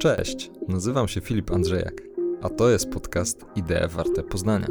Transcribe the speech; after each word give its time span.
Cześć, 0.00 0.50
nazywam 0.68 1.08
się 1.08 1.20
Filip 1.20 1.50
Andrzejak, 1.50 2.02
a 2.42 2.48
to 2.48 2.70
jest 2.70 2.90
podcast 2.90 3.44
Idee 3.56 3.88
Warte 3.88 4.22
Poznania. 4.22 4.68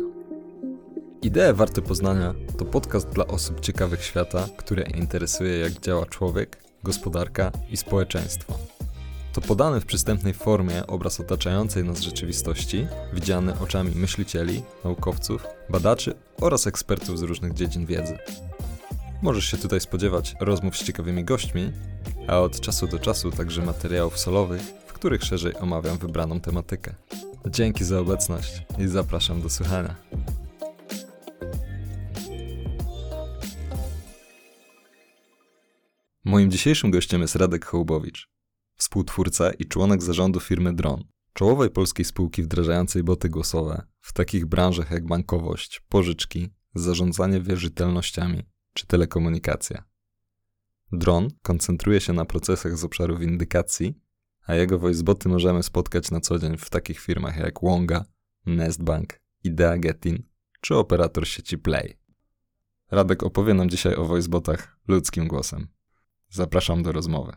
Idee 1.21 1.53
Warte 1.53 1.81
Poznania 1.81 2.33
to 2.57 2.65
podcast 2.65 3.09
dla 3.09 3.27
osób 3.27 3.59
ciekawych 3.59 4.03
świata, 4.03 4.47
które 4.57 4.83
interesuje 4.83 5.59
jak 5.59 5.73
działa 5.73 6.05
człowiek, 6.05 6.63
gospodarka 6.83 7.51
i 7.71 7.77
społeczeństwo. 7.77 8.53
To 9.33 9.41
podany 9.41 9.81
w 9.81 9.85
przystępnej 9.85 10.33
formie 10.33 10.87
obraz 10.87 11.19
otaczającej 11.19 11.83
nas 11.83 12.01
rzeczywistości, 12.01 12.87
widziany 13.13 13.59
oczami 13.59 13.91
myślicieli, 13.95 14.63
naukowców, 14.83 15.47
badaczy 15.69 16.13
oraz 16.41 16.67
ekspertów 16.67 17.19
z 17.19 17.21
różnych 17.21 17.53
dziedzin 17.53 17.85
wiedzy. 17.85 18.17
Możesz 19.21 19.45
się 19.45 19.57
tutaj 19.57 19.79
spodziewać 19.79 20.35
rozmów 20.39 20.77
z 20.77 20.83
ciekawymi 20.83 21.23
gośćmi, 21.23 21.71
a 22.27 22.39
od 22.39 22.59
czasu 22.59 22.87
do 22.87 22.99
czasu 22.99 23.31
także 23.31 23.61
materiałów 23.65 24.19
solowych, 24.19 24.61
których 24.99 25.23
szerzej 25.23 25.55
omawiam 25.55 25.97
wybraną 25.97 26.39
tematykę. 26.39 26.95
Dzięki 27.47 27.83
za 27.83 27.99
obecność 27.99 28.61
i 28.77 28.87
zapraszam 28.87 29.41
do 29.41 29.49
słuchania. 29.49 29.95
Moim 36.23 36.51
dzisiejszym 36.51 36.91
gościem 36.91 37.21
jest 37.21 37.35
Radek 37.35 37.65
Hołbowicz, 37.65 38.29
współtwórca 38.75 39.51
i 39.51 39.65
członek 39.65 40.03
zarządu 40.03 40.39
firmy 40.39 40.73
Dron, 40.73 41.03
czołowej 41.33 41.69
polskiej 41.69 42.05
spółki 42.05 42.43
wdrażającej 42.43 43.03
boty 43.03 43.29
głosowe 43.29 43.87
w 44.01 44.13
takich 44.13 44.45
branżach 44.45 44.91
jak 44.91 45.07
bankowość, 45.07 45.81
pożyczki, 45.89 46.49
zarządzanie 46.75 47.41
wierzytelnościami 47.41 48.43
czy 48.73 48.87
telekomunikacja. 48.87 49.83
Dron 50.91 51.27
koncentruje 51.41 52.01
się 52.01 52.13
na 52.13 52.25
procesach 52.25 52.77
z 52.77 52.83
obszaru 52.83 53.17
windykacji, 53.17 54.08
a 54.49 54.55
jego 54.55 54.79
voiceboty 54.79 55.29
możemy 55.29 55.63
spotkać 55.63 56.11
na 56.11 56.21
co 56.21 56.39
dzień 56.39 56.57
w 56.57 56.69
takich 56.69 56.99
firmach 56.99 57.37
jak 57.37 57.61
Wonga, 57.61 58.05
Nestbank, 58.45 59.19
Idea 59.43 59.77
Getin 59.77 60.23
czy 60.61 60.75
operator 60.75 61.27
sieci 61.27 61.57
Play. 61.57 61.97
Radek 62.91 63.23
opowie 63.23 63.53
nam 63.53 63.69
dzisiaj 63.69 63.95
o 63.95 64.05
voicebotach 64.05 64.77
ludzkim 64.87 65.27
głosem. 65.27 65.67
Zapraszam 66.29 66.83
do 66.83 66.91
rozmowy. 66.91 67.33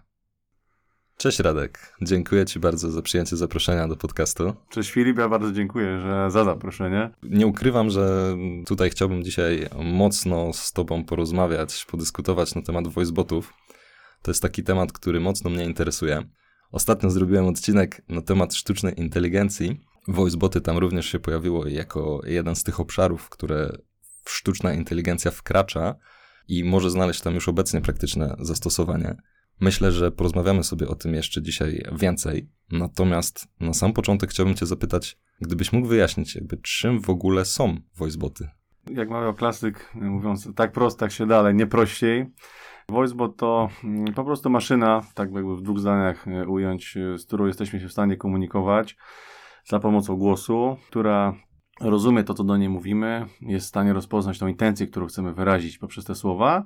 Cześć 1.17 1.39
Radek, 1.39 1.97
dziękuję 2.03 2.45
Ci 2.45 2.61
bardzo 2.61 2.91
za 2.91 3.03
przyjęcie 3.03 3.37
zaproszenia 3.37 3.89
do 3.89 3.97
podcastu. 3.97 4.55
Cześć 4.71 4.91
Filip, 4.91 5.19
ja 5.19 5.29
bardzo 5.29 5.53
dziękuję 5.53 6.01
że, 6.01 6.31
za 6.31 6.45
zaproszenie. 6.45 7.11
Nie 7.23 7.47
ukrywam, 7.47 7.91
że 7.91 8.37
tutaj 8.67 8.91
chciałbym 8.91 9.25
dzisiaj 9.25 9.69
mocno 9.85 10.53
z 10.53 10.73
Tobą 10.73 11.05
porozmawiać, 11.05 11.85
podyskutować 11.91 12.55
na 12.55 12.63
temat 12.63 12.89
voicebotów. 12.89 13.55
To 14.23 14.31
jest 14.31 14.43
taki 14.43 14.63
temat, 14.63 14.93
który 14.93 15.21
mocno 15.21 15.51
mnie 15.51 15.65
interesuje. 15.65 16.25
Ostatnio 16.73 17.11
zrobiłem 17.11 17.47
odcinek 17.47 18.03
na 18.09 18.23
temat 18.23 18.55
sztucznej 18.55 19.01
inteligencji. 19.01 19.81
Voiceboty 20.09 20.61
tam 20.61 20.79
również 20.79 21.07
się 21.07 21.19
pojawiło 21.19 21.67
jako 21.67 22.21
jeden 22.25 22.57
z 22.57 22.65
tych 22.65 22.81
obszarów, 22.81 23.29
które 23.29 23.71
sztuczna 24.29 24.75
inteligencja 24.75 25.31
wkracza 25.31 25.95
i 26.49 26.65
może 26.65 26.91
znaleźć 26.91 27.21
tam 27.21 27.35
już 27.35 27.49
obecnie 27.49 27.81
praktyczne 27.81 28.37
zastosowanie. 28.41 29.17
Myślę, 29.61 29.93
że 29.93 30.11
porozmawiamy 30.11 30.65
sobie 30.65 30.89
o 30.89 30.95
tym 30.95 31.15
jeszcze 31.15 31.43
dzisiaj 31.43 31.85
więcej. 31.99 32.49
Natomiast 32.71 33.49
na 33.61 33.75
sam 33.75 33.93
początek 33.93 34.31
chciałbym 34.31 34.55
Cię 34.55 34.67
zapytać, 34.67 35.19
gdybyś 35.41 35.73
mógł 35.73 35.89
wyjaśnić, 35.89 36.35
jakby 36.35 36.57
czym 36.57 37.01
w 37.01 37.11
ogóle 37.11 37.45
są 37.45 37.77
voiceboty? 37.97 38.49
Jak 38.91 39.11
mawiał 39.11 39.35
klasyk, 39.35 39.91
mówiąc 39.95 40.49
tak 40.57 40.73
prosto, 40.73 41.01
tak 41.01 41.13
się 41.13 41.27
dalej, 41.27 41.55
nie 41.55 41.67
prościej. 41.67 42.27
Voicebot 42.89 43.37
to 43.37 43.69
mm, 43.85 44.15
po 44.15 44.25
prostu 44.25 44.51
maszyna, 44.51 45.01
tak 45.15 45.33
jakby 45.33 45.57
w 45.57 45.63
dwóch 45.63 45.79
zdaniach 45.79 46.29
e, 46.29 46.47
ująć, 46.47 46.97
e, 46.97 47.19
z 47.19 47.27
którą 47.27 47.47
jesteśmy 47.47 47.81
się 47.81 47.89
w 47.89 47.93
stanie 47.93 48.17
komunikować 48.17 48.97
za 49.65 49.81
pomocą 49.81 50.17
głosu, 50.17 50.77
która 50.87 51.35
rozumie 51.81 52.25
to, 52.25 52.35
co 52.35 52.45
do 52.45 52.57
niej 52.57 52.69
mówimy, 52.69 53.27
jest 53.41 53.67
w 53.67 53.69
stanie 53.69 53.93
rozpoznać 53.93 54.39
tą 54.39 54.47
intencję, 54.47 54.87
którą 54.87 55.07
chcemy 55.07 55.35
wyrazić 55.35 55.79
poprzez 55.79 56.05
te 56.05 56.15
słowa 56.15 56.65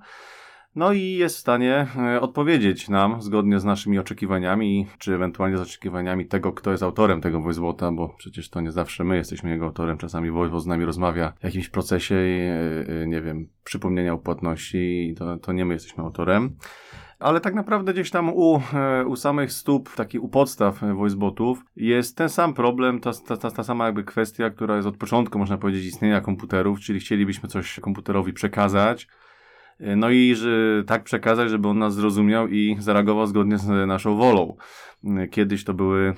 no 0.77 0.93
i 0.93 1.13
jest 1.13 1.37
w 1.37 1.41
stanie 1.41 1.87
e, 1.99 2.21
odpowiedzieć 2.21 2.89
nam 2.89 3.23
zgodnie 3.23 3.61
z 3.61 3.65
naszymi 3.65 3.99
oczekiwaniami, 3.99 4.87
czy 4.99 5.15
ewentualnie 5.15 5.59
z 5.59 5.61
oczekiwaniami 5.61 6.27
tego, 6.27 6.53
kto 6.53 6.71
jest 6.71 6.83
autorem 6.83 7.21
tego 7.21 7.41
voicebota, 7.41 7.93
bo 7.93 8.09
przecież 8.09 8.51
to 8.51 8.61
nie 8.61 8.73
zawsze 8.73 9.05
my 9.05 9.17
jesteśmy 9.17 9.51
jego 9.51 9.65
autorem. 9.65 9.99
Czasami 9.99 10.31
voicebot 10.31 10.63
z 10.63 10.67
nami 10.67 10.85
rozmawia 10.85 11.33
w 11.41 11.45
jakimś 11.45 11.69
procesie, 11.69 12.15
e, 12.15 13.03
e, 13.03 13.07
nie 13.07 13.23
wiem, 13.23 13.49
przypomnienia 13.65 14.13
o 14.13 14.19
płatności 14.19 15.15
to, 15.19 15.37
to 15.37 15.53
nie 15.53 15.65
my 15.65 15.75
jesteśmy 15.75 16.05
autorem. 16.05 16.57
Ale 17.19 17.41
tak 17.41 17.55
naprawdę 17.55 17.93
gdzieś 17.93 18.11
tam 18.11 18.29
u, 18.29 18.61
u 19.07 19.17
samych 19.17 19.53
stóp, 19.53 19.95
taki 19.95 20.19
u 20.19 20.29
podstaw 20.29 20.81
voicebotów 20.95 21.65
jest 21.77 22.17
ten 22.17 22.29
sam 22.29 22.55
problem, 22.55 23.01
ta, 23.01 23.13
ta, 23.29 23.37
ta, 23.37 23.51
ta 23.51 23.65
sama 23.65 23.87
jakby 23.87 24.05
kwestia, 24.05 24.51
która 24.51 24.77
jest 24.77 24.89
od 24.89 24.97
początku, 24.97 25.39
można 25.39 25.59
powiedzieć, 25.59 25.85
istnienia 25.85 26.21
komputerów, 26.21 26.81
czyli 26.81 27.01
chcielibyśmy 27.01 27.49
coś 27.49 27.81
komputerowi 27.81 28.33
przekazać, 28.33 29.09
no 29.81 30.11
i 30.11 30.35
że 30.35 30.85
tak 30.87 31.05
przekazać, 31.05 31.51
żeby 31.51 31.69
on 31.69 31.79
nas 31.79 31.95
zrozumiał 31.95 32.49
i 32.49 32.77
zareagował 32.79 33.27
zgodnie 33.27 33.59
z 33.59 33.87
naszą 33.87 34.17
wolą. 34.17 34.57
Kiedyś 35.31 35.65
to 35.65 35.75
były 35.75 36.15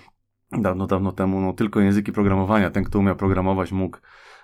dawno, 0.53 0.87
dawno 0.87 1.13
temu 1.13 1.41
no, 1.41 1.53
tylko 1.53 1.81
języki 1.81 2.13
programowania. 2.13 2.71
Ten, 2.71 2.85
kto 2.85 2.99
umiał 2.99 3.17
programować, 3.17 3.73
mógł 3.73 3.99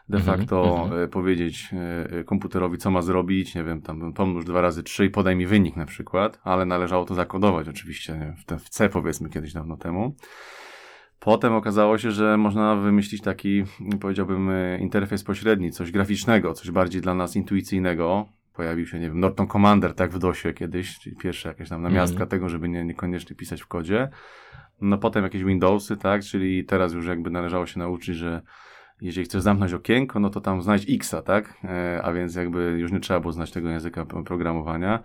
de 0.09 0.19
mhm, 0.19 0.39
facto 0.39 0.65
mm-hmm. 0.65 1.09
powiedzieć 1.09 1.69
e, 2.11 2.25
komputerowi, 2.25 2.79
co 2.79 2.91
ma 2.91 3.03
zrobić, 3.03 3.55
nie 3.55 3.65
wiem, 3.65 3.83
tam 3.83 4.13
pomnóż 4.13 4.45
dwa 4.45 4.61
razy 4.61 4.83
trzy 4.83 5.07
i 5.07 5.11
podaj 5.11 5.37
mi 5.37 5.47
wynik 5.47 5.77
na 5.77 5.87
przykład, 5.87 6.41
ale 6.43 6.65
należało 6.65 7.05
to 7.05 7.15
zakodować 7.15 7.69
oczywiście 7.69 8.35
w, 8.49 8.65
w 8.65 8.69
C 8.69 8.89
powiedzmy 8.89 9.29
kiedyś 9.29 9.53
dawno 9.53 9.77
temu. 9.77 10.17
Potem 11.19 11.53
okazało 11.53 11.99
się, 11.99 12.11
że 12.11 12.37
można 12.37 12.77
wymyślić 12.77 13.23
taki, 13.23 13.65
powiedziałbym, 14.01 14.51
interfejs 14.81 15.25
pośredni, 15.25 15.71
coś 15.71 15.91
graficznego, 15.91 16.53
coś 16.53 16.71
bardziej 16.71 17.03
dla 17.03 17.15
nas 17.15 17.37
intuicyjnego, 17.37 18.29
pojawił 18.55 18.87
się, 18.87 19.01
nie 19.01 19.09
wiem, 19.09 19.21
Norton 19.21 19.47
Commander, 19.47 19.95
tak 19.95 20.11
w 20.11 20.19
DOSie 20.19 20.53
kiedyś, 20.53 20.99
czyli 20.99 21.17
pierwsza 21.17 21.49
jakaś 21.49 21.69
tam 21.69 21.83
namiastka 21.83 22.17
mm. 22.17 22.29
tego, 22.29 22.49
żeby 22.49 22.69
nie, 22.69 22.85
niekoniecznie 22.85 23.37
pisać 23.37 23.63
w 23.63 23.67
kodzie. 23.67 24.09
No 24.81 24.99
potem 24.99 25.25
jakieś 25.25 25.45
Windowsy, 25.45 25.97
tak, 25.97 26.23
czyli 26.23 26.65
teraz 26.65 26.93
już 26.93 27.07
jakby 27.07 27.31
należało 27.31 27.67
się 27.67 27.79
nauczyć, 27.79 28.17
że 28.17 28.43
jeżeli 29.01 29.25
chcesz 29.25 29.43
zamknąć 29.43 29.73
okienko, 29.73 30.21
no 30.21 30.31
to 30.31 30.41
tam 30.41 30.63
znajdź 30.63 30.91
Xa, 30.91 31.23
tak? 31.23 31.55
E, 31.65 32.01
a 32.03 32.13
więc 32.13 32.35
jakby 32.35 32.77
już 32.79 32.93
nie 32.93 33.01
trzeba 33.01 33.21
było 33.21 33.33
znać 33.33 33.51
tego 33.51 33.71
języka 33.71 34.05
programowania, 34.05 35.03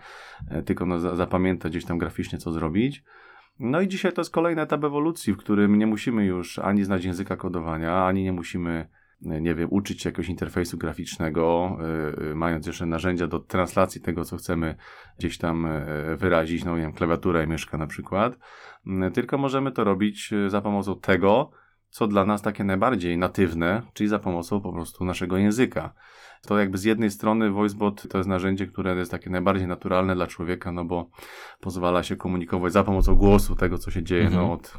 e, 0.50 0.64
tylko 0.64 0.86
no, 0.86 1.00
za, 1.00 1.16
zapamiętać 1.16 1.72
gdzieś 1.72 1.86
tam 1.86 1.98
graficznie, 1.98 2.38
co 2.40 2.52
zrobić. 2.52 3.04
No 3.60 3.82
i 3.82 3.88
dzisiaj 3.88 4.14
to 4.14 4.22
jest 4.22 4.34
kolejny 4.34 4.62
etap 4.62 4.84
ewolucji, 4.84 5.34
w 5.34 5.38
którym 5.38 5.78
nie 5.78 5.88
musimy 5.88 6.26
już 6.26 6.60
ani 6.60 6.84
znać 6.84 7.06
języka 7.06 7.38
kodowania, 7.38 8.06
ani 8.06 8.24
nie 8.24 8.34
musimy 8.34 8.90
nie 9.22 9.56
wiem, 9.56 9.68
uczyć 9.72 10.02
się 10.02 10.10
jakiegoś 10.10 10.30
interfejsu 10.30 10.78
graficznego, 10.78 11.78
yy, 12.22 12.36
mając 12.36 12.68
jeszcze 12.68 12.86
narzędzia 12.86 13.28
do 13.28 13.40
translacji 13.40 14.02
tego, 14.02 14.26
co 14.26 14.38
chcemy 14.38 14.76
gdzieś 15.20 15.38
tam 15.38 15.68
yy, 16.08 16.18
wyrazić, 16.18 16.66
no 16.66 16.76
nie 16.76 16.82
wiem, 16.82 16.94
klawiatura 16.94 17.44
i 17.44 17.48
myszka 17.48 17.78
na 17.78 17.88
przykład, 17.88 18.40
yy, 18.86 19.12
tylko 19.12 19.38
możemy 19.38 19.72
to 19.72 19.84
robić 19.84 20.34
za 20.48 20.62
pomocą 20.62 21.00
tego, 21.00 21.52
co 21.90 22.08
dla 22.08 22.26
nas 22.26 22.42
takie 22.42 22.64
najbardziej 22.64 23.18
natywne, 23.18 23.82
czyli 23.94 24.10
za 24.10 24.20
pomocą 24.20 24.62
po 24.62 24.74
prostu 24.74 25.06
naszego 25.06 25.38
języka. 25.38 25.94
To 26.42 26.60
jakby 26.60 26.78
z 26.78 26.84
jednej 26.84 27.12
strony 27.12 27.52
VoiceBot 27.52 28.08
to 28.10 28.18
jest 28.18 28.30
narzędzie, 28.30 28.68
które 28.68 28.96
jest 28.96 29.12
takie 29.12 29.30
najbardziej 29.30 29.68
naturalne 29.68 30.16
dla 30.16 30.28
człowieka, 30.28 30.72
no 30.72 30.86
bo 30.86 31.10
pozwala 31.60 32.04
się 32.04 32.16
komunikować 32.16 32.74
za 32.74 32.84
pomocą 32.84 33.16
głosu 33.16 33.56
tego, 33.56 33.78
co 33.78 33.92
się 33.92 34.04
dzieje 34.04 34.24
no, 34.24 34.30
mhm. 34.30 34.48
no, 34.48 34.54
od 34.54 34.74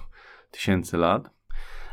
tysięcy 0.51 0.97
lat. 0.97 1.40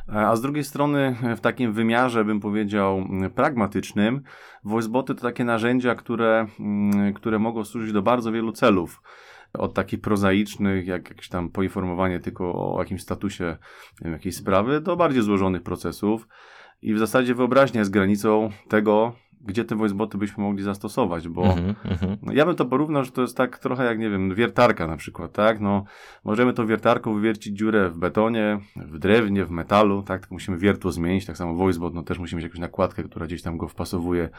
A 0.08 0.36
z 0.36 0.42
drugiej 0.42 0.64
strony, 0.64 1.16
w 1.38 1.40
takim 1.40 1.74
wymiarze, 1.74 2.26
bym 2.26 2.40
powiedział, 2.40 3.08
pragmatycznym, 3.36 4.22
voiceboty 4.64 5.16
to 5.16 5.22
takie 5.22 5.44
narzędzia, 5.44 5.96
które, 5.96 6.48
które 7.16 7.40
mogą 7.40 7.66
służyć 7.66 7.94
do 7.94 8.02
bardzo 8.02 8.32
wielu 8.32 8.52
celów 8.52 9.02
od 9.54 9.74
takich 9.74 10.02
prozaicznych, 10.02 10.88
jak 10.88 11.10
jakieś 11.10 11.30
tam 11.30 11.50
poinformowanie 11.50 12.20
tylko 12.20 12.74
o 12.76 12.80
jakimś 12.80 13.02
statusie 13.02 13.58
wiem, 14.02 14.14
jakiejś 14.14 14.36
sprawy, 14.36 14.82
do 14.82 14.96
bardziej 14.96 15.22
złożonych 15.22 15.64
procesów. 15.64 16.28
I 16.82 16.94
w 16.94 17.00
zasadzie 17.00 17.36
wyobraźnia 17.36 17.80
jest 17.80 17.92
granicą 17.92 18.50
tego, 18.68 19.14
gdzie 19.46 19.66
te 19.66 19.76
voiceboty 19.76 20.18
byśmy 20.18 20.44
mogli 20.44 20.64
zastosować, 20.64 21.28
bo 21.28 21.44
mm 21.44 21.74
-hmm. 21.74 22.18
no, 22.22 22.34
ja 22.34 22.46
bym 22.46 22.56
to 22.56 22.66
porównał, 22.66 23.04
że 23.04 23.12
to 23.12 23.22
jest 23.22 23.38
tak 23.38 23.60
trochę 23.60 23.86
jak, 23.86 24.00
nie 24.00 24.10
wiem, 24.10 24.36
wiertarka 24.36 24.88
na 24.88 24.98
przykład, 24.98 25.32
tak? 25.32 25.60
No, 25.60 25.84
możemy 26.24 26.54
tą 26.54 26.68
wiertarką 26.68 27.14
wywiercić 27.14 27.58
dziurę 27.58 27.90
w 27.90 27.98
betonie, 27.98 28.60
w 28.76 29.00
drewnie, 29.00 29.46
w 29.46 29.52
metalu, 29.52 30.04
tak? 30.04 30.32
Musimy 30.32 30.58
wiertło 30.58 30.92
zmienić, 30.92 31.26
tak 31.26 31.38
samo 31.38 31.56
voicebot, 31.56 31.94
no 31.94 32.04
też 32.04 32.20
musimy 32.20 32.38
mieć 32.38 32.44
jakąś 32.44 32.60
nakładkę, 32.60 33.04
która 33.04 33.26
gdzieś 33.26 33.42
tam 33.42 33.58
go 33.58 33.68
wpasowuje 33.68 34.30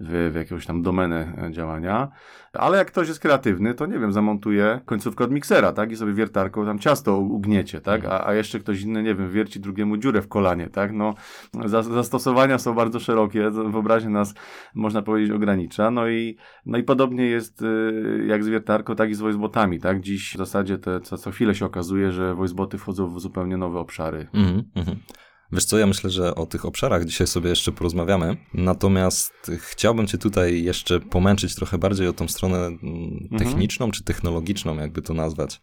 w, 0.00 0.30
w 0.32 0.34
jakąś 0.34 0.66
tam 0.66 0.82
domenę 0.82 1.32
e, 1.42 1.52
działania, 1.52 2.08
ale 2.52 2.78
jak 2.78 2.88
ktoś 2.88 3.08
jest 3.08 3.20
kreatywny, 3.20 3.74
to 3.74 3.86
nie 3.86 3.98
wiem, 3.98 4.12
zamontuje 4.12 4.80
końcówkę 4.84 5.24
od 5.24 5.30
miksera, 5.30 5.72
tak? 5.72 5.92
I 5.92 5.96
sobie 5.96 6.12
wiertarką 6.12 6.66
tam 6.66 6.78
ciasto 6.78 7.18
ugniecie, 7.18 7.80
tak? 7.80 8.04
A, 8.04 8.26
a 8.26 8.34
jeszcze 8.34 8.60
ktoś 8.60 8.80
inny, 8.80 9.02
nie 9.02 9.14
wiem, 9.14 9.30
wierci 9.30 9.60
drugiemu 9.60 9.96
dziurę 9.96 10.22
w 10.22 10.28
kolanie, 10.28 10.66
tak? 10.68 10.92
No, 10.92 11.14
zastosowania 11.70 12.58
są 12.58 12.74
bardzo 12.74 13.00
szerokie, 13.00 13.50
wyobraźcie 13.50 14.08
nas 14.08 14.34
można 14.74 15.02
powiedzieć, 15.02 15.30
ogranicza. 15.30 15.90
No 15.90 16.08
i, 16.08 16.36
no 16.66 16.78
i 16.78 16.82
podobnie 16.82 17.26
jest 17.26 17.62
y, 17.62 18.24
jak 18.26 18.44
z 18.44 18.48
wiertarką, 18.48 18.96
tak 18.96 19.10
i 19.10 19.14
z 19.14 19.20
voicebotami, 19.20 19.80
tak? 19.80 20.00
Dziś 20.00 20.34
w 20.34 20.38
zasadzie 20.38 20.78
te, 20.78 21.00
co, 21.00 21.18
co 21.18 21.30
chwilę 21.30 21.54
się 21.54 21.64
okazuje, 21.66 22.12
że 22.12 22.34
voiceboty 22.34 22.78
wchodzą 22.78 23.14
w 23.14 23.20
zupełnie 23.20 23.56
nowe 23.56 23.78
obszary. 23.78 24.26
Mm 24.34 24.62
-hmm. 24.76 24.96
Wiesz 25.52 25.64
co, 25.64 25.78
ja 25.78 25.86
myślę, 25.86 26.10
że 26.10 26.34
o 26.34 26.46
tych 26.46 26.64
obszarach 26.64 27.04
dzisiaj 27.04 27.26
sobie 27.26 27.50
jeszcze 27.50 27.72
porozmawiamy. 27.72 28.36
Natomiast 28.54 29.50
chciałbym 29.58 30.06
Cię 30.06 30.18
tutaj 30.18 30.62
jeszcze 30.62 31.00
pomęczyć 31.00 31.54
trochę 31.54 31.78
bardziej 31.78 32.08
o 32.08 32.12
tą 32.12 32.28
stronę 32.28 32.56
mm, 32.56 32.78
mhm. 32.82 33.38
techniczną 33.38 33.90
czy 33.90 34.04
technologiczną, 34.04 34.76
jakby 34.76 35.02
to 35.02 35.14
nazwać. 35.14 35.62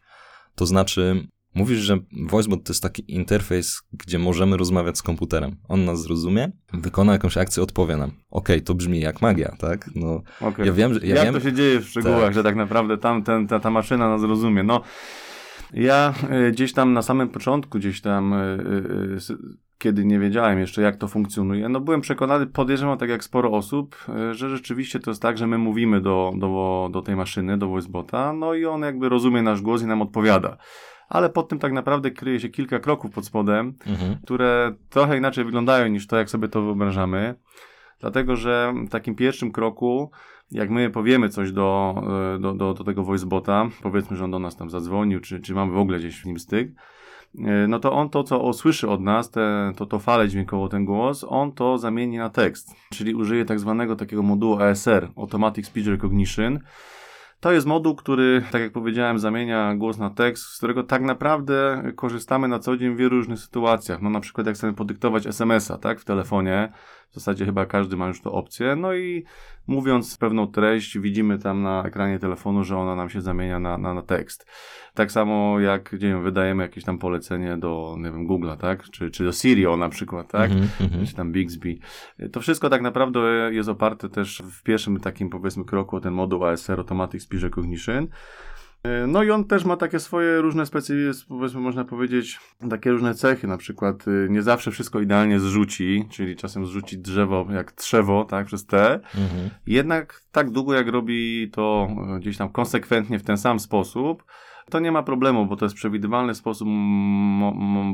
To 0.55 0.65
znaczy, 0.65 1.27
mówisz, 1.55 1.79
że 1.79 1.97
VoiceBot 2.29 2.63
to 2.63 2.73
jest 2.73 2.83
taki 2.83 3.15
interfejs, 3.15 3.81
gdzie 3.93 4.19
możemy 4.19 4.57
rozmawiać 4.57 4.97
z 4.97 5.01
komputerem. 5.01 5.55
On 5.67 5.85
nas 5.85 6.01
zrozumie, 6.01 6.51
wykona 6.73 7.13
jakąś 7.13 7.37
akcję, 7.37 7.63
odpowie 7.63 7.97
nam. 7.97 8.09
Okej, 8.09 8.55
okay, 8.55 8.61
to 8.61 8.73
brzmi 8.73 8.99
jak 8.99 9.21
magia, 9.21 9.55
tak? 9.59 9.89
No, 9.95 10.21
okay. 10.41 10.65
ja 10.65 10.73
wiem, 10.73 10.93
że, 10.93 10.99
ja 10.99 11.15
Jak 11.15 11.25
wiem, 11.25 11.33
to 11.33 11.39
się 11.39 11.53
dzieje 11.53 11.79
w 11.79 11.89
szczegółach, 11.89 12.23
tak. 12.23 12.33
że 12.33 12.43
tak 12.43 12.55
naprawdę 12.55 12.97
tam 12.97 13.23
ten, 13.23 13.47
ta, 13.47 13.59
ta 13.59 13.69
maszyna 13.69 14.09
nas 14.09 14.23
rozumie? 14.23 14.63
No, 14.63 14.81
ja 15.73 16.13
y, 16.47 16.51
gdzieś 16.51 16.73
tam 16.73 16.93
na 16.93 17.01
samym 17.01 17.29
początku, 17.29 17.77
gdzieś 17.77 18.01
tam 18.01 18.33
y, 18.33 19.17
y, 19.29 19.37
kiedy 19.77 20.05
nie 20.05 20.19
wiedziałem 20.19 20.59
jeszcze, 20.59 20.81
jak 20.81 20.95
to 20.95 21.07
funkcjonuje, 21.07 21.69
no 21.69 21.79
byłem 21.79 22.01
przekonany, 22.01 22.47
podejrzewam 22.47 22.97
tak 22.97 23.09
jak 23.09 23.23
sporo 23.23 23.51
osób, 23.51 24.05
że 24.31 24.49
rzeczywiście 24.49 24.99
to 24.99 25.11
jest 25.11 25.21
tak, 25.21 25.37
że 25.37 25.47
my 25.47 25.57
mówimy 25.57 26.01
do, 26.01 26.33
do, 26.37 26.89
do 26.93 27.01
tej 27.01 27.15
maszyny, 27.15 27.57
do 27.57 27.67
voicebota, 27.67 28.33
no 28.33 28.53
i 28.53 28.65
on 28.65 28.81
jakby 28.81 29.09
rozumie 29.09 29.41
nasz 29.41 29.61
głos 29.61 29.83
i 29.83 29.85
nam 29.85 30.01
odpowiada. 30.01 30.57
Ale 31.11 31.29
pod 31.29 31.49
tym 31.49 31.59
tak 31.59 31.73
naprawdę 31.73 32.11
kryje 32.11 32.39
się 32.39 32.49
kilka 32.49 32.79
kroków 32.79 33.11
pod 33.11 33.25
spodem, 33.25 33.73
mhm. 33.87 34.17
które 34.23 34.73
trochę 34.89 35.17
inaczej 35.17 35.45
wyglądają 35.45 35.87
niż 35.87 36.07
to, 36.07 36.17
jak 36.17 36.29
sobie 36.29 36.47
to 36.47 36.61
wyobrażamy. 36.61 37.35
Dlatego, 37.99 38.35
że 38.35 38.73
w 38.87 38.89
takim 38.89 39.15
pierwszym 39.15 39.51
kroku, 39.51 40.11
jak 40.51 40.69
my 40.69 40.89
powiemy 40.89 41.29
coś 41.29 41.51
do, 41.51 41.95
e, 42.35 42.39
do, 42.39 42.53
do, 42.53 42.73
do 42.73 42.83
tego 42.83 43.03
voicebota, 43.03 43.69
powiedzmy, 43.83 44.17
że 44.17 44.25
on 44.25 44.31
do 44.31 44.39
nas 44.39 44.55
tam 44.55 44.69
zadzwonił, 44.69 45.19
czy, 45.19 45.39
czy 45.39 45.53
mamy 45.53 45.71
w 45.71 45.77
ogóle 45.77 45.99
gdzieś 45.99 46.21
w 46.21 46.25
nim 46.25 46.39
styk, 46.39 46.71
E, 47.39 47.67
no 47.67 47.79
to 47.79 47.93
on 47.93 48.09
to, 48.09 48.23
co 48.23 48.39
usłyszy 48.39 48.89
od 48.89 49.01
nas, 49.01 49.31
te, 49.31 49.71
to, 49.75 49.85
to 49.85 49.99
falę 49.99 50.29
dźwiękową, 50.29 50.69
ten 50.69 50.85
głos, 50.85 51.25
on 51.29 51.51
to 51.51 51.77
zamieni 51.77 52.17
na 52.17 52.29
tekst, 52.29 52.75
czyli 52.89 53.15
użyje 53.15 53.45
tak 53.45 53.59
zwanego 53.59 53.95
takiego 53.95 54.23
modułu 54.23 54.59
ASR, 54.59 55.11
Automatic 55.17 55.67
Speech 55.67 55.87
Recognition. 55.87 56.59
To 57.41 57.51
jest 57.51 57.67
moduł, 57.67 57.95
który, 57.95 58.43
tak 58.51 58.61
jak 58.61 58.71
powiedziałem, 58.71 59.19
zamienia 59.19 59.75
głos 59.75 59.97
na 59.97 60.09
tekst, 60.09 60.43
z 60.43 60.57
którego 60.57 60.83
tak 60.83 61.01
naprawdę 61.01 61.83
korzystamy 61.95 62.47
na 62.47 62.59
co 62.59 62.77
dzień 62.77 62.93
w 62.93 62.97
wielu 62.97 63.09
różnych 63.09 63.39
sytuacjach. 63.39 64.01
No 64.01 64.09
na 64.09 64.19
przykład 64.19 64.47
jak 64.47 64.55
chcemy 64.55 64.73
podyktować 64.73 65.27
SMS-a, 65.27 65.77
tak, 65.77 65.99
w 65.99 66.05
telefonie, 66.05 66.71
w 67.11 67.15
zasadzie 67.15 67.45
chyba 67.45 67.65
każdy 67.65 67.97
ma 67.97 68.07
już 68.07 68.21
to 68.21 68.31
opcję. 68.31 68.75
No 68.75 68.93
i 68.93 69.23
mówiąc 69.67 70.17
pewną 70.17 70.47
treść, 70.47 70.99
widzimy 70.99 71.39
tam 71.39 71.61
na 71.61 71.83
ekranie 71.83 72.19
telefonu, 72.19 72.63
że 72.63 72.77
ona 72.77 72.95
nam 72.95 73.09
się 73.09 73.21
zamienia 73.21 73.59
na, 73.59 73.77
na, 73.77 73.93
na 73.93 74.01
tekst. 74.01 74.45
Tak 74.93 75.11
samo 75.11 75.59
jak, 75.59 75.93
nie 75.93 75.99
wiem, 75.99 76.23
wydajemy 76.23 76.63
jakieś 76.63 76.83
tam 76.83 76.97
polecenie 76.97 77.57
do, 77.57 77.95
nie 77.97 78.11
wiem, 78.11 78.27
Google'a, 78.27 78.57
tak? 78.57 78.83
Czy, 78.83 79.11
czy 79.11 79.23
do 79.23 79.31
Sirio 79.31 79.77
na 79.77 79.89
przykład, 79.89 80.31
tak? 80.31 80.51
Mm 80.51 80.63
-hmm. 80.63 81.07
Czy 81.07 81.15
tam 81.15 81.31
Bixby. 81.31 81.77
To 82.31 82.39
wszystko 82.39 82.69
tak 82.69 82.81
naprawdę 82.81 83.19
jest 83.51 83.69
oparte 83.69 84.09
też 84.09 84.43
w 84.51 84.63
pierwszym 84.63 84.99
takim, 84.99 85.29
powiedzmy, 85.29 85.65
kroku 85.65 85.95
o 85.95 85.99
ten 85.99 86.13
moduł 86.13 86.45
ASR, 86.45 86.79
Automatic 86.79 87.23
Speech 87.23 87.43
Recognition. 87.43 88.07
No 89.07 89.23
i 89.23 89.31
on 89.31 89.45
też 89.45 89.65
ma 89.65 89.77
takie 89.77 89.99
swoje 89.99 90.41
różne 90.41 90.65
specyficzne, 90.65 91.25
powiedzmy 91.29 91.59
można 91.59 91.85
powiedzieć, 91.85 92.39
takie 92.69 92.91
różne 92.91 93.13
cechy, 93.13 93.47
na 93.47 93.57
przykład 93.57 94.07
y, 94.07 94.27
nie 94.29 94.41
zawsze 94.41 94.71
wszystko 94.71 95.01
idealnie 95.01 95.39
zrzuci, 95.39 96.05
czyli 96.09 96.35
czasem 96.35 96.65
zrzuci 96.65 96.97
drzewo 96.97 97.47
jak 97.53 97.71
trzewo, 97.71 98.25
tak, 98.25 98.45
przez 98.45 98.65
T. 98.65 98.93
Mhm. 98.93 99.49
Jednak 99.67 100.21
tak 100.31 100.51
długo 100.51 100.73
jak 100.73 100.87
robi 100.87 101.49
to 101.51 101.87
y, 102.15 102.19
gdzieś 102.19 102.37
tam 102.37 102.49
konsekwentnie 102.49 103.19
w 103.19 103.23
ten 103.23 103.37
sam 103.37 103.59
sposób, 103.59 104.23
to 104.69 104.79
nie 104.79 104.91
ma 104.91 105.03
problemu, 105.03 105.45
bo 105.45 105.55
to 105.55 105.65
jest 105.65 105.75
przewidywalny 105.75 106.35
sposób, 106.35 106.67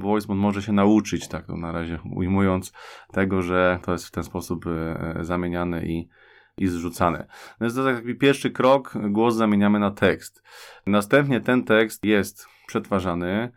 VoiceBot 0.02 0.38
może 0.38 0.62
się 0.62 0.72
nauczyć, 0.74 1.28
tak 1.28 1.46
to 1.46 1.58
na 1.58 1.72
razie 1.72 2.00
ujmując, 2.16 2.74
tego, 3.12 3.42
że 3.42 3.80
to 3.82 3.92
jest 3.92 4.08
w 4.08 4.12
ten 4.12 4.24
sposób 4.24 4.66
y, 4.68 5.26
zamieniane 5.26 5.86
i 5.86 6.10
i 6.58 6.68
zrzucane. 6.68 7.28
No 7.60 7.66
jest 7.66 7.76
to 7.76 7.84
taki 7.84 8.16
pierwszy 8.16 8.52
krok, 8.52 8.94
głos 9.10 9.36
zamieniamy 9.36 9.80
na 9.80 9.92
tekst. 9.92 10.44
Następnie 10.86 11.42
ten 11.42 11.64
tekst 11.64 12.06
jest 12.06 12.48
przetwarzany. 12.68 13.52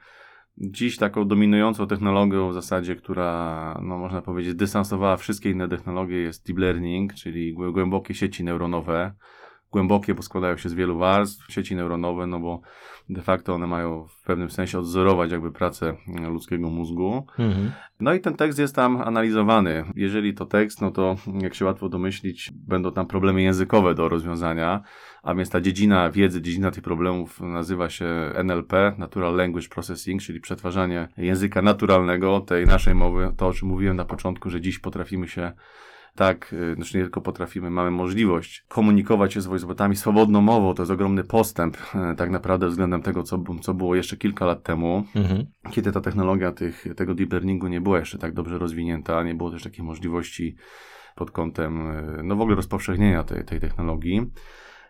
Dziś 0.58 0.96
taką 0.96 1.28
dominującą 1.28 1.86
technologią 1.86 2.50
w 2.50 2.54
zasadzie, 2.54 2.96
która, 2.96 3.78
no 3.82 3.98
można 3.98 4.22
powiedzieć, 4.22 4.54
dystansowała 4.54 5.16
wszystkie 5.16 5.50
inne 5.50 5.68
technologie 5.68 6.16
jest 6.16 6.46
deep 6.46 6.58
learning, 6.58 7.14
czyli 7.14 7.54
głębokie 7.54 8.14
sieci 8.14 8.44
neuronowe 8.44 9.14
głębokie, 9.72 10.14
bo 10.14 10.22
składają 10.22 10.56
się 10.56 10.68
z 10.68 10.74
wielu 10.74 10.98
warstw, 10.98 11.52
sieci 11.52 11.76
neuronowe, 11.76 12.26
no 12.26 12.40
bo 12.40 12.60
de 13.10 13.22
facto 13.22 13.54
one 13.54 13.66
mają 13.66 14.06
w 14.06 14.22
pewnym 14.22 14.50
sensie 14.50 14.78
odzorować 14.78 15.30
jakby 15.30 15.52
pracę 15.52 15.96
ludzkiego 16.28 16.70
mózgu. 16.70 17.26
Mhm. 17.38 17.72
No 18.00 18.14
i 18.14 18.20
ten 18.20 18.34
tekst 18.34 18.58
jest 18.58 18.74
tam 18.74 19.02
analizowany. 19.02 19.84
Jeżeli 19.94 20.34
to 20.34 20.46
tekst, 20.46 20.80
no 20.80 20.90
to 20.90 21.16
jak 21.40 21.54
się 21.54 21.64
łatwo 21.64 21.88
domyślić, 21.88 22.50
będą 22.54 22.92
tam 22.92 23.06
problemy 23.06 23.42
językowe 23.42 23.94
do 23.94 24.08
rozwiązania, 24.08 24.82
a 25.22 25.34
więc 25.34 25.50
ta 25.50 25.60
dziedzina 25.60 26.10
wiedzy, 26.10 26.42
dziedzina 26.42 26.70
tych 26.70 26.82
problemów 26.82 27.40
nazywa 27.40 27.88
się 27.90 28.06
NLP, 28.34 28.94
Natural 28.98 29.36
Language 29.36 29.68
Processing, 29.68 30.22
czyli 30.22 30.40
przetwarzanie 30.40 31.08
języka 31.16 31.62
naturalnego, 31.62 32.40
tej 32.40 32.66
naszej 32.66 32.94
mowy, 32.94 33.32
to 33.36 33.46
o 33.46 33.52
czym 33.52 33.68
mówiłem 33.68 33.96
na 33.96 34.04
początku, 34.04 34.50
że 34.50 34.60
dziś 34.60 34.78
potrafimy 34.78 35.28
się 35.28 35.52
tak, 36.16 36.52
y, 36.52 36.74
znaczy 36.74 36.96
nie 36.96 37.02
tylko 37.02 37.20
potrafimy, 37.20 37.70
mamy 37.70 37.90
możliwość 37.90 38.64
komunikować 38.68 39.34
się 39.34 39.40
z 39.40 39.46
voicebotami 39.46 39.96
swobodną 39.96 40.40
mową, 40.40 40.74
to 40.74 40.82
jest 40.82 40.92
ogromny 40.92 41.24
postęp 41.24 41.76
y, 41.76 42.16
tak 42.16 42.30
naprawdę 42.30 42.68
względem 42.68 43.02
tego, 43.02 43.22
co, 43.22 43.42
co 43.60 43.74
było 43.74 43.94
jeszcze 43.94 44.16
kilka 44.16 44.46
lat 44.46 44.62
temu, 44.62 45.04
mhm. 45.16 45.46
kiedy 45.70 45.92
ta 45.92 46.00
technologia 46.00 46.52
tych, 46.52 46.84
tego 46.96 47.14
deep 47.14 47.32
learningu 47.32 47.68
nie 47.68 47.80
była 47.80 47.98
jeszcze 47.98 48.18
tak 48.18 48.34
dobrze 48.34 48.58
rozwinięta, 48.58 49.22
nie 49.22 49.34
było 49.34 49.50
też 49.50 49.62
takiej 49.62 49.84
możliwości 49.84 50.56
pod 51.16 51.30
kątem 51.30 51.90
y, 51.90 52.22
no 52.22 52.36
w 52.36 52.40
ogóle 52.40 52.56
rozpowszechnienia 52.56 53.24
tej, 53.24 53.44
tej 53.44 53.60
technologii. 53.60 54.30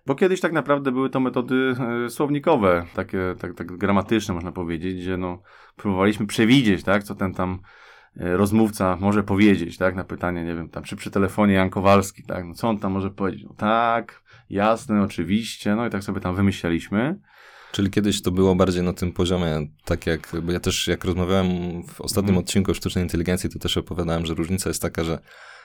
Bo 0.06 0.14
kiedyś 0.14 0.40
tak 0.40 0.52
naprawdę 0.52 0.92
były 0.92 1.10
to 1.10 1.20
metody 1.20 1.74
słownikowe, 2.08 2.84
takie 2.94 3.18
tak, 3.40 3.54
tak 3.54 3.76
gramatyczne 3.76 4.34
można 4.34 4.52
powiedzieć, 4.52 5.02
gdzie 5.02 5.16
no, 5.16 5.42
próbowaliśmy 5.76 6.26
przewidzieć, 6.26 6.82
tak, 6.82 7.02
co 7.02 7.14
ten 7.14 7.34
tam 7.34 7.58
E, 7.58 7.62
rozmówca 8.16 8.96
może 8.96 9.22
powiedzieć, 9.22 9.76
tak, 9.76 9.94
na 9.94 10.04
pytanie, 10.04 10.44
nie 10.44 10.54
wiem, 10.54 10.68
tam, 10.68 10.82
czy 10.82 10.96
przy 10.96 11.10
telefonie 11.10 11.54
Jan 11.54 11.70
Kowalski, 11.70 12.22
tak, 12.22 12.44
no 12.44 12.54
co 12.54 12.68
on 12.68 12.78
tam 12.78 12.92
może 12.92 13.10
powiedzieć? 13.10 13.44
No 13.44 13.54
tak, 13.56 14.22
jasne, 14.50 15.02
oczywiście, 15.02 15.76
no 15.76 15.86
i 15.86 15.90
tak 15.90 16.04
sobie 16.04 16.20
tam 16.20 16.36
wymyślaliśmy. 16.36 17.20
Czyli 17.72 17.90
kiedyś 17.90 18.22
to 18.22 18.30
było 18.30 18.54
bardziej 18.54 18.82
na 18.82 18.92
tym 18.92 19.12
poziomie, 19.12 19.66
tak 19.84 20.06
jak, 20.06 20.32
bo 20.42 20.52
ja 20.52 20.60
też 20.60 20.88
jak 20.88 21.04
rozmawiałem 21.04 21.46
w 21.82 22.00
ostatnim 22.00 22.34
mm. 22.34 22.44
odcinku 22.44 22.70
o 22.70 22.74
sztucznej 22.74 23.04
inteligencji, 23.04 23.50
to 23.50 23.58
też 23.58 23.76
opowiadałem, 23.76 24.26
że 24.26 24.34
różnica 24.34 24.70
jest 24.70 24.82
taka, 24.82 25.04
że 25.04 25.18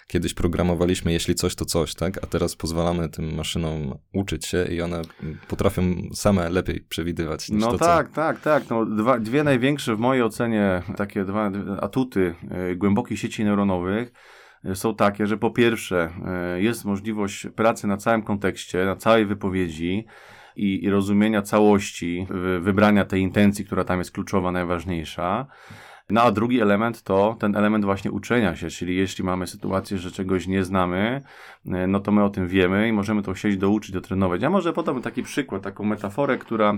kiedyś 0.07 0.33
programowaliśmy, 0.33 1.11
jeśli 1.11 1.35
coś, 1.35 1.55
to 1.55 1.65
coś, 1.65 1.95
tak? 1.95 2.23
A 2.23 2.27
teraz 2.27 2.55
pozwalamy 2.55 3.09
tym 3.09 3.35
maszynom 3.35 3.97
uczyć 4.13 4.45
się 4.45 4.65
i 4.65 4.81
one 4.81 5.01
potrafią 5.47 5.83
same 6.13 6.49
lepiej 6.49 6.81
przewidywać 6.81 7.49
niż 7.49 7.61
no 7.61 7.71
to, 7.71 7.77
tak, 7.77 8.09
co... 8.09 8.15
tak, 8.15 8.41
tak. 8.41 8.69
No, 8.69 8.85
dwa, 8.85 9.19
dwie 9.19 9.43
największe 9.43 9.95
w 9.95 9.99
mojej 9.99 10.23
ocenie 10.23 10.81
takie 10.97 11.25
dwa 11.25 11.51
atuty 11.81 12.35
y, 12.71 12.75
głębokich 12.75 13.19
sieci 13.19 13.43
neuronowych 13.43 14.11
y, 14.65 14.75
są 14.75 14.95
takie, 14.95 15.27
że 15.27 15.37
po 15.37 15.51
pierwsze 15.51 16.09
y, 16.57 16.61
jest 16.61 16.85
możliwość 16.85 17.47
pracy 17.55 17.87
na 17.87 17.97
całym 17.97 18.23
kontekście, 18.23 18.85
na 18.85 18.95
całej 18.95 19.25
wypowiedzi, 19.25 20.05
i, 20.55 20.83
i, 20.83 20.89
rozumienia 20.89 21.41
całości, 21.41 22.27
wybrania 22.59 23.05
tej 23.05 23.21
intencji, 23.21 23.65
która 23.65 23.83
tam 23.83 23.99
jest 23.99 24.11
kluczowa, 24.11 24.51
najważniejsza. 24.51 25.47
No 26.09 26.21
a 26.21 26.31
drugi 26.31 26.61
element 26.61 27.03
to 27.03 27.35
ten 27.39 27.55
element 27.55 27.85
właśnie 27.85 28.11
uczenia 28.11 28.55
się, 28.55 28.69
czyli 28.69 28.95
jeśli 28.95 29.23
mamy 29.23 29.47
sytuację, 29.47 29.97
że 29.97 30.11
czegoś 30.11 30.47
nie 30.47 30.63
znamy, 30.63 31.21
e, 31.65 31.87
no 31.87 31.99
to 31.99 32.11
my 32.11 32.23
o 32.23 32.29
tym 32.29 32.47
wiemy 32.47 32.87
i 32.87 32.91
możemy 32.91 33.21
to 33.21 33.33
chcieć 33.33 33.57
douczyć, 33.57 33.91
dotrenować. 33.91 34.41
Ja 34.41 34.49
może 34.49 34.73
podam 34.73 35.01
taki 35.01 35.23
przykład, 35.23 35.61
taką 35.61 35.83
metaforę, 35.83 36.37
która 36.37 36.73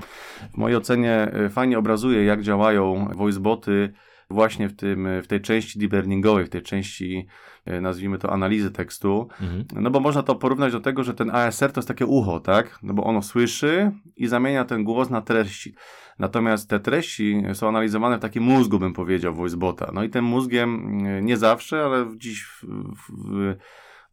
w 0.53 0.57
mojej 0.57 0.77
ocenie 0.77 1.13
e, 1.13 1.50
fajnie 1.50 1.79
obrazuje, 1.79 2.24
jak 2.24 2.41
działają 2.41 3.07
voiceboty 3.15 3.93
właśnie 4.29 4.69
w, 4.69 4.75
tym, 4.75 5.07
w 5.24 5.27
tej 5.27 5.41
części 5.41 5.79
deep 5.79 5.93
learningowej, 5.93 6.46
w 6.46 6.50
tej 6.50 6.62
części 6.62 7.27
e, 7.65 7.81
nazwijmy 7.81 8.17
to 8.17 8.34
analizy 8.34 8.72
tekstu, 8.72 9.29
mhm. 9.41 9.65
no 9.75 9.91
bo 9.91 10.00
można 10.00 10.24
to 10.24 10.36
porównać 10.36 10.72
do 10.72 10.79
tego, 10.79 11.03
że 11.03 11.13
ten 11.13 11.29
ASR 11.29 11.72
to 11.72 11.79
jest 11.79 11.88
takie 11.88 12.05
ucho, 12.05 12.39
tak? 12.39 12.79
No 12.84 12.93
bo 12.93 13.03
ono 13.03 13.22
słyszy 13.22 13.91
i 14.17 14.27
zamienia 14.27 14.65
ten 14.65 14.84
głos 14.84 15.10
na 15.10 15.22
treści. 15.22 15.75
Natomiast 16.19 16.69
te 16.69 16.79
treści 16.79 17.43
są 17.53 17.67
analizowane 17.67 18.17
w 18.17 18.21
takim 18.21 18.43
mózgu, 18.43 18.79
bym 18.79 18.93
powiedział, 18.93 19.33
voicebota. 19.33 19.91
No 19.93 20.03
i 20.03 20.09
tym 20.09 20.25
mózgiem 20.25 21.00
e, 21.05 21.21
nie 21.21 21.38
zawsze, 21.38 21.86
ale 21.86 22.05
dziś 22.17 22.43
w, 22.43 22.63
w, 22.63 23.03
w 23.09 23.55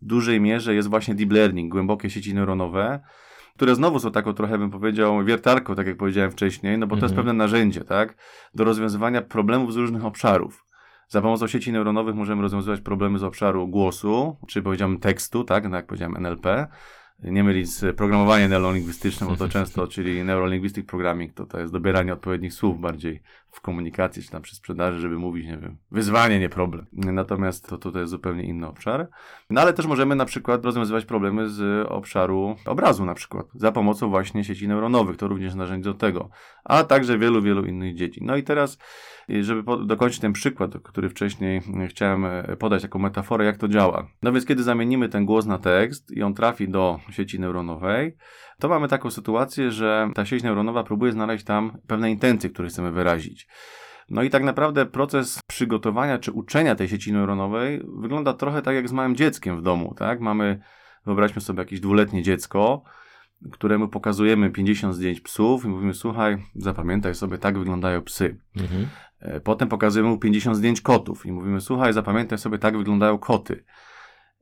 dużej 0.02 0.40
mierze 0.40 0.74
jest 0.74 0.88
właśnie 0.88 1.14
deep 1.14 1.32
learning, 1.32 1.72
głębokie 1.72 2.10
sieci 2.10 2.34
neuronowe, 2.34 3.00
które 3.54 3.74
znowu 3.74 4.00
są 4.00 4.10
taką 4.10 4.32
trochę, 4.32 4.58
bym 4.58 4.70
powiedział, 4.70 5.24
wiertarką, 5.24 5.74
tak 5.74 5.86
jak 5.86 5.96
powiedziałem 5.96 6.30
wcześniej, 6.30 6.78
no 6.78 6.86
bo 6.86 6.96
to 6.96 7.02
jest 7.02 7.12
mhm. 7.12 7.16
pewne 7.16 7.32
narzędzie, 7.32 7.80
tak, 7.80 8.16
do 8.54 8.64
rozwiązywania 8.64 9.22
problemów 9.22 9.72
z 9.72 9.76
różnych 9.76 10.04
obszarów. 10.04 10.64
Za 11.08 11.22
pomocą 11.22 11.46
sieci 11.46 11.72
neuronowych 11.72 12.14
możemy 12.14 12.42
rozwiązywać 12.42 12.80
problemy 12.80 13.18
z 13.18 13.22
obszaru 13.22 13.68
głosu, 13.68 14.36
czy 14.48 14.62
powiedziałbym 14.62 14.98
tekstu, 14.98 15.44
tak, 15.44 15.68
no 15.70 15.76
jak 15.76 15.86
powiedziałem 15.86 16.16
NLP, 16.16 16.66
nie 17.22 17.44
mylić 17.44 17.70
z 17.70 17.96
programowaniem 17.96 18.50
neurolingwistycznym, 18.50 19.30
bo 19.30 19.36
to 19.36 19.48
często, 19.58 19.86
czyli 19.86 20.24
neurolinguistic 20.24 20.86
programming, 20.86 21.34
to 21.34 21.46
to 21.46 21.60
jest 21.60 21.72
dobieranie 21.72 22.12
odpowiednich 22.12 22.54
słów 22.54 22.80
bardziej 22.80 23.22
w 23.54 23.60
komunikacji, 23.60 24.22
czy 24.22 24.30
tam 24.30 24.42
przy 24.42 24.56
sprzedaży, 24.56 25.00
żeby 25.00 25.18
mówić, 25.18 25.46
nie 25.46 25.58
wiem, 25.58 25.76
wyzwanie, 25.90 26.38
nie 26.38 26.48
problem. 26.48 26.86
Natomiast 26.92 27.68
to 27.68 27.78
tutaj 27.78 28.02
jest 28.02 28.10
zupełnie 28.10 28.42
inny 28.42 28.66
obszar. 28.66 29.08
No 29.50 29.60
ale 29.60 29.72
też 29.72 29.86
możemy 29.86 30.16
na 30.16 30.24
przykład 30.24 30.64
rozwiązywać 30.64 31.04
problemy 31.04 31.48
z 31.48 31.86
obszaru 31.88 32.56
obrazu 32.66 33.04
na 33.04 33.14
przykład, 33.14 33.46
za 33.54 33.72
pomocą 33.72 34.08
właśnie 34.08 34.44
sieci 34.44 34.68
neuronowych, 34.68 35.16
to 35.16 35.28
również 35.28 35.54
narzędzie 35.54 35.90
do 35.90 35.94
tego, 35.94 36.28
a 36.64 36.84
także 36.84 37.18
wielu, 37.18 37.42
wielu 37.42 37.64
innych 37.64 37.94
dziedzin. 37.94 38.26
No 38.26 38.36
i 38.36 38.42
teraz, 38.42 38.78
żeby 39.28 39.86
dokończyć 39.86 40.20
ten 40.20 40.32
przykład, 40.32 40.70
który 40.82 41.08
wcześniej 41.08 41.60
chciałem 41.88 42.24
e, 42.24 42.56
podać 42.56 42.82
jako 42.82 42.98
metaforę, 42.98 43.44
jak 43.44 43.56
to 43.56 43.68
działa. 43.68 44.06
No 44.22 44.32
więc 44.32 44.46
kiedy 44.46 44.62
zamienimy 44.62 45.08
ten 45.08 45.24
głos 45.24 45.46
na 45.46 45.58
tekst 45.58 46.10
i 46.10 46.22
on 46.22 46.34
trafi 46.34 46.68
do 46.68 47.00
sieci 47.10 47.40
neuronowej, 47.40 48.16
to 48.58 48.68
mamy 48.68 48.88
taką 48.88 49.10
sytuację, 49.10 49.70
że 49.70 50.10
ta 50.14 50.24
sieć 50.24 50.42
neuronowa 50.42 50.84
próbuje 50.84 51.12
znaleźć 51.12 51.44
tam 51.44 51.78
pewne 51.86 52.10
intencje, 52.10 52.50
które 52.50 52.68
chcemy 52.68 52.92
wyrazić. 52.92 53.43
No 54.10 54.22
i 54.22 54.30
tak 54.30 54.42
naprawdę 54.42 54.86
proces 54.86 55.40
przygotowania 55.48 56.18
czy 56.18 56.32
uczenia 56.32 56.74
tej 56.74 56.88
sieci 56.88 57.12
neuronowej 57.12 57.82
wygląda 57.98 58.34
trochę 58.34 58.62
tak 58.62 58.74
jak 58.74 58.88
z 58.88 58.92
małym 58.92 59.16
dzieckiem 59.16 59.58
w 59.58 59.62
domu, 59.62 59.94
tak? 59.98 60.20
Mamy, 60.20 60.60
wyobraźmy 61.06 61.40
sobie 61.42 61.58
jakieś 61.58 61.80
dwuletnie 61.80 62.22
dziecko, 62.22 62.82
któremu 63.52 63.88
pokazujemy 63.88 64.50
50 64.50 64.94
zdjęć 64.94 65.20
psów 65.20 65.64
i 65.64 65.68
mówimy, 65.68 65.94
słuchaj, 65.94 66.36
zapamiętaj 66.54 67.14
sobie, 67.14 67.38
tak 67.38 67.58
wyglądają 67.58 68.02
psy. 68.02 68.38
Mhm. 68.56 68.86
E, 69.20 69.40
potem 69.40 69.68
pokazujemy 69.68 70.08
mu 70.08 70.18
50 70.18 70.56
zdjęć 70.56 70.80
kotów 70.80 71.26
i 71.26 71.32
mówimy, 71.32 71.60
słuchaj, 71.60 71.92
zapamiętaj 71.92 72.38
sobie, 72.38 72.58
tak 72.58 72.76
wyglądają 72.76 73.18
koty. 73.18 73.64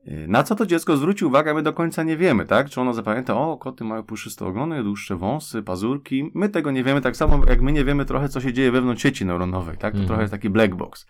Y, 0.07 0.27
na 0.27 0.43
co 0.43 0.55
to 0.55 0.65
dziecko 0.65 0.97
zwróci 0.97 1.25
uwagę, 1.25 1.53
my 1.53 1.61
do 1.61 1.73
końca 1.73 2.03
nie 2.03 2.17
wiemy, 2.17 2.45
tak? 2.45 2.69
Czy 2.69 2.81
ono 2.81 2.93
zapamięta, 2.93 3.37
o, 3.37 3.57
koty 3.57 3.83
mają 3.83 4.03
puszyste 4.03 4.45
ogony, 4.45 4.83
dłuższe 4.83 5.15
wąsy, 5.15 5.63
pazurki. 5.63 6.31
My 6.33 6.49
tego 6.49 6.71
nie 6.71 6.83
wiemy, 6.83 7.01
tak 7.01 7.17
samo 7.17 7.41
jak 7.49 7.61
my 7.61 7.71
nie 7.71 7.85
wiemy 7.85 8.05
trochę, 8.05 8.29
co 8.29 8.41
się 8.41 8.53
dzieje 8.53 8.71
wewnątrz 8.71 9.03
sieci 9.03 9.25
neuronowej, 9.25 9.77
tak? 9.77 9.91
To 9.91 9.97
mm. 9.97 10.07
trochę 10.07 10.21
jest 10.21 10.31
taki 10.31 10.49
black 10.49 10.75
box. 10.75 11.07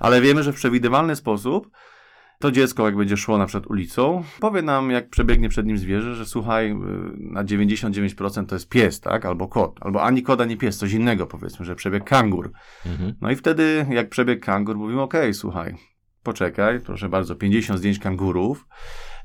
Ale 0.00 0.20
wiemy, 0.20 0.42
że 0.42 0.52
w 0.52 0.56
przewidywalny 0.56 1.16
sposób 1.16 1.70
to 2.38 2.50
dziecko, 2.50 2.86
jak 2.86 2.96
będzie 2.96 3.16
szło 3.16 3.38
na 3.38 3.46
przykład 3.46 3.70
ulicą, 3.70 4.22
powie 4.40 4.62
nam, 4.62 4.90
jak 4.90 5.10
przebiegnie 5.10 5.48
przed 5.48 5.66
nim 5.66 5.78
zwierzę, 5.78 6.14
że 6.14 6.26
słuchaj, 6.26 6.70
y, 6.70 6.74
na 7.18 7.44
99% 7.44 8.46
to 8.46 8.54
jest 8.54 8.68
pies, 8.68 9.00
tak? 9.00 9.26
Albo 9.26 9.48
kot. 9.48 9.78
Albo 9.80 10.02
ani 10.02 10.22
kot, 10.22 10.40
ani 10.40 10.56
pies, 10.56 10.78
coś 10.78 10.92
innego 10.92 11.26
powiedzmy, 11.26 11.64
że 11.64 11.74
przebieg 11.74 12.04
kangur. 12.04 12.52
Mhm. 12.86 13.14
No 13.20 13.30
i 13.30 13.36
wtedy, 13.36 13.86
jak 13.90 14.08
przebieg 14.08 14.44
kangur, 14.44 14.76
mówimy, 14.76 15.00
okej, 15.02 15.20
okay, 15.20 15.34
słuchaj, 15.34 15.74
poczekaj, 16.22 16.80
proszę 16.80 17.08
bardzo, 17.08 17.34
50 17.34 17.78
zdjęć 17.78 17.98
kangurów. 17.98 18.66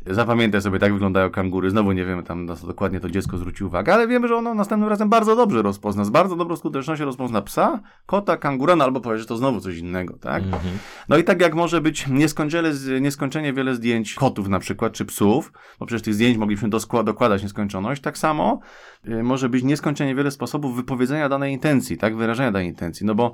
Zapamiętaj 0.05 0.61
sobie, 0.61 0.79
tak 0.79 0.93
wyglądają 0.93 1.29
kangury. 1.29 1.69
Znowu 1.69 1.91
nie 1.91 2.05
wiemy 2.05 2.23
tam 2.23 2.45
na 2.45 2.55
co 2.55 2.67
dokładnie 2.67 2.99
to 2.99 3.09
dziecko 3.09 3.37
zwróci 3.37 3.63
uwagę, 3.63 3.93
ale 3.93 4.07
wiemy, 4.07 4.27
że 4.27 4.35
ono 4.35 4.53
następnym 4.53 4.89
razem 4.89 5.09
bardzo 5.09 5.35
dobrze 5.35 5.61
rozpozna, 5.61 6.05
z 6.05 6.09
bardzo 6.09 6.35
dobrą 6.35 6.55
skutecznością 6.55 7.05
rozpozna 7.05 7.41
psa, 7.41 7.79
kota, 8.05 8.37
kangura, 8.37 8.75
no 8.75 8.83
albo 8.83 9.01
powie, 9.01 9.17
że 9.17 9.25
to 9.25 9.37
znowu 9.37 9.59
coś 9.59 9.77
innego, 9.77 10.17
tak? 10.17 10.43
Mm 10.43 10.55
-hmm. 10.59 10.77
No 11.09 11.17
i 11.17 11.23
tak 11.23 11.41
jak 11.41 11.55
może 11.55 11.81
być 11.81 12.07
nieskończenie, 12.07 12.71
nieskończenie 13.01 13.53
wiele 13.53 13.75
zdjęć 13.75 14.13
kotów 14.13 14.47
na 14.47 14.59
przykład, 14.59 14.93
czy 14.93 15.05
psów, 15.05 15.51
bo 15.79 15.85
przecież 15.85 16.01
tych 16.01 16.13
zdjęć 16.13 16.37
mogliśmy 16.37 16.69
dokładać 17.03 17.43
nieskończoność, 17.43 18.01
tak 18.01 18.17
samo 18.17 18.59
y, 19.07 19.23
może 19.23 19.49
być 19.49 19.63
nieskończenie 19.63 20.15
wiele 20.15 20.31
sposobów 20.31 20.75
wypowiedzenia 20.75 21.29
danej 21.29 21.53
intencji, 21.53 21.97
tak? 21.97 22.15
Wyrażenia 22.17 22.51
danej 22.51 22.67
intencji, 22.67 23.05
no 23.05 23.15
bo 23.15 23.33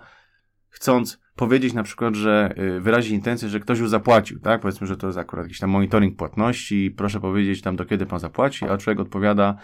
chcąc 0.69 1.22
powiedzieć 1.35 1.73
na 1.73 1.83
przykład, 1.83 2.15
że 2.15 2.53
y, 2.57 2.79
wyrazi 2.79 3.13
intencję, 3.13 3.49
że 3.49 3.59
ktoś 3.59 3.79
już 3.79 3.89
zapłacił, 3.89 4.39
tak? 4.39 4.61
Powiedzmy, 4.61 4.87
że 4.87 4.97
to 4.97 5.07
jest 5.07 5.19
akurat 5.19 5.45
jakiś 5.45 5.59
tam 5.59 5.69
monitoring 5.69 6.17
płatności, 6.17 6.91
proszę 6.91 7.19
powiedzieć 7.19 7.61
tam 7.61 7.75
do 7.75 7.85
kiedy 7.85 8.05
pan 8.05 8.19
zapłaci, 8.19 8.65
a 8.65 8.77
człowiek 8.77 8.99
odpowiada, 8.99 9.55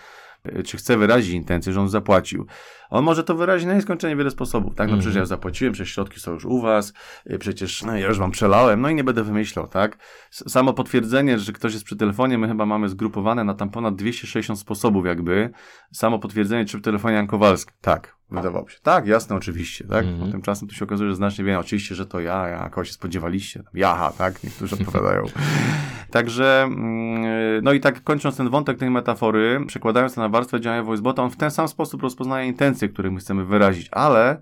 y, 0.59 0.63
czy 0.63 0.77
chce 0.77 0.97
wyrazić 0.97 1.33
intencję, 1.33 1.73
że 1.73 1.81
on 1.81 1.89
zapłacił. 1.89 2.45
On 2.89 3.03
może 3.03 3.23
to 3.23 3.35
wyrazić 3.35 3.67
na 3.67 3.73
nieskończenie 3.73 4.15
wiele 4.15 4.31
sposobów, 4.31 4.75
tak? 4.75 4.87
No 4.87 4.93
mm. 4.93 4.99
przecież 4.99 5.15
ja 5.15 5.25
zapłaciłem, 5.25 5.73
przecież 5.73 5.93
środki 5.93 6.19
są 6.19 6.31
już 6.31 6.45
u 6.45 6.61
was, 6.61 6.93
y, 7.31 7.39
przecież 7.39 7.83
no, 7.83 7.97
ja 7.97 8.07
już 8.07 8.19
wam 8.19 8.31
przelałem, 8.31 8.81
no 8.81 8.89
i 8.89 8.95
nie 8.95 9.03
będę 9.03 9.23
wymyślał, 9.23 9.67
tak? 9.67 9.97
Samo 10.31 10.73
potwierdzenie, 10.73 11.39
że 11.39 11.53
ktoś 11.53 11.73
jest 11.73 11.85
przy 11.85 11.95
telefonie, 11.95 12.37
my 12.37 12.47
chyba 12.47 12.65
mamy 12.65 12.89
zgrupowane 12.89 13.43
na 13.43 13.53
tam 13.53 13.69
ponad 13.69 13.95
260 13.95 14.59
sposobów 14.59 15.05
jakby. 15.05 15.49
Samo 15.93 16.19
potwierdzenie, 16.19 16.65
czy 16.65 16.77
w 16.77 16.81
telefonie 16.81 17.15
Jan 17.15 17.27
Kowalski. 17.27 17.71
Tak, 17.81 18.18
wydawało 18.31 18.69
się. 18.69 18.77
Tak, 18.83 19.07
jasne, 19.07 19.35
oczywiście, 19.35 19.87
tak? 19.87 20.05
Mm. 20.05 20.31
Tymczasem 20.31 20.67
tu 20.67 20.75
się 20.75 20.85
okazuje, 20.85 21.09
że 21.09 21.15
znacznie 21.15 21.45
więcej. 21.45 21.61
Oczywiście, 21.61 21.95
że 21.95 22.05
to 22.05 22.19
ja, 22.19 22.47
ja, 22.47 22.69
kogo 22.69 22.85
się 22.85 22.93
spodziewaliście. 22.93 23.63
Jaha, 23.73 24.11
tak? 24.17 24.43
Niektórzy 24.43 24.75
odpowiadają. 24.75 25.25
Także, 26.11 26.63
mm, 26.63 27.63
no 27.63 27.73
i 27.73 27.79
tak 27.79 28.03
kończąc 28.03 28.37
ten 28.37 28.49
wątek 28.49 28.77
tej 28.77 28.89
metafory, 28.89 29.61
przekładając 29.67 30.15
to 30.15 30.21
na 30.21 30.29
warstwę 30.29 30.61
działania 30.61 30.83
voicebota, 30.83 31.23
on 31.23 31.29
w 31.29 31.37
ten 31.37 31.51
sam 31.51 31.67
sposób 31.67 32.01
rozpoznaje 32.01 32.47
intencje, 32.47 32.89
które 32.89 33.11
my 33.11 33.19
chcemy 33.19 33.45
wyrazić, 33.45 33.89
ale 33.91 34.41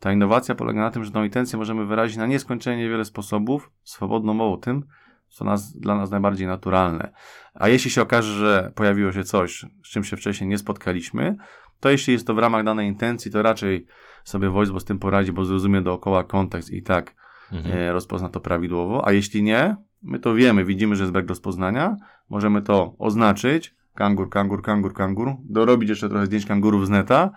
ta 0.00 0.12
innowacja 0.12 0.54
polega 0.54 0.80
na 0.80 0.90
tym, 0.90 1.04
że 1.04 1.10
tą 1.10 1.24
intencję 1.24 1.58
możemy 1.58 1.86
wyrazić 1.86 2.16
na 2.16 2.26
nieskończenie 2.26 2.88
wiele 2.88 3.04
sposobów, 3.04 3.70
swobodną 3.84 4.34
mową 4.34 4.56
tym, 4.56 4.84
co 5.28 5.44
nas, 5.44 5.72
dla 5.72 5.96
nas 5.96 6.10
najbardziej 6.10 6.46
naturalne. 6.46 7.12
A 7.54 7.68
jeśli 7.68 7.90
się 7.90 8.02
okaże, 8.02 8.32
że 8.32 8.72
pojawiło 8.74 9.12
się 9.12 9.24
coś, 9.24 9.66
z 9.84 9.88
czym 9.88 10.04
się 10.04 10.16
wcześniej 10.16 10.50
nie 10.50 10.58
spotkaliśmy, 10.58 11.36
to 11.80 11.90
jeśli 11.90 12.12
jest 12.12 12.26
to 12.26 12.34
w 12.34 12.38
ramach 12.38 12.64
danej 12.64 12.88
intencji, 12.88 13.30
to 13.30 13.42
raczej 13.42 13.86
sobie 14.24 14.48
Voicebo 14.50 14.80
z 14.80 14.84
tym 14.84 14.98
poradzi, 14.98 15.32
bo 15.32 15.44
zrozumie 15.44 15.80
dookoła 15.80 16.24
kontekst 16.24 16.70
i 16.70 16.82
tak 16.82 17.14
mhm. 17.52 17.78
e, 17.78 17.92
rozpozna 17.92 18.28
to 18.28 18.40
prawidłowo. 18.40 19.06
A 19.06 19.12
jeśli 19.12 19.42
nie, 19.42 19.76
my 20.02 20.18
to 20.18 20.34
wiemy, 20.34 20.64
widzimy, 20.64 20.96
że 20.96 21.02
jest 21.02 21.12
brak 21.12 21.28
rozpoznania, 21.28 21.96
możemy 22.30 22.62
to 22.62 22.94
oznaczyć, 22.98 23.74
kangur, 23.94 24.30
kangur, 24.30 24.62
kangur, 24.62 24.94
kangur, 24.94 25.36
dorobić 25.44 25.88
jeszcze 25.88 26.08
trochę 26.08 26.26
zdjęć 26.26 26.46
kangurów 26.46 26.86
z 26.86 26.90
neta, 26.90 27.30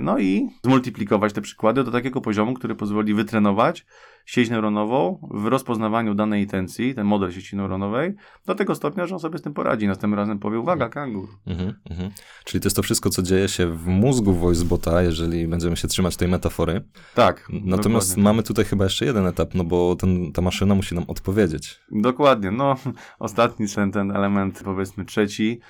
no 0.00 0.18
i 0.18 0.48
zmultiplikować 0.64 1.32
te 1.32 1.40
przykłady 1.40 1.84
do 1.84 1.90
takiego 1.90 2.20
poziomu, 2.20 2.54
który 2.54 2.74
pozwoli 2.74 3.14
wytrenować 3.14 3.86
sieć 4.26 4.50
neuronową 4.50 5.28
w 5.30 5.46
rozpoznawaniu 5.46 6.14
danej 6.14 6.42
intencji, 6.42 6.94
ten 6.94 7.06
model 7.06 7.32
sieci 7.32 7.56
neuronowej, 7.56 8.14
do 8.46 8.54
tego 8.54 8.74
stopnia, 8.74 9.06
że 9.06 9.14
on 9.14 9.20
sobie 9.20 9.38
z 9.38 9.42
tym 9.42 9.54
poradzi. 9.54 9.86
Następnym 9.86 10.18
razem 10.18 10.38
powie, 10.38 10.58
uwaga, 10.58 10.88
kangur. 10.88 11.28
Mhm, 11.46 11.74
mhm. 11.90 12.10
Czyli 12.44 12.60
to 12.60 12.66
jest 12.66 12.76
to 12.76 12.82
wszystko, 12.82 13.10
co 13.10 13.22
dzieje 13.22 13.48
się 13.48 13.66
w 13.66 13.86
mózgu 13.86 14.32
voicebota, 14.32 15.02
jeżeli 15.02 15.48
będziemy 15.48 15.76
się 15.76 15.88
trzymać 15.88 16.16
tej 16.16 16.28
metafory. 16.28 16.84
Tak. 17.14 17.48
Natomiast 17.64 18.08
dokładnie. 18.08 18.24
mamy 18.24 18.42
tutaj 18.42 18.64
chyba 18.64 18.84
jeszcze 18.84 19.04
jeden 19.04 19.26
etap, 19.26 19.54
no 19.54 19.64
bo 19.64 19.96
ten, 19.96 20.32
ta 20.32 20.42
maszyna 20.42 20.74
musi 20.74 20.94
nam 20.94 21.04
odpowiedzieć. 21.08 21.80
Dokładnie. 21.90 22.50
No, 22.50 22.76
ostatni 23.18 23.68
ten, 23.68 23.92
ten 23.92 24.10
element, 24.10 24.62
powiedzmy 24.64 25.04
trzeci, 25.04 25.60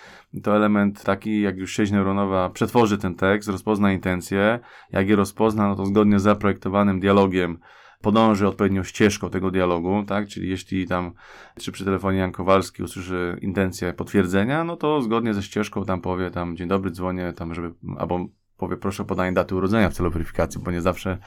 to 0.43 0.57
element 0.57 1.05
taki, 1.05 1.41
jak 1.41 1.57
już 1.57 1.77
sieć 1.77 1.91
neuronowa 1.91 2.51
przetworzy 2.51 2.99
ten 2.99 3.15
tekst, 3.15 3.49
rozpozna 3.49 3.93
intencje, 3.93 4.59
jak 4.93 5.09
je 5.09 5.17
rozpozna, 5.17 5.69
no 5.69 5.77
to 5.77 5.87
zgodnie 5.87 6.19
z 6.19 6.23
zaprojektowanym 6.23 7.01
dialogiem 7.01 7.59
podąży 8.01 8.49
odpowiednią 8.49 8.85
ścieżką 8.85 9.31
tego 9.31 9.51
dialogu, 9.51 10.05
tak? 10.07 10.29
Czyli 10.29 10.49
jeśli 10.49 10.87
tam, 10.87 11.13
czy 11.61 11.73
przy 11.73 11.85
telefonie 11.85 12.19
Jan 12.19 12.33
Kowalski 12.33 12.83
usłyszy 12.83 13.39
intencję 13.41 13.93
potwierdzenia, 13.93 14.65
no 14.65 14.77
to 14.77 15.03
zgodnie 15.03 15.35
ze 15.35 15.43
ścieżką 15.43 15.85
tam 15.85 16.01
powie 16.01 16.31
tam 16.31 16.57
dzień 16.57 16.69
dobry, 16.69 16.91
dzwonię 16.91 17.33
tam, 17.33 17.55
żeby, 17.55 17.75
albo 17.99 18.27
powie 18.57 18.77
proszę 18.77 19.03
o 19.03 19.07
podanie 19.07 19.33
daty 19.33 19.55
urodzenia 19.55 19.91
w 19.91 19.95
celu 19.95 20.11
weryfikacji, 20.11 20.61
bo 20.65 20.71
nie 20.71 20.81
zawsze 20.81 21.19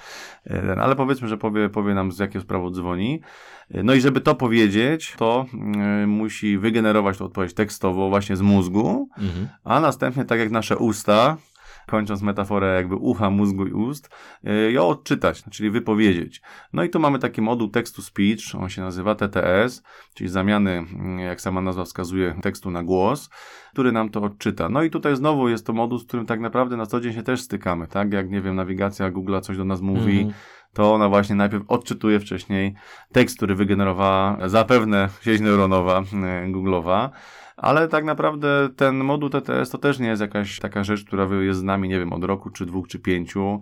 e, 0.44 0.62
ten, 0.62 0.80
ale 0.80 0.96
powiedzmy, 0.96 1.28
że 1.28 1.38
powie, 1.38 1.70
powie 1.70 1.94
nam 1.94 2.12
z 2.12 2.20
jakiego 2.20 2.44
sprawy 2.44 2.72
dzwoni. 2.72 3.22
E, 3.72 3.84
no 3.84 3.94
i 3.94 4.02
żeby 4.02 4.22
to 4.22 4.36
powiedzieć, 4.36 5.16
to 5.18 5.46
y, 6.04 6.08
musi 6.08 6.58
wygenerować 6.58 7.18
tą 7.18 7.26
odpowiedź 7.26 7.54
tekstową 7.54 8.10
właśnie 8.10 8.36
z 8.36 8.42
mózgu, 8.42 9.10
mhm. 9.18 9.48
a 9.64 9.80
następnie 9.80 10.26
tak 10.26 10.40
jak 10.40 10.52
nasze 10.52 10.78
usta, 10.78 11.38
kończąc 11.90 12.22
metaforę 12.22 12.76
jakby 12.76 12.96
ucha, 12.96 13.30
mózgu 13.30 13.66
i 13.68 13.72
ust, 13.72 14.10
e, 14.44 14.72
ją 14.72 14.88
odczytać, 14.88 15.44
czyli 15.52 15.70
wypowiedzieć. 15.70 16.42
No 16.74 16.84
i 16.84 16.90
tu 16.90 17.00
mamy 17.00 17.20
taki 17.20 17.42
moduł 17.42 17.68
tekstu 17.68 18.02
speech, 18.02 18.56
on 18.58 18.70
się 18.70 18.82
nazywa 18.82 19.16
TTS, 19.16 19.84
czyli 20.14 20.30
zamiany, 20.30 20.72
mm, 20.72 21.20
jak 21.20 21.42
sama 21.42 21.62
nazwa 21.62 21.84
wskazuje, 21.84 22.36
tekstu 22.42 22.72
na 22.72 22.84
głos, 22.84 23.30
który 23.74 23.92
nam 23.92 24.10
to 24.10 24.22
odczyta. 24.22 24.70
No 24.70 24.84
i 24.84 24.90
tutaj 24.90 25.16
znowu 25.16 25.50
jest 25.50 25.66
to 25.66 25.74
moduł, 25.74 25.98
z 25.98 26.08
którym 26.08 26.26
tak 26.26 26.40
naprawdę 26.40 26.78
na 26.78 26.86
co 26.86 27.00
dzień 27.00 27.14
się 27.14 27.24
też 27.24 27.42
stykamy, 27.42 27.88
tak? 27.88 28.14
Jak, 28.14 28.30
nie 28.30 28.42
wiem, 28.42 28.56
nawigacja 28.56 29.12
Google 29.12 29.40
coś 29.42 29.58
do 29.58 29.66
nas 29.66 29.82
mówi, 29.82 30.20
mm 30.20 30.34
to 30.74 30.94
ona 30.94 31.10
właśnie 31.10 31.36
najpierw 31.36 31.64
odczytuje 31.68 32.20
wcześniej 32.20 32.76
tekst, 33.12 33.38
który 33.38 33.56
wygenerowała 33.56 34.50
zapewne 34.50 35.10
sieć 35.22 35.42
neuronowa 35.42 36.00
e, 36.00 36.04
Google'owa, 36.52 37.10
ale 37.58 37.88
tak 37.88 38.06
naprawdę 38.06 38.70
ten 38.76 38.96
moduł 38.96 39.30
TTS 39.30 39.70
to 39.70 39.78
też 39.78 40.00
nie 40.00 40.08
jest 40.08 40.22
jakaś 40.22 40.60
taka 40.60 40.84
rzecz, 40.84 41.06
która 41.06 41.28
jest 41.42 41.60
z 41.60 41.64
nami, 41.64 41.90
nie 41.90 42.00
wiem, 42.00 42.14
od 42.14 42.24
roku, 42.24 42.50
czy 42.50 42.66
dwóch, 42.66 42.88
czy 42.88 43.00
pięciu, 43.00 43.62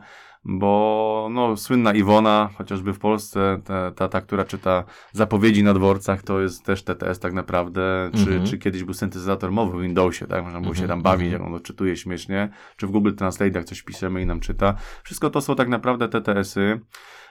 bo 0.49 1.29
no, 1.31 1.57
słynna 1.57 1.93
Iwona, 1.93 2.49
chociażby 2.57 2.93
w 2.93 2.99
Polsce, 2.99 3.61
ta, 3.65 3.91
ta, 3.91 4.07
ta, 4.07 4.21
która 4.21 4.45
czyta 4.45 4.83
zapowiedzi 5.11 5.63
na 5.63 5.73
dworcach, 5.73 6.23
to 6.23 6.41
jest 6.41 6.65
też 6.65 6.83
TTS 6.83 7.19
tak 7.19 7.33
naprawdę, 7.33 8.09
czy, 8.13 8.31
mm 8.31 8.43
-hmm. 8.43 8.49
czy 8.49 8.57
kiedyś 8.57 8.83
był 8.83 8.93
syntezator 8.93 9.51
mowy 9.51 9.77
w 9.77 9.81
Windowsie, 9.81 10.27
tak, 10.27 10.43
można 10.43 10.59
było 10.59 10.71
mm 10.71 10.77
-hmm. 10.77 10.81
się 10.81 10.87
tam 10.87 11.01
bawić, 11.01 11.25
mhm. 11.25 11.41
jak 11.41 11.51
on 11.51 11.55
odczytuje 11.55 11.97
śmiesznie, 11.97 12.49
czy 12.77 12.87
w 12.87 12.91
Google 12.91 13.13
Translate, 13.13 13.51
jak 13.59 13.65
coś 13.65 13.81
piszemy 13.81 14.21
i 14.21 14.25
nam 14.25 14.39
czyta. 14.39 14.75
Wszystko 15.03 15.29
to 15.29 15.41
są 15.41 15.55
tak 15.55 15.67
naprawdę 15.67 16.09
TTS-y. 16.09 16.79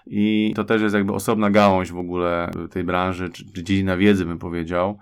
I 0.06 0.52
to 0.56 0.64
też 0.64 0.82
jest 0.82 0.94
jakby 0.94 1.12
osobna 1.12 1.50
gałąź 1.50 1.92
w 1.92 1.99
ogóle 1.99 2.50
tej 2.70 2.85
branży, 2.85 3.30
czy, 3.30 3.52
czy 3.52 3.64
dziedzina 3.64 3.96
wiedzy, 3.96 4.25
bym 4.25 4.38
powiedział. 4.38 4.99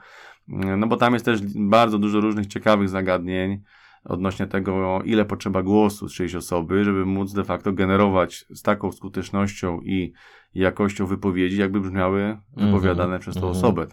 No 0.49 0.87
bo 0.87 0.97
tam 0.97 1.12
jest 1.12 1.25
też 1.25 1.40
bardzo 1.56 1.99
dużo 1.99 2.21
różnych 2.21 2.47
ciekawych 2.47 2.88
zagadnień 2.88 3.62
odnośnie 4.04 4.46
tego, 4.46 5.02
ile 5.04 5.25
potrzeba 5.25 5.62
głosu 5.62 6.08
z 6.08 6.12
czyjejś 6.12 6.34
osoby, 6.34 6.84
żeby 6.84 7.06
móc 7.06 7.32
de 7.32 7.44
facto 7.44 7.73
generować 7.73 8.44
z 8.50 8.62
taką 8.62 8.92
skutecznością 8.92 9.80
i 9.80 10.12
jakością 10.54 11.06
wypowiedzi, 11.06 11.56
jakby 11.56 11.80
brzmiały 11.80 12.38
wypowiadane 12.56 13.08
mm 13.08 13.18
-hmm. 13.18 13.23
przez 13.23 13.34
tą 13.34 13.40
mm 13.40 13.52
-hmm. 13.52 13.56
osobę. 13.56 13.87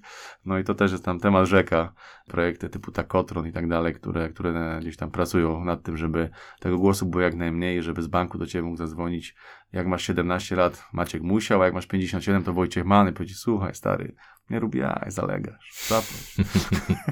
No 0.46 0.60
i 0.60 0.63
to 0.63 0.75
też 0.75 0.91
jest 0.91 1.06
tam 1.06 1.20
temat 1.20 1.48
rzeka, 1.48 1.94
projekty 2.27 2.70
typu 2.70 2.91
Takotron 2.91 3.48
i 3.48 3.51
tak 3.51 3.68
dalej, 3.68 3.94
które, 3.94 4.30
które 4.30 4.77
gdzieś 4.82 4.98
tam 4.98 5.12
pracują 5.12 5.65
nad 5.65 5.84
tym, 5.84 5.98
żeby 5.98 6.30
tego 6.60 6.77
głosu 6.77 7.06
było 7.06 7.22
jak 7.22 7.36
najmniej, 7.36 7.84
żeby 7.84 8.01
z 8.01 8.08
banku 8.08 8.38
do 8.38 8.48
ciebie 8.48 8.63
mógł 8.63 8.77
zadzwonić. 8.77 9.36
Jak 9.74 9.88
masz 9.88 10.03
17 10.03 10.56
lat, 10.56 10.84
Maciek 10.94 11.22
musiał, 11.22 11.62
a 11.62 11.65
jak 11.65 11.74
masz 11.74 11.88
57, 11.88 12.44
to 12.44 12.53
Wojciech 12.53 12.86
Many 12.86 13.13
powiedzi, 13.13 13.38
słuchaj 13.38 13.75
stary, 13.75 14.15
nie 14.51 14.60
rób 14.60 14.75
jaj, 14.75 15.12
zalegasz, 15.12 15.88
zaproś. 15.88 16.36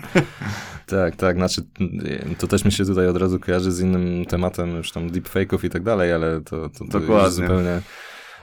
tak, 0.86 1.16
tak, 1.16 1.36
znaczy 1.36 1.62
to 2.38 2.48
też 2.48 2.66
mi 2.66 2.72
się 2.72 2.86
tutaj 2.86 3.08
od 3.08 3.18
razu 3.18 3.40
kojarzy 3.40 3.72
z 3.72 3.80
innym 3.80 4.26
tematem, 4.26 4.76
już 4.76 4.92
tam 4.92 5.10
deepfake'ów 5.10 5.66
i 5.66 5.70
tak 5.70 5.84
dalej, 5.84 6.14
ale 6.14 6.42
to, 6.42 6.70
to, 6.70 6.86
to 6.86 7.00
Dokładnie. 7.00 7.32
zupełnie 7.32 7.82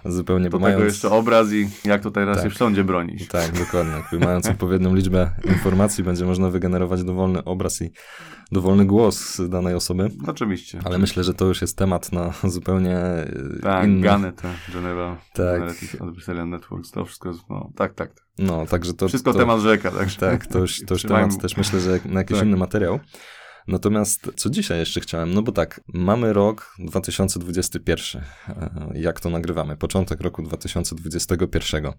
zupełnie, 0.09 0.51
Do 0.51 0.59
mając... 0.59 0.79
tego 0.79 0.87
jeszcze 0.87 1.11
obraz 1.11 1.53
i 1.53 1.69
jak 1.85 2.03
to 2.03 2.11
teraz 2.11 2.37
tak, 2.37 2.45
się 2.45 2.51
w 2.51 2.57
sądzie 2.57 2.85
bronić. 2.85 3.29
Tak, 3.29 3.59
dokładnie. 3.59 3.93
Mając 4.21 4.47
odpowiednią 4.49 4.95
liczbę 4.95 5.31
informacji, 5.45 6.05
będzie 6.05 6.25
można 6.25 6.51
wygenerować 6.51 7.05
dowolny 7.05 7.45
obraz 7.45 7.83
i 7.83 7.91
dowolny 8.53 8.85
głos 8.85 9.41
danej 9.49 9.75
osoby. 9.75 10.11
Oczywiście. 10.27 10.81
Ale 10.85 10.99
myślę, 10.99 11.25
że 11.25 11.35
to 11.35 11.45
już 11.45 11.61
jest 11.61 11.79
temat 11.79 12.13
na 12.13 12.33
zupełnie 12.45 12.99
tak, 13.63 13.89
inny. 13.89 14.01
Gany 14.01 14.33
te, 14.33 14.49
Geneva, 14.73 15.17
tak. 15.33 15.63
Adversarial 16.01 16.49
Networks, 16.49 16.91
to 16.91 17.05
wszystko, 17.05 17.35
no, 17.51 17.71
tak, 17.77 17.95
tak. 17.95 18.11
No, 18.39 18.67
także 18.67 18.95
to... 18.95 19.09
Wszystko 19.09 19.33
to, 19.33 19.39
temat 19.39 19.61
rzeka, 19.61 19.91
także. 19.91 20.21
Tak, 20.21 20.47
to 20.47 20.59
już, 20.59 20.81
to 20.87 20.95
już 20.95 21.03
temat 21.03 21.41
też 21.41 21.57
myślę, 21.57 21.81
że 21.81 21.99
na 22.05 22.21
jakiś 22.21 22.39
tak. 22.39 22.47
inny 22.47 22.57
materiał. 22.57 23.01
Natomiast 23.69 24.31
co 24.37 24.51
dzisiaj 24.51 24.79
jeszcze 24.79 25.01
chciałem? 25.01 25.35
No 25.35 25.43
bo 25.43 25.53
tak, 25.53 25.81
mamy 25.95 26.33
rok 26.33 26.75
2021. 26.79 28.23
E, 28.49 28.91
jak 28.95 29.21
to 29.21 29.31
nagrywamy? 29.31 29.77
Początek 29.77 30.21
roku 30.21 30.43
2021. 30.43 31.93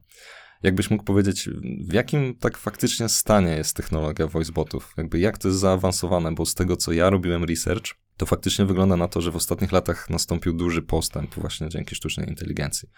Jakbyś 0.63 0.91
mógł 0.91 1.03
powiedzieć, 1.03 1.49
w 1.89 1.93
jakim 1.93 2.35
tak 2.35 2.57
faktycznie 2.57 3.09
stanie 3.09 3.51
jest 3.51 3.75
technologia 3.75 4.27
voicebotów? 4.27 4.93
Jakby 4.97 5.19
jak 5.19 5.37
to 5.37 5.47
jest 5.47 5.59
zaawansowane, 5.59 6.35
bo 6.35 6.45
z 6.45 6.53
tego 6.53 6.77
co 6.77 6.91
ja 6.91 7.09
robiłem 7.09 7.43
research, 7.43 7.85
to 8.17 8.25
faktycznie 8.25 8.65
wygląda 8.65 8.97
na 8.97 9.07
to, 9.07 9.21
że 9.21 9.31
w 9.31 9.35
ostatnich 9.35 9.71
latach 9.71 10.09
nastąpił 10.09 10.53
duży 10.53 10.81
postęp 10.81 11.35
właśnie 11.35 11.69
dzięki 11.69 11.95
sztucznej 11.95 12.29
inteligencji. 12.29 12.89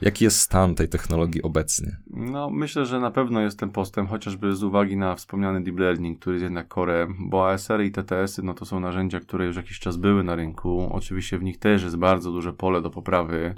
Jaki 0.00 0.24
jest 0.24 0.40
stan 0.40 0.74
tej 0.74 0.88
technologii 0.88 1.42
obecnie? 1.42 1.96
No, 2.10 2.50
myślę, 2.50 2.86
że 2.86 3.00
na 3.00 3.10
pewno 3.10 3.40
jest 3.40 3.58
ten 3.58 3.70
postęp, 3.70 4.10
chociażby 4.10 4.56
z 4.56 4.62
uwagi 4.62 4.96
na 4.96 5.14
wspomniany 5.14 5.64
deep 5.64 5.78
learning, 5.78 6.20
który 6.20 6.36
jest 6.36 6.42
jednak 6.42 6.74
core, 6.74 7.06
bo 7.18 7.50
ASR 7.50 7.80
i 7.80 7.92
TTS-y, 7.92 8.42
no 8.42 8.54
to 8.54 8.64
są 8.64 8.80
narzędzia, 8.80 9.20
które 9.20 9.46
już 9.46 9.56
jakiś 9.56 9.78
czas 9.78 9.96
były 9.96 10.24
na 10.24 10.34
rynku. 10.34 10.90
Oczywiście 10.92 11.38
w 11.38 11.42
nich 11.42 11.58
też 11.58 11.82
jest 11.82 11.96
bardzo 11.96 12.32
duże 12.32 12.52
pole 12.52 12.82
do 12.82 12.90
poprawy 12.90 13.54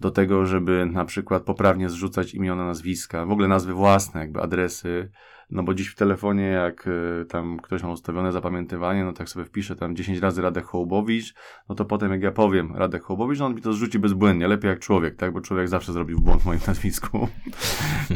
do 0.00 0.10
tego, 0.10 0.46
żeby 0.46 0.86
na 0.86 1.04
przykład 1.04 1.42
poprawnie 1.42 1.88
zrzucać 1.88 2.34
imiona, 2.34 2.64
nazwiska, 2.64 3.26
w 3.26 3.30
ogóle 3.30 3.48
nazwy 3.48 3.72
własne, 3.72 4.20
jakby 4.20 4.40
adresy, 4.40 5.10
no 5.50 5.62
bo 5.62 5.74
dziś 5.74 5.88
w 5.88 5.94
telefonie, 5.94 6.42
jak 6.42 6.86
y, 6.86 7.26
tam 7.28 7.56
ktoś 7.56 7.82
ma 7.82 7.90
ustawione 7.90 8.32
zapamiętywanie, 8.32 9.04
no 9.04 9.12
tak 9.12 9.28
sobie 9.28 9.44
wpisze 9.44 9.76
tam 9.76 9.96
10 9.96 10.18
razy 10.18 10.42
Radek 10.42 10.64
Hołbowicz, 10.64 11.34
no 11.68 11.74
to 11.74 11.84
potem 11.84 12.12
jak 12.12 12.22
ja 12.22 12.32
powiem 12.32 12.76
Radek 12.76 13.02
Hołbowicz, 13.02 13.38
no 13.38 13.46
on 13.46 13.54
mi 13.54 13.62
to 13.62 13.72
zrzuci 13.72 13.98
bezbłędnie, 13.98 14.48
lepiej 14.48 14.68
jak 14.68 14.78
człowiek, 14.78 15.16
tak, 15.16 15.32
bo 15.32 15.40
człowiek 15.40 15.68
zawsze 15.68 15.92
zrobił 15.92 16.20
błąd 16.20 16.42
w 16.42 16.46
moim 16.46 16.60
nazwisku. 16.66 17.28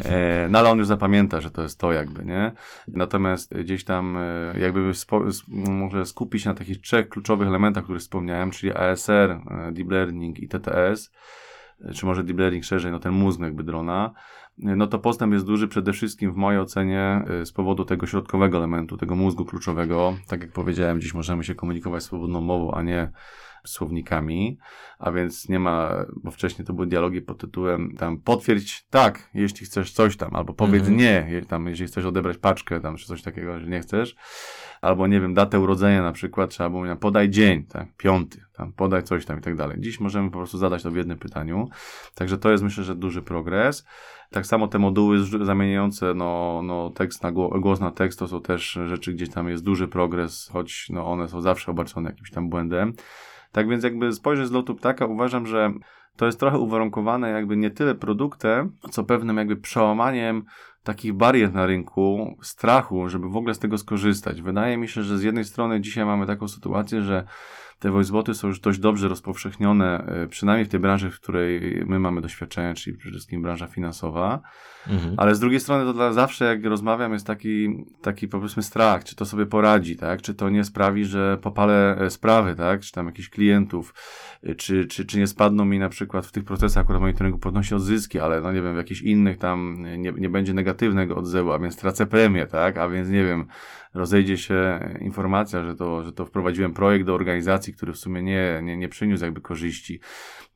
e, 0.05 0.47
no 0.49 0.59
ale 0.59 0.69
on 0.69 0.77
już 0.77 0.87
zapamięta, 0.87 1.41
że 1.41 1.51
to 1.51 1.61
jest 1.61 1.79
to 1.79 1.91
jakby, 1.91 2.25
nie? 2.25 2.51
Natomiast 2.87 3.53
gdzieś 3.53 3.83
tam 3.83 4.17
e, 4.17 4.59
jakby 4.59 4.91
może 5.47 6.05
skupić 6.05 6.43
się 6.43 6.49
na 6.49 6.55
takich 6.55 6.81
trzech 6.81 7.09
kluczowych 7.09 7.47
elementach, 7.47 7.83
które 7.83 7.99
wspomniałem, 7.99 8.51
czyli 8.51 8.73
ASR, 8.73 9.31
e, 9.31 9.71
Deep 9.71 9.91
Learning 9.91 10.39
i 10.39 10.47
TTS, 10.47 11.11
czy 11.93 12.05
może 12.05 12.23
deep 12.23 12.39
learning 12.39 12.63
szerzej, 12.63 12.91
no 12.91 12.99
ten 12.99 13.11
mózg 13.11 13.41
jakby 13.41 13.63
drona, 13.63 14.13
no 14.57 14.87
to 14.87 14.99
postęp 14.99 15.33
jest 15.33 15.45
duży 15.45 15.67
przede 15.67 15.93
wszystkim 15.93 16.31
w 16.31 16.35
mojej 16.35 16.61
ocenie 16.61 17.25
y, 17.41 17.45
z 17.45 17.51
powodu 17.51 17.85
tego 17.85 18.07
środkowego 18.07 18.57
elementu, 18.57 18.97
tego 18.97 19.15
mózgu 19.15 19.45
kluczowego. 19.45 20.15
Tak 20.27 20.41
jak 20.41 20.51
powiedziałem, 20.51 21.01
dziś 21.01 21.13
możemy 21.13 21.43
się 21.43 21.55
komunikować 21.55 22.03
swobodną 22.03 22.41
mową, 22.41 22.71
a 22.71 22.81
nie 22.81 23.11
słownikami, 23.65 24.57
a 24.99 25.11
więc 25.11 25.49
nie 25.49 25.59
ma, 25.59 26.05
bo 26.23 26.31
wcześniej 26.31 26.65
to 26.65 26.73
były 26.73 26.87
dialogi 26.87 27.21
pod 27.21 27.37
tytułem 27.37 27.95
tam 27.97 28.17
potwierdź 28.17 28.85
tak, 28.89 29.29
jeśli 29.33 29.65
chcesz 29.65 29.91
coś 29.91 30.17
tam, 30.17 30.35
albo 30.35 30.53
powiedz 30.53 30.87
mm 30.87 30.99
-hmm. 30.99 31.31
nie, 31.31 31.41
tam, 31.45 31.67
jeżeli 31.67 31.87
chcesz 31.87 32.05
odebrać 32.05 32.37
paczkę 32.37 32.79
tam, 32.79 32.97
czy 32.97 33.07
coś 33.07 33.21
takiego, 33.21 33.59
że 33.59 33.67
nie 33.67 33.79
chcesz, 33.79 34.15
albo 34.81 35.07
nie 35.07 35.21
wiem, 35.21 35.33
datę 35.33 35.59
urodzenia 35.59 36.03
na 36.03 36.11
przykład, 36.11 36.49
trzeba 36.49 36.69
było 36.69 36.83
mówić, 36.83 36.99
podaj 36.99 37.29
dzień, 37.29 37.63
tak, 37.63 37.87
piąty, 37.97 38.43
tam, 38.53 38.73
podaj 38.73 39.03
coś 39.03 39.25
tam 39.25 39.39
i 39.39 39.41
tak 39.41 39.55
dalej. 39.55 39.77
Dziś 39.79 39.99
możemy 39.99 40.31
po 40.31 40.37
prostu 40.37 40.57
zadać 40.57 40.83
to 40.83 40.91
w 40.91 40.95
jednym 40.95 41.17
pytaniu, 41.17 41.69
także 42.15 42.37
to 42.37 42.51
jest 42.51 42.63
myślę, 42.63 42.83
że 42.83 42.95
duży 42.95 43.21
progres. 43.21 43.85
Tak 44.29 44.45
samo 44.45 44.67
te 44.67 44.79
moduły 44.79 45.19
zamieniające 45.45 46.13
no, 46.13 46.61
no, 46.63 46.89
tekst 46.89 47.23
na 47.23 47.31
głos 47.31 47.79
na 47.79 47.91
tekst 47.91 48.19
to 48.19 48.27
są 48.27 48.41
też 48.41 48.79
rzeczy, 48.85 49.13
gdzie 49.13 49.27
tam 49.27 49.49
jest 49.49 49.63
duży 49.63 49.87
progres, 49.87 50.49
choć 50.53 50.87
no, 50.89 51.11
one 51.11 51.27
są 51.27 51.41
zawsze 51.41 51.71
obarczone 51.71 52.09
jakimś 52.09 52.31
tam 52.31 52.49
błędem. 52.49 52.93
Tak 53.53 53.69
więc 53.69 53.83
jakby 53.83 54.13
spojrzeć 54.13 54.47
z 54.47 54.51
lotu 54.51 54.75
ptaka, 54.75 55.05
uważam, 55.05 55.47
że 55.47 55.73
to 56.15 56.25
jest 56.25 56.39
trochę 56.39 56.57
uwarunkowane 56.57 57.29
jakby 57.29 57.57
nie 57.57 57.71
tyle 57.71 57.95
produktem, 57.95 58.77
co 58.91 59.03
pewnym 59.03 59.37
jakby 59.37 59.55
przełamaniem 59.55 60.43
takich 60.83 61.13
barier 61.13 61.53
na 61.53 61.65
rynku, 61.65 62.37
strachu, 62.41 63.09
żeby 63.09 63.29
w 63.29 63.37
ogóle 63.37 63.53
z 63.53 63.59
tego 63.59 63.77
skorzystać. 63.77 64.41
Wydaje 64.41 64.77
mi 64.77 64.87
się, 64.87 65.03
że 65.03 65.17
z 65.17 65.23
jednej 65.23 65.45
strony 65.45 65.81
dzisiaj 65.81 66.05
mamy 66.05 66.27
taką 66.27 66.47
sytuację, 66.47 67.01
że 67.01 67.25
te 67.83 67.91
voiceboty 67.91 68.33
są 68.33 68.47
już 68.47 68.59
dość 68.59 68.79
dobrze 68.79 69.07
rozpowszechnione, 69.07 70.05
e, 70.05 70.27
przynajmniej 70.27 70.65
w 70.65 70.69
tej 70.69 70.79
branży, 70.79 71.11
w 71.11 71.19
której 71.19 71.83
my 71.85 71.99
mamy 71.99 72.21
doświadczenie, 72.21 72.73
czyli 72.73 72.97
przede 72.97 73.11
wszystkim 73.11 73.41
branża 73.41 73.67
finansowa. 73.67 74.41
Mhm. 74.87 75.13
Ale 75.17 75.35
z 75.35 75.39
drugiej 75.39 75.59
strony 75.59 75.85
to 75.85 75.93
dla 75.93 76.13
zawsze, 76.13 76.45
jak 76.45 76.65
rozmawiam, 76.65 77.13
jest 77.13 77.27
taki, 77.27 77.85
taki 78.01 78.27
powiedzmy 78.27 78.63
strach, 78.63 79.03
czy 79.03 79.15
to 79.15 79.25
sobie 79.25 79.45
poradzi, 79.45 79.95
tak? 79.95 80.21
Czy 80.21 80.33
to 80.33 80.49
nie 80.49 80.63
sprawi, 80.63 81.05
że 81.05 81.37
popalę 81.41 81.97
e, 81.99 82.09
sprawy, 82.09 82.55
tak? 82.55 82.81
Czy 82.81 82.91
tam 82.91 83.05
jakichś 83.05 83.29
klientów, 83.29 83.93
e, 84.43 84.55
czy, 84.55 84.85
czy, 84.85 85.05
czy 85.05 85.19
nie 85.19 85.27
spadną 85.27 85.65
mi 85.65 85.79
na 85.79 85.89
przykład 85.89 86.25
w 86.25 86.31
tych 86.31 86.43
procesach 86.43 86.83
akurat 86.83 87.01
monitoringu 87.01 87.39
podnosi 87.39 87.75
odzyski, 87.75 88.19
ale 88.19 88.41
no 88.41 88.53
nie 88.53 88.61
wiem, 88.61 88.73
w 88.73 88.77
jakichś 88.77 89.01
innych 89.01 89.37
tam 89.37 89.85
nie, 89.97 90.11
nie 90.11 90.29
będzie 90.29 90.53
negatywnego 90.53 91.15
odzewu, 91.15 91.51
a 91.51 91.59
więc 91.59 91.77
tracę 91.77 92.05
premię, 92.05 92.47
tak? 92.47 92.77
A 92.77 92.89
więc 92.89 93.09
nie 93.09 93.23
wiem, 93.23 93.45
rozejdzie 93.93 94.37
się 94.37 94.79
informacja, 95.01 95.63
że 95.63 95.75
to, 95.75 96.03
że 96.03 96.11
to 96.11 96.25
wprowadziłem 96.25 96.73
projekt 96.73 97.05
do 97.05 97.13
organizacji, 97.13 97.73
który 97.73 97.93
w 97.93 97.97
sumie 97.97 98.23
nie, 98.23 98.59
nie, 98.63 98.77
nie 98.77 98.89
przyniósł 98.89 99.23
jakby 99.23 99.41
korzyści. 99.41 99.99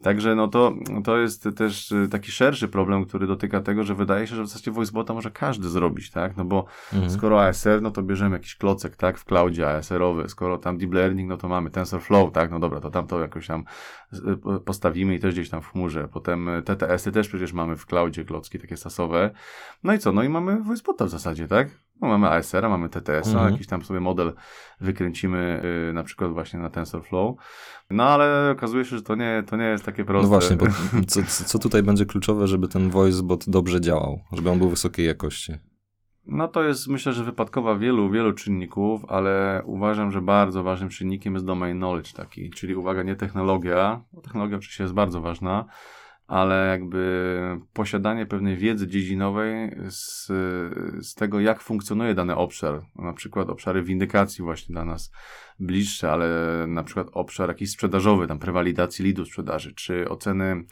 Także 0.03 0.35
no 0.35 0.47
to, 0.47 0.73
to 1.03 1.17
jest 1.17 1.49
też 1.55 1.93
taki 2.11 2.31
szerszy 2.31 2.67
problem, 2.67 3.05
który 3.05 3.27
dotyka 3.27 3.61
tego, 3.61 3.83
że 3.83 3.95
wydaje 3.95 4.27
się, 4.27 4.35
że 4.35 4.43
w 4.43 4.47
zasadzie 4.47 4.71
voicebota 4.71 5.13
może 5.13 5.31
każdy 5.31 5.69
zrobić, 5.69 6.11
tak? 6.11 6.37
No 6.37 6.45
bo 6.45 6.65
mhm. 6.93 7.11
skoro 7.11 7.43
ASR, 7.43 7.81
no 7.81 7.91
to 7.91 8.03
bierzemy 8.03 8.35
jakiś 8.35 8.55
klocek, 8.55 8.95
tak? 8.95 9.17
W 9.17 9.25
cloudzie 9.25 9.69
ASR-owy. 9.69 10.29
Skoro 10.29 10.57
tam 10.57 10.77
deep 10.77 10.93
learning, 10.93 11.29
no 11.29 11.37
to 11.37 11.47
mamy 11.47 11.69
TensorFlow, 11.69 12.31
tak? 12.31 12.51
No 12.51 12.59
dobra, 12.59 12.79
to 12.79 12.89
tam 12.89 13.07
to 13.07 13.19
jakoś 13.19 13.47
tam 13.47 13.63
postawimy 14.65 15.15
i 15.15 15.19
też 15.19 15.33
gdzieś 15.33 15.49
tam 15.49 15.61
w 15.61 15.71
chmurze. 15.71 16.07
Potem 16.07 16.49
TTS-y 16.65 17.11
też 17.11 17.27
przecież 17.27 17.53
mamy 17.53 17.75
w 17.75 17.85
cloudzie 17.85 18.25
klocki 18.25 18.59
takie 18.59 18.77
sasowe. 18.77 19.31
No 19.83 19.93
i 19.93 19.99
co? 19.99 20.11
No 20.11 20.23
i 20.23 20.29
mamy 20.29 20.63
voicebota 20.63 21.05
w 21.05 21.09
zasadzie, 21.09 21.47
tak? 21.47 21.86
No, 22.01 22.07
mamy 22.07 22.29
ASR, 22.29 22.69
mamy 22.69 22.89
TTS, 22.89 23.27
mhm. 23.27 23.51
jakiś 23.51 23.67
tam 23.67 23.83
sobie 23.83 23.99
model 23.99 24.33
wykręcimy 24.81 25.61
yy, 25.87 25.93
na 25.93 26.03
przykład 26.03 26.31
właśnie 26.31 26.59
na 26.59 26.69
TensorFlow. 26.69 27.35
No 27.89 28.03
ale 28.03 28.51
okazuje 28.51 28.85
się, 28.85 28.95
że 28.95 29.01
to 29.01 29.15
nie, 29.15 29.43
to 29.47 29.57
nie 29.57 29.65
jest 29.65 29.85
takie 29.85 30.05
proste. 30.05 30.23
No 30.23 30.29
właśnie, 30.29 30.55
bo 30.55 30.65
co, 31.07 31.45
co 31.45 31.59
tutaj 31.59 31.83
będzie 31.83 32.05
kluczowe, 32.05 32.47
żeby 32.47 32.67
ten 32.67 32.89
voicebot 32.89 33.49
dobrze 33.49 33.81
działał, 33.81 34.19
żeby 34.33 34.49
on 34.49 34.59
był 34.59 34.69
wysokiej 34.69 35.05
jakości? 35.05 35.53
No 36.27 36.47
to 36.47 36.63
jest 36.63 36.87
myślę, 36.87 37.13
że 37.13 37.23
wypadkowa 37.23 37.75
wielu, 37.75 38.09
wielu 38.09 38.33
czynników, 38.33 39.05
ale 39.07 39.61
uważam, 39.65 40.11
że 40.11 40.21
bardzo 40.21 40.63
ważnym 40.63 40.89
czynnikiem 40.89 41.33
jest 41.33 41.45
domain 41.45 41.77
knowledge 41.77 42.13
taki, 42.13 42.49
czyli 42.49 42.75
uwaga, 42.75 43.03
nie 43.03 43.15
technologia, 43.15 44.01
technologia 44.23 44.57
oczywiście 44.57 44.83
jest 44.83 44.93
bardzo 44.93 45.21
ważna, 45.21 45.65
ale 46.27 46.67
jakby 46.67 47.59
posiadanie 47.73 48.25
pewnej 48.25 48.57
wiedzy 48.57 48.87
dziedzinowej 48.87 49.75
z, 49.89 50.27
z 51.07 51.13
tego, 51.15 51.39
jak 51.39 51.61
funkcjonuje 51.61 52.13
dany 52.13 52.35
obszar, 52.35 52.81
na 52.95 53.13
przykład 53.13 53.49
obszary 53.49 53.83
windykacji 53.83 54.43
właśnie 54.43 54.73
dla 54.73 54.85
nas 54.85 55.11
bliższe, 55.59 56.11
ale 56.11 56.27
na 56.67 56.83
przykład 56.83 57.07
obszar 57.11 57.49
jakiś 57.49 57.71
sprzedażowy, 57.71 58.27
tam 58.27 58.39
prewalidacji 58.39 59.05
lidu 59.05 59.25
sprzedaży, 59.25 59.73
czy 59.73 60.09
oceny 60.09 60.63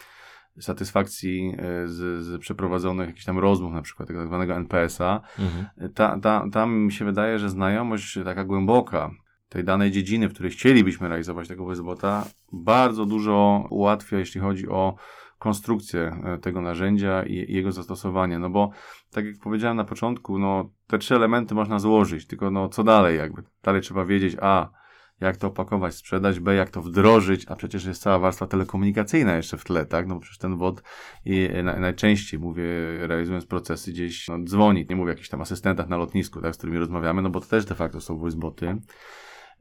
satysfakcji 0.59 1.53
e, 1.57 1.87
z, 1.87 2.23
z 2.23 2.41
przeprowadzonych 2.41 3.07
jakichś 3.07 3.25
tam 3.25 3.39
rozmów, 3.39 3.73
na 3.73 3.81
przykład 3.81 4.07
tak 4.07 4.27
zwanego 4.27 4.55
NPS-a, 4.55 5.21
mhm. 5.39 5.65
ta, 5.93 6.19
ta, 6.19 6.45
tam 6.51 6.77
mi 6.77 6.91
się 6.91 7.05
wydaje, 7.05 7.39
że 7.39 7.49
znajomość 7.49 8.19
taka 8.25 8.43
głęboka 8.43 9.11
tej 9.49 9.63
danej 9.63 9.91
dziedziny, 9.91 10.29
w 10.29 10.33
której 10.33 10.51
chcielibyśmy 10.51 11.07
realizować 11.07 11.47
tego 11.47 11.65
wezbota, 11.65 12.25
bardzo 12.53 13.05
dużo 13.05 13.67
ułatwia, 13.69 14.17
jeśli 14.17 14.41
chodzi 14.41 14.69
o 14.69 14.95
konstrukcję 15.39 16.21
e, 16.23 16.37
tego 16.37 16.61
narzędzia 16.61 17.23
i 17.23 17.53
jego 17.53 17.71
zastosowanie, 17.71 18.39
no 18.39 18.49
bo 18.49 18.71
tak 19.11 19.25
jak 19.25 19.35
powiedziałem 19.43 19.77
na 19.77 19.83
początku, 19.83 20.39
no 20.39 20.69
te 20.87 20.97
trzy 20.97 21.15
elementy 21.15 21.55
można 21.55 21.79
złożyć, 21.79 22.27
tylko 22.27 22.51
no 22.51 22.69
co 22.69 22.83
dalej 22.83 23.17
jakby, 23.17 23.43
dalej 23.63 23.81
trzeba 23.81 24.05
wiedzieć, 24.05 24.37
a 24.41 24.69
jak 25.21 25.37
to 25.37 25.47
opakować, 25.47 25.95
sprzedać, 25.95 26.39
B, 26.39 26.55
jak 26.55 26.69
to 26.69 26.81
wdrożyć, 26.81 27.45
a 27.47 27.55
przecież 27.55 27.85
jest 27.85 28.01
cała 28.01 28.19
warstwa 28.19 28.47
telekomunikacyjna 28.47 29.35
jeszcze 29.35 29.57
w 29.57 29.63
tle, 29.63 29.85
tak? 29.85 30.07
No 30.07 30.19
przecież 30.19 30.37
ten 30.37 30.57
WOD 30.57 30.83
i 31.25 31.49
na, 31.63 31.79
najczęściej, 31.79 32.39
mówię, 32.39 32.63
realizując 32.99 33.45
procesy 33.45 33.91
gdzieś 33.91 34.27
no, 34.27 34.43
dzwoni, 34.43 34.85
nie 34.89 34.95
mówię 34.95 35.07
o 35.07 35.13
jakichś 35.13 35.29
tam 35.29 35.41
asystentach 35.41 35.89
na 35.89 35.97
lotnisku, 35.97 36.41
tak, 36.41 36.55
z 36.55 36.57
którymi 36.57 36.79
rozmawiamy, 36.79 37.21
no 37.21 37.29
bo 37.29 37.39
to 37.41 37.47
też 37.47 37.65
de 37.65 37.75
facto 37.75 38.01
są 38.01 38.17
voiceboty. 38.17 38.77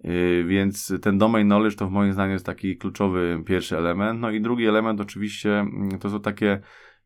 Yy, 0.04 0.44
więc 0.44 0.92
ten 1.02 1.18
domain 1.18 1.46
knowledge 1.46 1.76
to 1.76 1.86
w 1.86 1.90
moim 1.90 2.12
zdaniem 2.12 2.32
jest 2.32 2.46
taki 2.46 2.76
kluczowy 2.76 3.42
pierwszy 3.46 3.78
element. 3.78 4.20
No 4.20 4.30
i 4.30 4.40
drugi 4.40 4.66
element 4.66 5.00
oczywiście 5.00 5.58
mm, 5.60 5.98
to 5.98 6.10
są 6.10 6.20
takie 6.20 6.60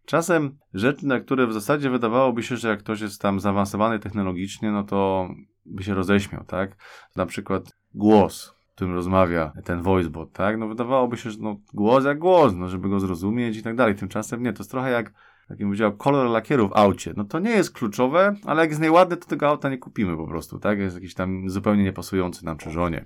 czasem 0.06 0.58
rzeczy, 0.74 1.06
na 1.06 1.20
które 1.20 1.46
w 1.46 1.52
zasadzie 1.52 1.90
wydawałoby 1.90 2.42
się, 2.42 2.56
że 2.56 2.68
jak 2.68 2.78
ktoś 2.78 3.00
jest 3.00 3.20
tam 3.20 3.40
zaawansowany 3.40 3.98
technologicznie, 3.98 4.70
no 4.72 4.84
to 4.84 5.28
by 5.66 5.82
się 5.82 5.94
roześmiał, 5.94 6.44
tak? 6.44 6.76
Na 7.16 7.26
przykład 7.26 7.76
głos, 7.94 8.54
którym 8.74 8.94
rozmawia 8.94 9.52
ten 9.64 9.82
voicebot, 9.82 10.32
tak? 10.32 10.58
No 10.58 10.68
wydawałoby 10.68 11.16
się, 11.16 11.30
że 11.30 11.38
no, 11.40 11.56
głos 11.74 12.04
jak 12.04 12.18
głos, 12.18 12.54
no, 12.54 12.68
żeby 12.68 12.88
go 12.88 13.00
zrozumieć 13.00 13.56
i 13.56 13.62
tak 13.62 13.76
dalej. 13.76 13.94
Tymczasem 13.94 14.42
nie, 14.42 14.52
to 14.52 14.58
jest 14.58 14.70
trochę 14.70 14.90
jak 14.90 15.12
jak 15.50 15.58
bym 15.58 15.68
powiedział, 15.68 15.96
kolor 15.96 16.30
lakieru 16.30 16.68
w 16.68 16.76
aucie. 16.76 17.12
No 17.16 17.24
to 17.24 17.38
nie 17.38 17.50
jest 17.50 17.70
kluczowe, 17.70 18.34
ale 18.44 18.60
jak 18.60 18.70
jest 18.70 18.82
nieładny, 18.82 19.16
to 19.16 19.26
tego 19.26 19.48
auta 19.48 19.68
nie 19.68 19.78
kupimy 19.78 20.16
po 20.16 20.26
prostu, 20.26 20.58
tak? 20.58 20.78
Jest 20.78 20.94
jakiś 20.94 21.14
tam 21.14 21.50
zupełnie 21.50 21.82
niepasujący 21.84 22.44
nam 22.44 22.56
czy 22.56 22.70
żonie. 22.70 23.04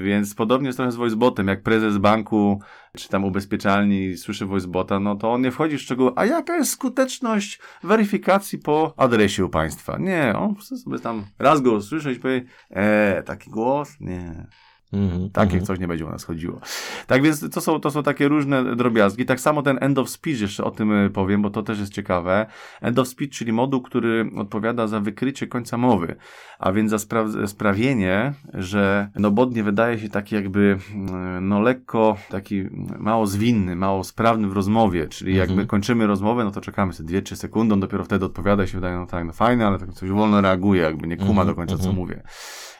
Więc 0.00 0.34
podobnie 0.34 0.66
jest 0.66 0.76
trochę 0.76 0.92
z 0.92 0.96
voicebotem. 0.96 1.48
Jak 1.48 1.62
prezes 1.62 1.98
banku 1.98 2.60
czy 2.96 3.08
tam 3.08 3.24
ubezpieczalni 3.24 4.16
słyszy 4.16 4.46
voicebota, 4.46 5.00
no 5.00 5.16
to 5.16 5.32
on 5.32 5.42
nie 5.42 5.50
wchodzi 5.50 5.78
w 5.78 5.80
szczegóły, 5.80 6.12
a 6.16 6.26
jaka 6.26 6.56
jest 6.56 6.70
skuteczność 6.70 7.60
weryfikacji 7.82 8.58
po 8.58 8.94
adresie 8.96 9.44
u 9.44 9.48
państwa? 9.48 9.98
Nie, 9.98 10.34
on 10.36 10.54
sobie 10.56 10.98
tam 10.98 11.24
raz 11.38 11.60
go 11.60 11.72
usłyszy 11.72 12.12
i 12.12 12.16
powie, 12.16 12.44
eee, 12.70 13.22
taki 13.24 13.50
głos? 13.50 13.96
Nie. 14.00 14.46
Mm-hmm, 14.92 15.30
Takie 15.32 15.58
mm-hmm. 15.58 15.66
coś 15.66 15.78
nie 15.78 15.88
będzie 15.88 16.06
u 16.06 16.10
nas 16.10 16.24
chodziło. 16.24 16.60
Tak 17.06 17.22
więc 17.22 17.50
to 17.50 17.60
są, 17.60 17.80
to 17.80 17.90
są 17.90 18.02
takie 18.02 18.28
różne 18.28 18.76
drobiazgi. 18.76 19.26
Tak 19.26 19.40
samo 19.40 19.62
ten 19.62 19.78
end 19.80 19.98
of 19.98 20.08
speech, 20.08 20.40
jeszcze 20.40 20.64
o 20.64 20.70
tym 20.70 20.92
y, 20.92 21.10
powiem, 21.10 21.42
bo 21.42 21.50
to 21.50 21.62
też 21.62 21.78
jest 21.78 21.92
ciekawe. 21.92 22.46
End 22.80 22.98
of 22.98 23.08
speech, 23.08 23.30
czyli 23.30 23.52
moduł, 23.52 23.82
który 23.82 24.30
odpowiada 24.36 24.86
za 24.86 25.00
wykrycie 25.00 25.46
końca 25.46 25.78
mowy, 25.78 26.16
a 26.58 26.72
więc 26.72 26.90
za 26.90 26.96
spra- 26.96 27.46
sprawienie, 27.46 28.32
że 28.54 29.10
no 29.16 29.30
bod 29.30 29.54
nie 29.54 29.62
wydaje 29.62 29.98
się 29.98 30.08
taki 30.08 30.34
jakby 30.34 30.78
mm, 30.94 31.48
no 31.48 31.60
lekko, 31.60 32.16
taki 32.30 32.64
mało 32.98 33.26
zwinny, 33.26 33.76
mało 33.76 34.04
sprawny 34.04 34.48
w 34.48 34.52
rozmowie, 34.52 35.08
czyli 35.08 35.34
mm-hmm. 35.34 35.38
jakby 35.38 35.66
kończymy 35.66 36.06
rozmowę, 36.06 36.44
no 36.44 36.50
to 36.50 36.60
czekamy 36.60 36.92
sobie 36.92 37.22
2-3 37.22 37.36
sekundy, 37.36 37.74
on 37.74 37.80
dopiero 37.80 38.04
wtedy 38.04 38.24
odpowiada 38.24 38.66
się 38.66 38.74
wydaje, 38.74 38.96
no 38.96 39.06
tak, 39.06 39.24
no 39.24 39.32
fajne, 39.32 39.66
ale 39.66 39.78
tak 39.78 39.92
coś 39.92 40.10
wolno 40.10 40.40
reaguje, 40.40 40.82
jakby 40.82 41.06
nie 41.06 41.16
kuma 41.16 41.44
do 41.44 41.54
końca, 41.54 41.78
co 41.78 41.92
mówię. 41.92 42.22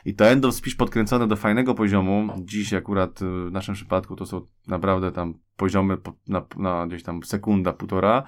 I 0.05 0.13
to 0.13 0.25
end 0.25 0.45
of 0.45 0.55
speech 0.55 0.77
podkręcone 0.77 1.27
do 1.27 1.35
fajnego 1.35 1.75
poziomu, 1.75 1.98
dziś 2.37 2.73
akurat 2.73 3.21
y, 3.21 3.25
w 3.25 3.51
naszym 3.51 3.75
przypadku 3.75 4.15
to 4.15 4.25
są 4.25 4.41
naprawdę 4.67 5.11
tam 5.11 5.33
poziomy 5.55 5.97
na, 6.27 6.45
na 6.57 6.87
gdzieś 6.87 7.03
tam 7.03 7.23
sekunda, 7.23 7.73
półtora, 7.73 8.23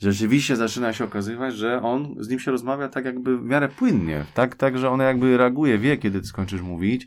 rzeczywiście 0.00 0.56
zaczyna 0.56 0.92
się 0.92 1.04
okazywać, 1.04 1.54
że 1.54 1.82
on, 1.82 2.14
z 2.18 2.28
nim 2.28 2.38
się 2.38 2.50
rozmawia 2.50 2.88
tak 2.88 3.04
jakby 3.04 3.38
w 3.38 3.42
miarę 3.42 3.68
płynnie, 3.68 4.24
tak, 4.34 4.56
tak, 4.56 4.78
że 4.78 4.90
on 4.90 5.00
jakby 5.00 5.36
reaguje, 5.36 5.78
wie, 5.78 5.96
kiedy 5.96 6.20
ty 6.20 6.26
skończysz 6.26 6.62
mówić. 6.62 7.06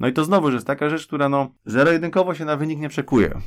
No 0.00 0.08
i 0.08 0.12
to 0.12 0.24
znowu, 0.24 0.50
że 0.50 0.54
jest 0.54 0.66
taka 0.66 0.90
rzecz, 0.90 1.06
która 1.06 1.28
no, 1.28 1.50
zero-jedynkowo 1.64 2.34
się 2.34 2.44
na 2.44 2.56
wynik 2.56 2.78
nie 2.78 2.88
przekuje 2.88 3.40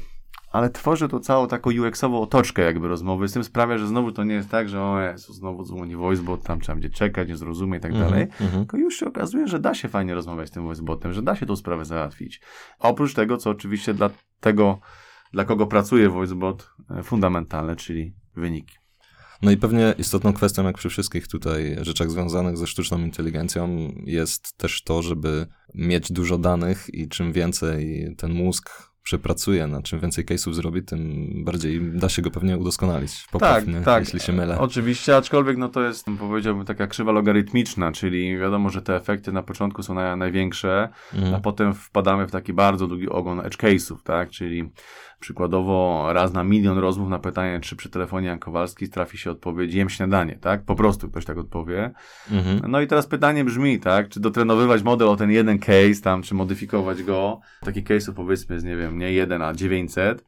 ale 0.51 0.69
tworzy 0.69 1.07
to 1.07 1.19
całą 1.19 1.47
taką 1.47 1.69
UX-ową 1.69 2.21
otoczkę 2.21 2.61
jakby 2.61 2.87
rozmowy, 2.87 3.27
z 3.27 3.33
tym 3.33 3.43
sprawia, 3.43 3.77
że 3.77 3.87
znowu 3.87 4.11
to 4.11 4.23
nie 4.23 4.33
jest 4.33 4.49
tak, 4.49 4.69
że 4.69 4.81
o 4.81 5.01
Jezu, 5.01 5.33
znowu 5.33 5.63
dzwoni 5.63 5.95
voicebot, 5.95 6.43
tam 6.43 6.59
trzeba 6.59 6.75
będzie 6.75 6.89
czekać, 6.89 7.29
nie 7.29 7.37
zrozumie 7.37 7.77
i 7.77 7.81
tak 7.81 7.91
mm 7.91 8.03
-hmm, 8.03 8.09
dalej, 8.09 8.27
mm 8.39 8.53
-hmm. 8.53 8.57
tylko 8.57 8.77
już 8.77 8.95
się 8.95 9.05
okazuje, 9.05 9.47
że 9.47 9.59
da 9.59 9.73
się 9.73 9.87
fajnie 9.87 10.13
rozmawiać 10.13 10.47
z 10.47 10.51
tym 10.51 10.63
voicebotem, 10.63 11.13
że 11.13 11.21
da 11.21 11.35
się 11.35 11.45
tą 11.45 11.55
sprawę 11.55 11.85
załatwić. 11.85 12.41
A 12.79 12.89
oprócz 12.89 13.13
tego, 13.13 13.37
co 13.37 13.49
oczywiście 13.49 13.93
dla 13.93 14.09
tego, 14.39 14.79
dla 15.33 15.45
kogo 15.45 15.67
pracuje 15.67 16.09
voicebot, 16.09 16.69
e, 16.89 17.03
fundamentalne, 17.03 17.75
czyli 17.75 18.13
wyniki. 18.35 18.75
No 19.41 19.51
i 19.51 19.57
pewnie 19.57 19.93
istotną 19.97 20.33
kwestią, 20.33 20.63
jak 20.63 20.77
przy 20.77 20.89
wszystkich 20.89 21.27
tutaj 21.27 21.77
rzeczach 21.81 22.11
związanych 22.11 22.57
ze 22.57 22.67
sztuczną 22.67 22.99
inteligencją, 22.99 23.91
jest 24.05 24.57
też 24.57 24.83
to, 24.83 25.01
żeby 25.01 25.47
mieć 25.75 26.11
dużo 26.11 26.37
danych 26.37 26.93
i 26.93 27.09
czym 27.09 27.33
więcej 27.33 28.07
ten 28.17 28.33
mózg 28.33 28.90
przepracuje, 29.03 29.67
na 29.67 29.81
czym 29.81 29.99
więcej 29.99 30.25
case'ów 30.25 30.53
zrobi, 30.53 30.83
tym 30.83 31.27
bardziej 31.43 31.81
da 31.91 32.09
się 32.09 32.21
go 32.21 32.31
pewnie 32.31 32.57
udoskonalić. 32.57 33.27
Poprawnie, 33.31 33.73
tak, 33.73 33.83
tak. 33.85 34.03
jeśli 34.03 34.19
się 34.19 34.33
mylę. 34.33 34.59
Oczywiście, 34.59 35.17
aczkolwiek 35.17 35.57
no 35.57 35.69
to 35.69 35.81
jest, 35.81 36.05
powiedziałbym, 36.19 36.65
taka 36.65 36.87
krzywa 36.87 37.11
logarytmiczna, 37.11 37.91
czyli 37.91 38.37
wiadomo, 38.37 38.69
że 38.69 38.81
te 38.81 38.95
efekty 38.95 39.31
na 39.31 39.43
początku 39.43 39.83
są 39.83 39.93
naj, 39.93 40.17
największe, 40.17 40.89
mm. 41.13 41.35
a 41.35 41.39
potem 41.39 41.73
wpadamy 41.73 42.27
w 42.27 42.31
taki 42.31 42.53
bardzo 42.53 42.87
długi 42.87 43.09
ogon 43.09 43.39
edge 43.39 43.57
case'ów, 43.57 43.97
tak, 44.03 44.29
czyli 44.29 44.71
Przykładowo 45.21 46.07
raz 46.13 46.33
na 46.33 46.43
milion 46.43 46.77
rozmów 46.77 47.09
na 47.09 47.19
pytanie, 47.19 47.59
czy 47.59 47.75
przy 47.75 47.89
telefonie 47.89 48.27
Jan 48.27 48.39
Kowalski 48.39 48.89
trafi 48.89 49.17
się 49.17 49.31
odpowiedź 49.31 49.73
jem 49.73 49.89
śniadanie, 49.89 50.37
tak? 50.41 50.65
Po 50.65 50.75
prostu 50.75 51.09
ktoś 51.09 51.25
tak 51.25 51.37
odpowie. 51.37 51.91
Mhm. 52.31 52.61
No 52.71 52.81
i 52.81 52.87
teraz 52.87 53.07
pytanie 53.07 53.45
brzmi, 53.45 53.79
tak? 53.79 54.09
Czy 54.09 54.19
dotrenowywać 54.19 54.83
model 54.83 55.07
o 55.07 55.15
ten 55.15 55.31
jeden 55.31 55.59
case 55.59 56.01
tam, 56.03 56.21
czy 56.21 56.35
modyfikować 56.35 57.03
go? 57.03 57.39
Taki 57.61 57.83
case'u 57.83 58.13
powiedzmy 58.13 58.59
z, 58.59 58.63
nie 58.63 58.77
wiem, 58.77 58.97
nie 58.97 59.11
jeden, 59.13 59.41
a 59.41 59.53
900. 59.53 60.25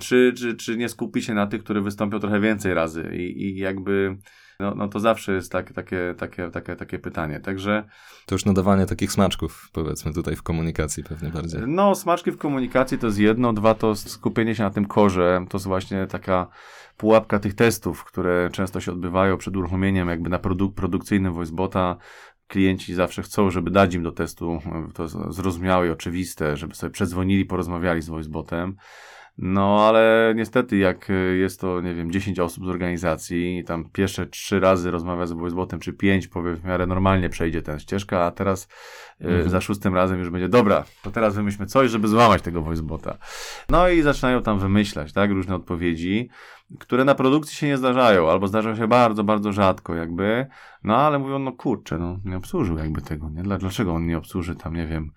Czy, 0.00 0.32
czy, 0.36 0.54
czy 0.54 0.76
nie 0.76 0.88
skupić 0.88 1.24
się 1.24 1.34
na 1.34 1.46
tych, 1.46 1.64
które 1.64 1.80
wystąpią 1.80 2.20
trochę 2.20 2.40
więcej 2.40 2.74
razy 2.74 3.10
i, 3.16 3.42
i 3.42 3.56
jakby 3.56 4.16
no, 4.60 4.74
no 4.74 4.88
to 4.88 5.00
zawsze 5.00 5.32
jest 5.32 5.52
tak, 5.52 5.72
takie, 5.72 6.14
takie, 6.18 6.50
takie, 6.50 6.76
takie 6.76 6.98
pytanie. 6.98 7.40
Także. 7.40 7.84
To 8.26 8.34
już 8.34 8.44
nadawanie 8.44 8.86
takich 8.86 9.12
smaczków, 9.12 9.68
powiedzmy, 9.72 10.12
tutaj 10.12 10.36
w 10.36 10.42
komunikacji 10.42 11.04
pewnie 11.04 11.30
bardziej. 11.30 11.60
No, 11.66 11.94
smaczki 11.94 12.30
w 12.30 12.38
komunikacji 12.38 12.98
to 12.98 13.06
jest 13.06 13.18
jedno, 13.18 13.52
dwa 13.52 13.74
to 13.74 13.94
skupienie 13.94 14.54
się 14.54 14.62
na 14.62 14.70
tym 14.70 14.86
korze. 14.86 15.44
To 15.48 15.58
jest 15.58 15.66
właśnie 15.66 16.06
taka 16.06 16.46
pułapka 16.96 17.38
tych 17.38 17.54
testów, 17.54 18.04
które 18.04 18.50
często 18.52 18.80
się 18.80 18.92
odbywają 18.92 19.36
przed 19.36 19.56
uruchomieniem 19.56 20.08
jakby 20.08 20.30
na 20.30 20.38
produk 20.38 20.74
produkcyjnym 20.74 21.32
voicebota 21.32 21.96
klienci 22.50 22.94
zawsze 22.94 23.22
chcą, 23.22 23.50
żeby 23.50 23.70
dać 23.70 23.94
im 23.94 24.02
do 24.02 24.12
testu 24.12 24.58
to 24.94 25.08
zrozumiałe 25.32 25.86
i 25.86 25.90
oczywiste, 25.90 26.56
żeby 26.56 26.74
sobie 26.74 26.90
przedzwonili, 26.90 27.44
porozmawiali 27.44 28.02
z 28.02 28.08
voicebotem. 28.08 28.76
No, 29.38 29.86
ale 29.88 30.32
niestety, 30.36 30.76
jak 30.76 31.08
jest 31.38 31.60
to, 31.60 31.80
nie 31.80 31.94
wiem, 31.94 32.10
10 32.10 32.40
osób 32.40 32.64
z 32.64 32.68
organizacji 32.68 33.58
i 33.58 33.64
tam 33.64 33.84
pierwsze 33.92 34.26
trzy 34.26 34.60
razy 34.60 34.90
rozmawia 34.90 35.26
z 35.26 35.32
voicebotem, 35.32 35.80
czy 35.80 35.92
pięć, 35.92 36.28
powie 36.28 36.54
w 36.54 36.64
miarę 36.64 36.86
normalnie 36.86 37.28
przejdzie 37.28 37.62
tę 37.62 37.80
ścieżkę, 37.80 38.24
a 38.24 38.30
teraz 38.30 38.68
y, 39.20 39.24
mhm. 39.24 39.50
za 39.50 39.60
szóstym 39.60 39.94
razem 39.94 40.18
już 40.18 40.30
będzie, 40.30 40.48
dobra, 40.48 40.84
to 41.02 41.10
teraz 41.10 41.34
wymyślmy 41.34 41.66
coś, 41.66 41.90
żeby 41.90 42.08
złamać 42.08 42.42
tego 42.42 42.62
voicebota. 42.62 43.18
No 43.68 43.88
i 43.88 44.02
zaczynają 44.02 44.42
tam 44.42 44.58
wymyślać, 44.58 45.12
tak, 45.12 45.30
różne 45.30 45.54
odpowiedzi, 45.54 46.28
które 46.78 47.04
na 47.04 47.14
produkcji 47.14 47.56
się 47.56 47.66
nie 47.66 47.76
zdarzają, 47.76 48.30
albo 48.30 48.48
zdarzają 48.48 48.76
się 48.76 48.88
bardzo, 48.88 49.24
bardzo 49.24 49.52
rzadko, 49.52 49.94
jakby, 49.94 50.46
no 50.84 50.96
ale 50.96 51.18
mówią, 51.18 51.38
no 51.38 51.52
kurczę, 51.52 51.98
no 51.98 52.18
nie 52.24 52.36
obsłużył 52.36 52.78
jakby 52.78 53.02
tego, 53.02 53.30
nie? 53.30 53.42
Dlaczego 53.42 53.92
on 53.92 54.06
nie 54.06 54.18
obsłuży 54.18 54.56
tam, 54.56 54.76
nie 54.76 54.86
wiem, 54.86 55.10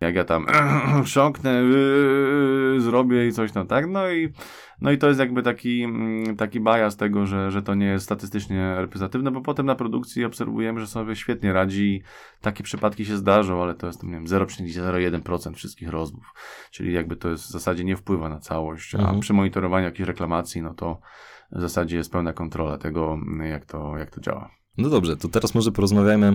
jak 0.00 0.14
ja 0.14 0.24
tam 0.24 0.46
chrząknę, 1.04 1.52
yy, 1.52 2.80
zrobię 2.80 3.26
i 3.28 3.32
coś 3.32 3.52
tam, 3.52 3.66
tak? 3.66 3.86
No 3.88 4.10
i, 4.10 4.32
no 4.80 4.90
i 4.90 4.98
to 4.98 5.08
jest 5.08 5.20
jakby 5.20 5.42
taki, 5.42 5.82
mm, 5.82 6.36
taki 6.36 6.60
bias 6.60 6.96
tego, 6.96 7.26
że, 7.26 7.50
że 7.50 7.62
to 7.62 7.74
nie 7.74 7.86
jest 7.86 8.04
statystycznie 8.04 8.74
reprezentatywne, 8.76 9.30
bo 9.30 9.40
potem 9.40 9.66
na 9.66 9.74
produkcji 9.74 10.24
obserwujemy, 10.24 10.80
że 10.80 10.86
sobie 10.86 11.16
świetnie 11.16 11.52
radzi. 11.52 12.02
Takie 12.40 12.64
przypadki 12.64 13.04
się 13.04 13.16
zdarzą, 13.16 13.62
ale 13.62 13.74
to 13.74 13.86
jest, 13.86 14.02
nie 14.02 14.10
wiem, 14.10 14.26
0,01% 14.26 15.54
wszystkich 15.54 15.88
rozmów. 15.88 16.24
Czyli 16.70 16.92
jakby 16.92 17.16
to 17.16 17.28
jest 17.28 17.44
w 17.44 17.50
zasadzie 17.50 17.84
nie 17.84 17.96
wpływa 17.96 18.28
na 18.28 18.40
całość, 18.40 18.94
a 18.94 18.98
mhm. 18.98 19.20
przy 19.20 19.32
monitorowaniu 19.32 19.84
jakichś 19.84 20.08
reklamacji, 20.08 20.62
no 20.62 20.74
to 20.74 21.00
w 21.52 21.60
zasadzie 21.60 21.96
jest 21.96 22.12
pełna 22.12 22.32
kontrola 22.32 22.78
tego, 22.78 23.18
jak 23.50 23.64
to, 23.64 23.98
jak 23.98 24.10
to 24.10 24.20
działa. 24.20 24.50
No 24.78 24.88
dobrze, 24.88 25.16
to 25.16 25.28
teraz 25.28 25.54
może 25.54 25.72
porozmawiajmy 25.72 26.32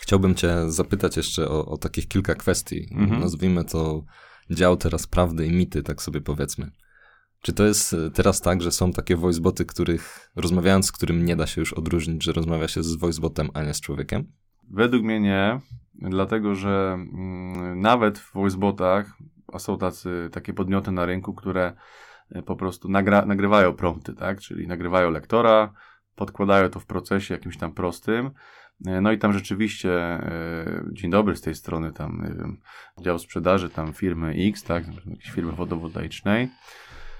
Chciałbym 0.00 0.34
Cię 0.34 0.70
zapytać 0.70 1.16
jeszcze 1.16 1.48
o, 1.48 1.66
o 1.66 1.76
takich 1.76 2.08
kilka 2.08 2.34
kwestii. 2.34 2.88
Mhm. 2.90 3.20
Nazwijmy 3.20 3.64
to 3.64 4.04
dział 4.50 4.76
teraz 4.76 5.06
prawdy 5.06 5.46
i 5.46 5.52
mity, 5.52 5.82
tak 5.82 6.02
sobie 6.02 6.20
powiedzmy. 6.20 6.70
Czy 7.40 7.52
to 7.52 7.64
jest 7.64 7.94
e, 7.94 8.10
teraz 8.10 8.40
tak, 8.40 8.62
że 8.62 8.70
są 8.70 8.92
takie 8.92 9.16
voiceboty, 9.16 9.64
których 9.64 10.30
rozmawiając 10.36 10.86
z 10.86 10.92
którym 10.92 11.24
nie 11.24 11.36
da 11.36 11.46
się 11.46 11.60
już 11.60 11.72
odróżnić, 11.72 12.24
że 12.24 12.32
rozmawia 12.32 12.68
się 12.68 12.82
z 12.82 12.96
voicebotem, 12.96 13.48
a 13.54 13.62
nie 13.62 13.74
z 13.74 13.80
człowiekiem? 13.80 14.32
Według 14.70 15.04
mnie 15.04 15.20
nie, 15.20 15.60
dlatego 15.94 16.54
że 16.54 16.92
mm, 16.94 17.80
nawet 17.80 18.18
w 18.18 18.32
voicebotach, 18.32 19.18
a 19.52 19.58
są 19.58 19.78
tacy, 19.78 20.28
takie 20.32 20.52
podmioty 20.52 20.92
na 20.92 21.06
rynku, 21.06 21.34
które 21.34 21.72
e, 22.30 22.42
po 22.42 22.56
prostu 22.56 22.88
nagra, 22.88 23.26
nagrywają 23.26 23.72
prompty, 23.72 24.14
tak? 24.14 24.40
Czyli 24.40 24.66
nagrywają 24.66 25.10
lektora, 25.10 25.72
podkładają 26.14 26.68
to 26.68 26.80
w 26.80 26.86
procesie 26.86 27.34
jakimś 27.34 27.56
tam 27.56 27.72
prostym, 27.72 28.30
no 28.80 29.12
i 29.12 29.18
tam 29.18 29.32
rzeczywiście, 29.32 29.90
e, 29.92 30.82
dzień 30.92 31.10
dobry 31.10 31.36
z 31.36 31.40
tej 31.40 31.54
strony, 31.54 31.92
tam, 31.92 32.22
nie 32.28 32.34
wiem, 32.34 32.60
dział 33.00 33.18
sprzedaży 33.18 33.70
tam 33.70 33.92
firmy 33.92 34.34
X, 34.48 34.62
tak, 34.62 34.86
jakiejś 34.86 35.30
firmy 35.30 35.52
wodowodajcznej. 35.52 36.48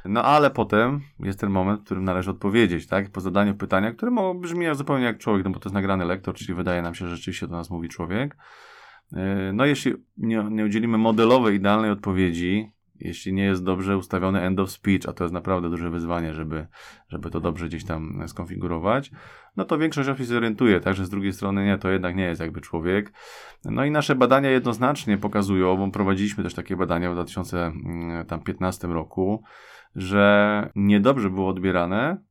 No 0.04 0.22
ale 0.22 0.50
potem 0.50 1.00
jest 1.20 1.40
ten 1.40 1.50
moment, 1.50 1.80
w 1.80 1.84
którym 1.84 2.04
należy 2.04 2.30
odpowiedzieć, 2.30 2.86
tak? 2.86 3.10
Po 3.10 3.20
zadaniu 3.20 3.54
pytania, 3.54 3.92
które 3.92 4.34
brzmieć 4.40 4.76
zupełnie 4.76 5.04
jak 5.04 5.18
człowiek, 5.18 5.44
no 5.44 5.50
bo 5.50 5.58
to 5.60 5.68
jest 5.68 5.74
nagrany 5.74 6.04
lektor, 6.04 6.34
czyli 6.34 6.54
wydaje 6.54 6.82
nam 6.82 6.94
się, 6.94 7.08
że 7.08 7.16
rzeczywiście 7.16 7.46
do 7.46 7.56
nas 7.56 7.70
mówi 7.70 7.88
człowiek. 7.88 8.36
E, 9.12 9.52
no 9.52 9.64
jeśli 9.64 9.94
nie, 10.16 10.44
nie 10.50 10.64
udzielimy 10.64 10.98
modelowej, 10.98 11.56
idealnej 11.56 11.90
odpowiedzi, 11.90 12.72
jeśli 13.00 13.32
nie 13.32 13.44
jest 13.44 13.64
dobrze 13.64 13.96
ustawiony 13.96 14.40
end 14.40 14.60
of 14.60 14.70
speech, 14.70 15.08
a 15.08 15.12
to 15.12 15.24
jest 15.24 15.34
naprawdę 15.34 15.70
duże 15.70 15.90
wyzwanie, 15.90 16.34
żeby, 16.34 16.66
żeby 17.08 17.30
to 17.30 17.40
dobrze 17.40 17.66
gdzieś 17.66 17.84
tam 17.84 18.22
skonfigurować, 18.26 19.10
no 19.56 19.64
to 19.64 19.78
większość 19.78 20.08
osób 20.08 20.18
się 20.18 20.24
zorientuje, 20.24 20.80
także 20.80 21.04
z 21.04 21.10
drugiej 21.10 21.32
strony 21.32 21.64
nie, 21.64 21.78
to 21.78 21.90
jednak 21.90 22.16
nie 22.16 22.24
jest 22.24 22.40
jakby 22.40 22.60
człowiek. 22.60 23.12
No 23.64 23.84
i 23.84 23.90
nasze 23.90 24.14
badania 24.14 24.50
jednoznacznie 24.50 25.18
pokazują, 25.18 25.76
bo 25.76 25.90
prowadziliśmy 25.90 26.44
też 26.44 26.54
takie 26.54 26.76
badania 26.76 27.10
w 27.10 27.14
2015 27.14 28.88
roku, 28.88 29.42
że 29.96 30.70
niedobrze 30.74 31.30
było 31.30 31.48
odbierane, 31.48 32.27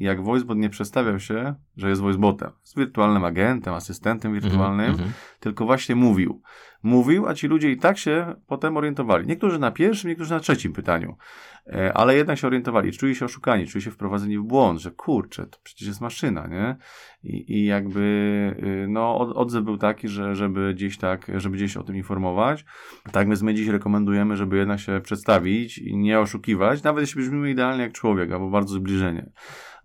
jak 0.00 0.24
voicebot 0.24 0.58
nie 0.58 0.70
przedstawiał 0.70 1.20
się, 1.20 1.54
że 1.76 1.88
jest 1.88 2.00
voicebotem, 2.00 2.50
z 2.62 2.74
wirtualnym 2.74 3.24
agentem, 3.24 3.74
asystentem 3.74 4.34
wirtualnym, 4.34 4.86
mm 4.86 4.96
-hmm. 4.96 5.10
tylko 5.40 5.66
właśnie 5.66 5.94
mówił. 5.94 6.42
Mówił, 6.82 7.28
a 7.28 7.34
ci 7.34 7.48
ludzie 7.48 7.70
i 7.70 7.76
tak 7.76 7.98
się 7.98 8.34
potem 8.46 8.76
orientowali. 8.76 9.26
Niektórzy 9.26 9.58
na 9.58 9.70
pierwszym, 9.70 10.10
niektórzy 10.10 10.30
na 10.30 10.40
trzecim 10.40 10.72
pytaniu. 10.72 11.16
E, 11.66 11.92
ale 11.92 12.16
jednak 12.16 12.38
się 12.38 12.46
orientowali, 12.46 12.92
czuli 12.92 13.14
się 13.14 13.24
oszukani, 13.24 13.66
czuli 13.66 13.82
się 13.82 13.90
wprowadzeni 13.90 14.38
w 14.38 14.42
błąd, 14.42 14.80
że 14.80 14.90
kurczę, 14.90 15.46
to 15.46 15.58
przecież 15.62 15.88
jest 15.88 16.00
maszyna, 16.00 16.46
nie? 16.46 16.76
I, 17.22 17.52
i 17.52 17.64
jakby, 17.64 18.00
y, 18.62 18.86
no, 18.88 19.18
odzew 19.18 19.64
był 19.64 19.76
taki, 19.76 20.08
że 20.08 20.34
żeby 20.34 20.74
gdzieś 20.74 20.98
tak, 20.98 21.30
żeby 21.34 21.56
gdzieś 21.56 21.76
o 21.76 21.82
tym 21.82 21.96
informować. 21.96 22.64
Tak 23.12 23.28
więc 23.28 23.42
my 23.42 23.54
dziś 23.54 23.68
rekomendujemy, 23.68 24.36
żeby 24.36 24.56
jednak 24.56 24.80
się 24.80 25.00
przedstawić 25.04 25.78
i 25.78 25.96
nie 25.96 26.20
oszukiwać, 26.20 26.82
nawet 26.82 27.00
jeśli 27.00 27.20
brzmimy 27.20 27.50
idealnie 27.50 27.82
jak 27.82 27.92
człowiek, 27.92 28.32
albo 28.32 28.50
bardzo 28.50 28.74
zbliżenie 28.74 29.30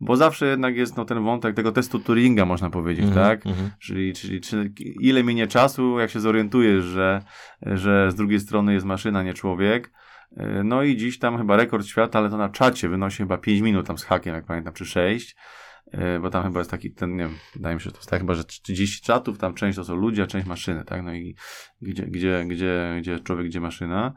bo 0.01 0.15
zawsze 0.15 0.45
jednak 0.45 0.75
jest 0.75 0.97
no, 0.97 1.05
ten 1.05 1.23
wątek 1.23 1.55
tego 1.55 1.71
testu 1.71 1.99
Turinga, 1.99 2.45
można 2.45 2.69
powiedzieć, 2.69 3.05
mm 3.05 3.15
-hmm, 3.15 3.23
tak? 3.23 3.45
Mm 3.45 3.57
-hmm. 3.57 3.69
Czyli, 3.79 4.13
czyli 4.13 4.41
czy, 4.41 4.71
ile 4.99 5.23
minie 5.23 5.47
czasu, 5.47 5.99
jak 5.99 6.09
się 6.09 6.19
zorientujesz, 6.19 6.83
że, 6.83 7.21
że 7.61 8.11
z 8.11 8.15
drugiej 8.15 8.39
strony 8.39 8.73
jest 8.73 8.85
maszyna, 8.85 9.23
nie 9.23 9.33
człowiek. 9.33 9.91
E, 10.37 10.63
no 10.63 10.83
i 10.83 10.97
dziś 10.97 11.19
tam 11.19 11.37
chyba 11.37 11.55
rekord 11.55 11.85
świata, 11.85 12.19
ale 12.19 12.29
to 12.29 12.37
na 12.37 12.49
czacie 12.49 12.89
wynosi 12.89 13.17
chyba 13.17 13.37
5 13.37 13.61
minut 13.61 13.87
tam 13.87 13.97
z 13.97 14.03
hakiem, 14.03 14.35
jak 14.35 14.45
pamiętam, 14.45 14.73
czy 14.73 14.85
6 14.85 15.35
e, 15.91 16.19
bo 16.19 16.29
tam 16.29 16.43
chyba 16.43 16.59
jest 16.59 16.71
taki 16.71 16.91
ten, 16.91 17.15
nie 17.15 17.23
wiem, 17.23 17.35
wydaje 17.55 17.75
mi 17.75 17.81
się, 17.81 17.85
że 17.85 17.91
to 17.91 17.97
jest 17.97 18.09
tak 18.09 18.19
chyba, 18.19 18.33
że 18.33 18.43
30 18.43 19.05
czatów, 19.05 19.37
tam 19.37 19.53
część 19.53 19.75
to 19.75 19.83
są 19.83 19.95
ludzie, 19.95 20.23
a 20.23 20.27
część 20.27 20.47
maszyny, 20.47 20.83
tak, 20.85 21.03
no 21.03 21.13
i 21.13 21.35
gdzie, 21.81 22.03
gdzie, 22.03 22.45
gdzie, 22.47 22.95
gdzie 22.99 23.19
człowiek, 23.19 23.47
gdzie 23.47 23.61
maszyna. 23.61 24.13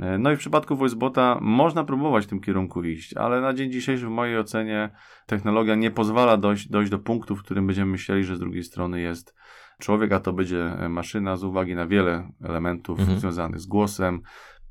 E, 0.00 0.18
no 0.18 0.32
i 0.32 0.36
w 0.36 0.38
przypadku 0.38 0.76
VoiceBota 0.76 1.38
można 1.40 1.84
próbować 1.84 2.24
w 2.24 2.28
tym 2.28 2.40
kierunku 2.40 2.82
iść, 2.82 3.16
ale 3.16 3.40
na 3.40 3.54
dzień 3.54 3.72
dzisiejszy 3.72 4.06
w 4.06 4.10
mojej 4.10 4.38
ocenie 4.38 4.90
technologia 5.26 5.74
nie 5.74 5.90
pozwala 5.90 6.36
dojść, 6.36 6.68
dojść 6.68 6.90
do 6.90 6.98
punktu, 6.98 7.36
w 7.36 7.42
którym 7.42 7.66
będziemy 7.66 7.92
myśleli, 7.92 8.24
że 8.24 8.36
z 8.36 8.38
drugiej 8.38 8.64
strony 8.64 9.00
jest 9.00 9.34
człowiek, 9.78 10.12
a 10.12 10.20
to 10.20 10.32
będzie 10.32 10.76
maszyna 10.88 11.36
z 11.36 11.44
uwagi 11.44 11.74
na 11.74 11.86
wiele 11.86 12.32
elementów 12.44 13.00
mhm. 13.00 13.18
związanych 13.18 13.60
z 13.60 13.66
głosem, 13.66 14.22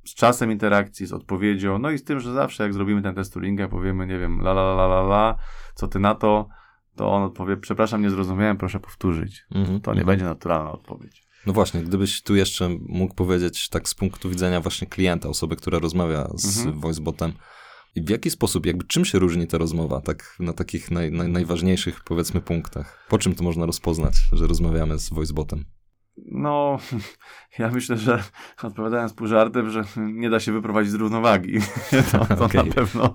z 0.04 0.16
czasem 0.16 0.52
interakcji, 0.52 1.06
z 1.06 1.14
odpowiedzią, 1.14 1.80
no 1.80 1.92
i 1.92 1.98
z 1.98 2.04
tym, 2.04 2.20
że 2.20 2.34
zawsze 2.34 2.64
jak 2.64 2.74
zrobimy 2.74 3.02
ten 3.02 3.16
test 3.16 3.34
Turinga, 3.34 3.68
powiemy, 3.68 4.08
nie 4.08 4.20
wiem, 4.20 4.40
la 4.40 4.52
la 4.52 4.74
la 4.74 4.86
la 4.86 5.02
la, 5.02 5.36
co 5.76 5.88
ty 5.88 6.00
na 6.00 6.16
to, 6.16 6.50
to 6.96 7.12
on 7.12 7.24
odpowie, 7.24 7.58
przepraszam, 7.58 8.02
nie 8.02 8.10
zrozumiałem, 8.10 8.58
proszę 8.58 8.80
powtórzyć. 8.80 9.46
Mhm. 9.52 9.82
To 9.82 9.94
nie 9.94 10.06
będzie 10.06 10.26
naturalna 10.26 10.72
odpowiedź. 10.72 11.29
No 11.46 11.54
właśnie, 11.54 11.82
gdybyś 11.82 12.22
tu 12.22 12.36
jeszcze 12.36 12.70
mógł 12.70 13.16
powiedzieć 13.16 13.70
tak 13.70 13.90
z 13.90 13.96
punktu 13.96 14.30
widzenia 14.30 14.62
właśnie 14.62 14.88
klienta, 14.88 15.30
osoby, 15.30 15.56
która 15.56 15.80
rozmawia 15.80 16.30
z 16.36 16.58
mhm. 16.58 16.80
voicebotem, 16.80 17.34
i 17.96 18.02
w 18.02 18.10
jaki 18.10 18.30
sposób, 18.30 18.66
jakby 18.66 18.84
czym 18.84 19.06
się 19.06 19.20
różni 19.20 19.48
ta 19.48 19.58
rozmowa, 19.58 20.02
tak 20.02 20.36
na 20.40 20.54
takich 20.54 20.92
naj, 20.92 21.12
naj, 21.12 21.30
najważniejszych 21.30 22.04
powiedzmy 22.04 22.42
punktach? 22.42 23.06
Po 23.10 23.18
czym 23.18 23.36
to 23.36 23.44
można 23.44 23.66
rozpoznać, 23.66 24.16
że 24.32 24.48
rozmawiamy 24.48 25.00
z 25.00 25.10
voicebotem? 25.10 25.66
No, 26.26 26.78
ja 27.60 27.70
myślę, 27.70 27.98
że 27.98 28.24
odpowiadając 28.64 29.14
pół 29.14 29.28
żartem, 29.28 29.70
że 29.70 29.84
nie 29.98 30.30
da 30.30 30.40
się 30.40 30.52
wyprowadzić 30.52 30.92
z 30.92 30.96
równowagi. 30.96 31.60
To, 32.12 32.36
to 32.36 32.46
okay. 32.46 32.64
na 32.64 32.74
pewno. 32.74 33.14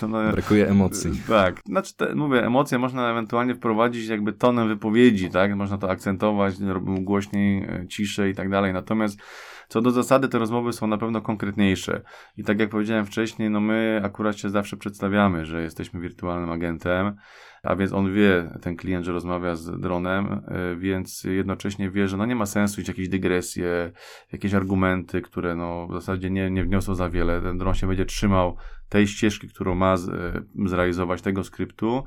To 0.00 0.08
no, 0.08 0.32
Brakuje 0.32 0.68
emocji. 0.68 1.10
Tak. 1.28 1.60
Znaczy, 1.66 1.96
te, 1.96 2.14
mówię, 2.14 2.46
emocje 2.46 2.78
można 2.78 3.10
ewentualnie 3.10 3.54
wprowadzić 3.54 4.08
jakby 4.08 4.32
tonem 4.32 4.68
wypowiedzi, 4.68 5.30
tak? 5.30 5.56
Można 5.56 5.78
to 5.78 5.90
akcentować, 5.90 6.58
robić 6.60 7.00
głośniej, 7.00 7.62
e, 7.62 7.88
ciszej 7.88 8.32
i 8.32 8.34
tak 8.34 8.50
dalej. 8.50 8.72
Natomiast 8.72 9.18
co 9.68 9.80
do 9.80 9.90
zasady, 9.90 10.28
te 10.28 10.38
rozmowy 10.38 10.72
są 10.72 10.86
na 10.86 10.98
pewno 10.98 11.22
konkretniejsze. 11.22 12.02
I 12.36 12.44
tak 12.44 12.60
jak 12.60 12.70
powiedziałem 12.70 13.06
wcześniej, 13.06 13.50
no 13.50 13.60
my 13.60 14.00
akurat 14.04 14.38
się 14.38 14.50
zawsze 14.50 14.76
przedstawiamy, 14.76 15.44
że 15.44 15.62
jesteśmy 15.62 16.00
wirtualnym 16.00 16.50
agentem, 16.50 17.16
a 17.62 17.76
więc 17.76 17.92
on 17.92 18.14
wie, 18.14 18.50
ten 18.62 18.76
klient, 18.76 19.04
że 19.04 19.12
rozmawia 19.12 19.54
z 19.56 19.80
dronem, 19.80 20.42
e, 20.48 20.76
więc 20.76 21.24
jednocześnie 21.24 21.90
wie, 21.90 22.08
że 22.08 22.16
no 22.16 22.26
nie 22.26 22.36
ma 22.36 22.46
sensu 22.46 22.80
iść 22.80 22.88
jakieś 22.88 23.08
dygresje, 23.08 23.92
jakieś 24.32 24.54
argumenty, 24.54 25.22
które 25.22 25.56
no 25.56 25.86
w 25.86 25.92
zasadzie 25.92 26.30
nie, 26.30 26.50
nie 26.50 26.64
wniosą 26.64 26.94
za 26.94 27.10
wiele. 27.10 27.40
Ten 27.40 27.58
dron 27.58 27.74
się 27.74 27.86
będzie 27.86 28.04
trzymał 28.04 28.56
tej 28.88 29.06
ścieżki, 29.06 29.48
którą 29.48 29.74
ma 29.74 29.96
z, 29.96 30.08
e, 30.08 30.42
zrealizować, 30.64 31.22
tego 31.22 31.44
skryptu. 31.44 32.04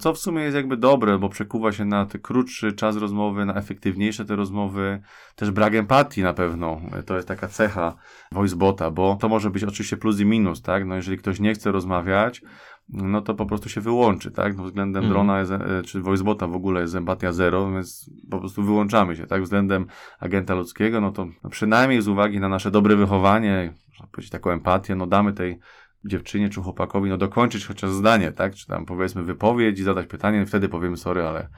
Co 0.00 0.12
w 0.12 0.18
sumie 0.18 0.42
jest 0.42 0.56
jakby 0.56 0.76
dobre, 0.76 1.18
bo 1.18 1.28
przekuwa 1.28 1.72
się 1.72 1.84
na 1.84 2.06
ten 2.06 2.20
krótszy 2.20 2.72
czas 2.72 2.96
rozmowy, 2.96 3.44
na 3.44 3.54
efektywniejsze 3.54 4.24
te 4.24 4.36
rozmowy, 4.36 5.00
też 5.34 5.50
brak 5.50 5.74
empatii 5.74 6.22
na 6.22 6.34
pewno. 6.34 6.80
To 7.06 7.16
jest 7.16 7.28
taka 7.28 7.48
cecha 7.48 7.96
voicebota, 8.32 8.90
bo 8.90 9.16
to 9.20 9.28
może 9.28 9.50
być 9.50 9.64
oczywiście 9.64 9.96
plus 9.96 10.20
i 10.20 10.24
minus, 10.24 10.62
tak? 10.62 10.86
No 10.86 10.96
jeżeli 10.96 11.18
ktoś 11.18 11.40
nie 11.40 11.54
chce 11.54 11.72
rozmawiać, 11.72 12.42
no 12.88 13.20
to 13.20 13.34
po 13.34 13.46
prostu 13.46 13.68
się 13.68 13.80
wyłączy, 13.80 14.30
tak? 14.30 14.56
No 14.56 14.64
względem 14.64 15.04
mm. 15.04 15.12
drona 15.12 15.40
jest, 15.40 15.52
e, 15.52 15.82
czy 15.84 16.00
voicebota 16.00 16.46
w 16.46 16.54
ogóle 16.54 16.80
jest 16.80 16.94
empatia 16.94 17.32
zero, 17.32 17.72
więc 17.72 18.10
po 18.30 18.38
prostu 18.38 18.62
wyłączamy 18.62 19.16
się, 19.16 19.26
tak? 19.26 19.42
Względem 19.42 19.86
agenta 20.20 20.54
ludzkiego, 20.54 21.00
no 21.00 21.12
to 21.12 21.26
przynajmniej 21.50 22.02
z 22.02 22.08
uwagi 22.08 22.40
na 22.40 22.48
nasze 22.48 22.70
dobre 22.70 22.96
wychowanie, 22.96 23.74
można 23.88 24.06
powiedzieć 24.06 24.30
taką 24.30 24.50
empatię, 24.50 24.94
no 24.94 25.06
damy 25.06 25.32
tej 25.32 25.58
dziewczynie 26.06 26.48
czy 26.48 26.62
chłopakowi, 26.62 27.10
no 27.10 27.16
dokończyć 27.16 27.66
chociaż 27.66 27.90
zdanie, 27.90 28.32
tak? 28.32 28.54
Czy 28.54 28.66
tam 28.66 28.86
powiedzmy 28.86 29.22
wypowiedź 29.22 29.78
i 29.78 29.82
zadać 29.82 30.06
pytanie, 30.06 30.46
wtedy 30.46 30.68
powiemy 30.68 30.96
sorry, 30.96 31.22
ale 31.22 31.48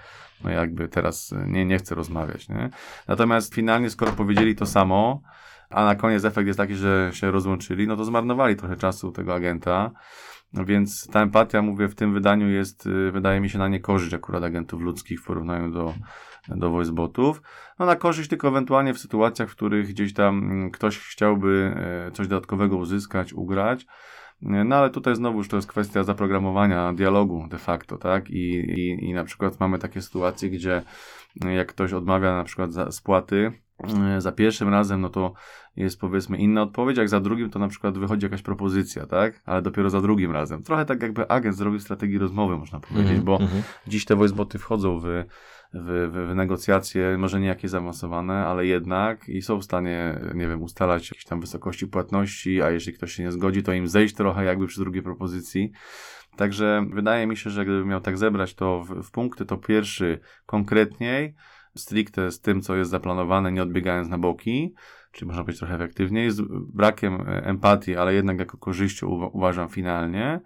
no 0.44 0.50
jakby 0.50 0.88
teraz 0.88 1.34
nie, 1.46 1.64
nie 1.64 1.78
chcę 1.78 1.94
rozmawiać, 1.94 2.48
nie? 2.48 2.70
Natomiast 3.08 3.54
finalnie, 3.54 3.90
skoro 3.90 4.12
powiedzieli 4.12 4.56
to 4.56 4.66
samo, 4.66 5.22
a 5.70 5.84
na 5.84 5.94
koniec 5.94 6.24
efekt 6.24 6.46
jest 6.46 6.56
taki, 6.56 6.74
że 6.74 7.10
się 7.12 7.30
rozłączyli, 7.30 7.86
no 7.86 7.96
to 7.96 8.04
zmarnowali 8.04 8.56
trochę 8.56 8.76
czasu 8.76 9.12
tego 9.12 9.34
agenta. 9.34 9.90
No 10.52 10.64
więc 10.64 11.08
ta 11.08 11.22
empatia, 11.22 11.62
mówię, 11.62 11.88
w 11.88 11.94
tym 11.94 12.14
wydaniu 12.14 12.48
jest, 12.48 12.86
y, 12.86 13.12
wydaje 13.12 13.40
mi 13.40 13.50
się, 13.50 13.58
na 13.58 13.68
niekorzyść 13.68 14.14
akurat 14.14 14.44
agentów 14.44 14.80
ludzkich 14.80 15.20
w 15.20 15.24
porównaniu 15.24 15.70
do, 15.70 15.94
do 16.48 16.70
voicebotów. 16.70 17.42
No 17.78 17.86
na 17.86 17.96
korzyść 17.96 18.30
tylko 18.30 18.48
ewentualnie 18.48 18.94
w 18.94 18.98
sytuacjach, 18.98 19.48
w 19.48 19.52
których 19.52 19.88
gdzieś 19.88 20.14
tam 20.14 20.38
mm, 20.38 20.70
ktoś 20.70 20.98
chciałby 20.98 21.74
e, 21.76 22.12
coś 22.12 22.28
dodatkowego 22.28 22.76
uzyskać, 22.76 23.32
ugrać. 23.32 23.86
No 24.42 24.76
ale 24.76 24.90
tutaj 24.90 25.16
znowuż 25.16 25.48
to 25.48 25.56
jest 25.56 25.68
kwestia 25.68 26.04
zaprogramowania 26.04 26.92
dialogu 26.92 27.46
de 27.50 27.58
facto, 27.58 27.96
tak? 27.96 28.30
I, 28.30 28.54
i, 28.54 29.04
i 29.04 29.12
na 29.12 29.24
przykład 29.24 29.60
mamy 29.60 29.78
takie 29.78 30.02
sytuacje, 30.02 30.50
gdzie 30.50 30.82
jak 31.36 31.68
ktoś 31.68 31.92
odmawia 31.92 32.34
na 32.34 32.44
przykład 32.44 32.72
za 32.72 32.92
spłaty, 32.92 33.52
e, 34.00 34.20
za 34.20 34.32
pierwszym 34.32 34.68
razem, 34.68 35.00
no 35.00 35.08
to 35.08 35.32
jest 35.76 36.00
powiedzmy 36.00 36.38
inna 36.38 36.62
odpowiedź, 36.62 36.96
jak 36.98 37.08
za 37.08 37.20
drugim 37.20 37.50
to 37.50 37.58
na 37.58 37.68
przykład 37.68 37.98
wychodzi 37.98 38.26
jakaś 38.26 38.42
propozycja, 38.42 39.06
tak? 39.06 39.42
Ale 39.46 39.62
dopiero 39.62 39.90
za 39.90 40.00
drugim 40.00 40.32
razem. 40.32 40.62
Trochę 40.62 40.84
tak 40.84 41.02
jakby 41.02 41.28
agent 41.28 41.56
zrobił 41.56 41.80
strategię 41.80 42.18
rozmowy, 42.18 42.56
można 42.56 42.80
powiedzieć, 42.80 43.10
mm 43.10 43.22
-hmm, 43.22 43.24
bo 43.24 43.36
mm 43.36 43.48
-hmm. 43.48 43.62
dziś 43.86 44.04
te 44.04 44.16
voiceboty 44.16 44.58
wchodzą 44.58 45.00
w, 45.00 45.24
w, 45.74 46.10
w, 46.12 46.30
w, 46.30 46.34
negocjacje, 46.34 47.18
może 47.18 47.40
nie 47.40 47.46
jakieś 47.46 47.70
zaawansowane, 47.70 48.46
ale 48.46 48.66
jednak 48.66 49.28
i 49.28 49.42
są 49.42 49.58
w 49.58 49.64
stanie, 49.64 50.20
nie 50.34 50.48
wiem, 50.48 50.62
ustalać 50.62 51.10
jakieś 51.10 51.24
tam 51.24 51.40
wysokości 51.40 51.86
płatności, 51.86 52.62
a 52.62 52.70
jeśli 52.70 52.92
ktoś 52.92 53.12
się 53.12 53.22
nie 53.22 53.32
zgodzi, 53.32 53.62
to 53.62 53.72
im 53.72 53.88
zejść 53.88 54.14
trochę 54.14 54.44
jakby 54.44 54.66
przy 54.66 54.80
drugiej 54.80 55.02
propozycji. 55.02 55.72
Także 56.36 56.86
wydaje 56.92 57.26
mi 57.26 57.36
się, 57.36 57.50
że 57.50 57.64
gdybym 57.64 57.88
miał 57.88 58.00
tak 58.00 58.18
zebrać 58.18 58.54
to 58.54 58.80
w, 58.80 59.02
w 59.02 59.10
punkty, 59.10 59.46
to 59.46 59.56
pierwszy 59.56 60.20
konkretniej, 60.46 61.34
stricte 61.76 62.30
z 62.30 62.40
tym, 62.40 62.60
co 62.60 62.76
jest 62.76 62.90
zaplanowane, 62.90 63.52
nie 63.52 63.62
odbiegając 63.62 64.08
na 64.08 64.18
boki, 64.18 64.74
czyli 65.12 65.26
można 65.26 65.44
być 65.44 65.58
trochę 65.58 65.74
efektywniej, 65.74 66.30
z 66.30 66.42
brakiem 66.74 67.14
e, 67.14 67.44
empatii, 67.44 67.96
ale 67.96 68.14
jednak 68.14 68.38
jako 68.38 68.58
korzyścią 68.58 69.06
uważam 69.32 69.68
finalnie. 69.68 70.40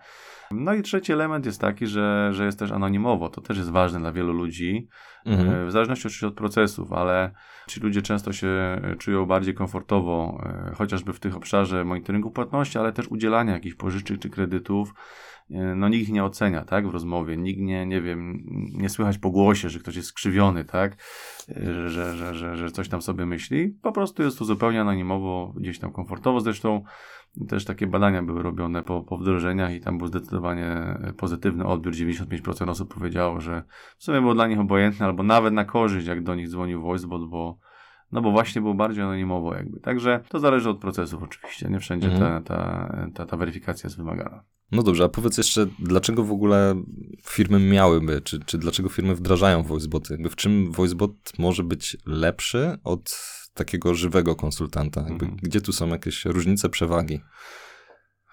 No 0.53 0.75
i 0.75 0.83
trzeci 0.83 1.13
element 1.13 1.47
jest 1.47 1.61
taki, 1.61 1.87
że, 1.87 2.31
że 2.33 2.45
jest 2.45 2.59
też 2.59 2.73
anonimowo. 2.73 3.29
To 3.29 3.41
też 3.41 3.57
jest 3.57 3.71
ważne 3.71 4.01
dla 4.01 4.13
wielu 4.13 4.33
ludzi, 4.33 4.89
mhm. 5.27 5.51
E, 5.51 5.67
w 5.67 5.71
zależności 5.71 6.07
oczywiście 6.07 6.27
od 6.27 6.35
procesów, 6.35 6.93
ale 6.93 7.31
ci 7.69 7.81
ludzie 7.81 8.03
często 8.03 8.33
się 8.33 8.49
e, 8.49 8.97
czują 8.99 9.27
bardziej 9.27 9.55
komfortowo, 9.55 10.45
chociażby 10.75 11.13
w 11.13 11.21
tych 11.21 11.37
obszarze 11.37 11.85
monitoringu 11.85 12.31
płatności, 12.31 12.79
ale 12.79 12.93
też 12.93 13.09
udzielania 13.09 13.53
jakichś 13.53 13.77
pożyczek 13.77 14.19
czy 14.19 14.31
kredytów 14.31 14.95
no 15.77 15.89
nikt 15.89 16.11
nie 16.11 16.25
ocenia, 16.25 16.65
tak, 16.65 16.89
w 16.89 16.91
rozmowie, 16.91 17.37
nikt 17.37 17.61
nie, 17.61 17.87
nie 17.87 18.03
wiem, 18.03 18.45
nie 18.75 18.89
słychać 18.89 19.19
po 19.19 19.31
głosie, 19.31 19.71
że 19.71 19.79
ktoś 19.79 19.97
jest 19.97 20.09
skrzywiony, 20.09 20.65
tak, 20.65 20.97
że, 21.89 21.91
że, 21.91 22.35
że, 22.35 22.57
że 22.57 22.71
coś 22.71 22.89
tam 22.89 23.03
sobie 23.03 23.27
myśli, 23.27 23.79
po 23.83 23.93
prostu 23.93 24.23
jest 24.23 24.39
to 24.39 24.45
zupełnie 24.45 24.81
anonimowo, 24.81 25.53
gdzieś 25.57 25.79
tam 25.79 25.93
komfortowo, 25.93 26.41
zresztą 26.41 26.83
też 27.49 27.65
takie 27.65 27.87
badania 27.87 28.23
były 28.23 28.43
robione 28.43 28.83
po, 28.83 29.03
po 29.03 29.19
wdrożeniach 29.19 29.75
i 29.75 29.81
tam 29.81 29.99
był 29.99 30.07
zdecydowanie 30.07 30.99
pozytywny 31.17 31.67
odbiór. 31.67 31.95
95% 31.95 32.71
osób 32.71 32.95
powiedziało, 32.95 33.41
że 33.41 33.63
w 33.99 34.05
sumie 34.05 34.21
było 34.21 34.35
dla 34.35 34.47
nich 34.47 34.61
obojętne 34.61 35.07
albo 35.07 35.23
nawet 35.23 35.55
na 35.55 35.65
korzyść, 35.65 36.07
jak 36.07 36.23
do 36.23 36.35
nich 36.35 36.49
dzwonił 36.49 36.81
voicebot, 36.81 37.29
bo 37.29 37.59
no 38.13 38.23
bo 38.23 38.31
właśnie 38.31 38.63
było 38.63 38.75
bardziej 38.75 39.05
anonimowo 39.05 39.55
jakby. 39.55 39.81
Także 39.81 40.21
to 40.29 40.39
zależy 40.39 40.71
od 40.71 40.79
procesów 40.79 41.23
oczywiście, 41.23 41.69
nie 41.69 41.81
wszędzie 41.81 42.09
mhm. 42.09 42.43
ta, 42.43 42.55
ta, 42.55 43.09
ta, 43.15 43.27
ta 43.27 43.37
weryfikacja 43.37 43.87
jest 43.87 43.97
wymagana. 43.97 44.45
No 44.73 44.83
dobrze, 44.83 45.05
a 45.05 45.09
powiedz 45.09 45.39
jeszcze, 45.39 45.67
dlaczego 45.79 46.25
w 46.25 46.33
ogóle 46.33 46.83
firmy 47.23 47.59
miałyby, 47.59 48.21
czy, 48.21 48.41
czy 48.41 48.59
dlaczego 48.59 48.89
firmy 48.89 49.15
wdrażają 49.15 49.63
voiceboty? 49.63 50.15
Jakby 50.15 50.29
w 50.29 50.37
czym 50.37 50.73
voicebot 50.73 51.13
może 51.39 51.65
być 51.65 51.97
lepszy 52.07 52.79
od 52.85 53.33
takiego 53.55 53.95
żywego 53.95 54.37
konsultanta? 54.37 55.01
Jakby, 55.01 55.25
mhm. 55.25 55.37
Gdzie 55.43 55.61
tu 55.61 55.73
są 55.73 55.89
jakieś 55.89 56.25
różnice, 56.25 56.69
przewagi? 56.69 57.21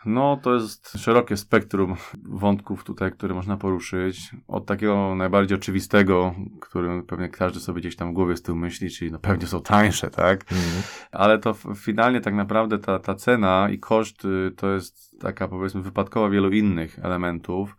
No, 0.06 0.40
to 0.44 0.54
jest 0.54 0.98
szerokie 0.98 1.38
spektrum 1.38 1.96
wątków 2.24 2.84
tutaj, 2.84 3.12
które 3.12 3.36
można 3.36 3.58
poruszyć. 3.58 4.32
Od 4.48 4.66
takiego 4.66 5.16
najbardziej 5.16 5.58
oczywistego, 5.58 6.36
którym 6.62 7.04
pewnie 7.06 7.30
każdy 7.30 7.60
sobie 7.60 7.80
gdzieś 7.80 7.96
tam 7.96 8.12
w 8.12 8.14
głowie 8.14 8.38
z 8.38 8.42
tyłu 8.42 8.58
myśli, 8.58 8.90
czyli 8.90 9.12
no 9.12 9.20
pewnie 9.20 9.48
są 9.48 9.62
tańsze, 9.62 10.10
tak? 10.10 10.52
Mm. 10.52 10.64
Ale 11.12 11.40
to 11.40 11.54
finalnie 11.76 12.22
tak 12.22 12.34
naprawdę 12.34 12.80
ta, 12.80 13.00
ta 13.00 13.16
cena 13.16 13.70
i 13.70 13.80
koszt 13.80 14.26
y, 14.26 14.52
to 14.58 14.74
jest 14.74 15.20
taka 15.20 15.48
powiedzmy 15.48 15.82
wypadkowa 15.82 16.30
wielu 16.30 16.52
innych 16.52 17.00
elementów 17.00 17.76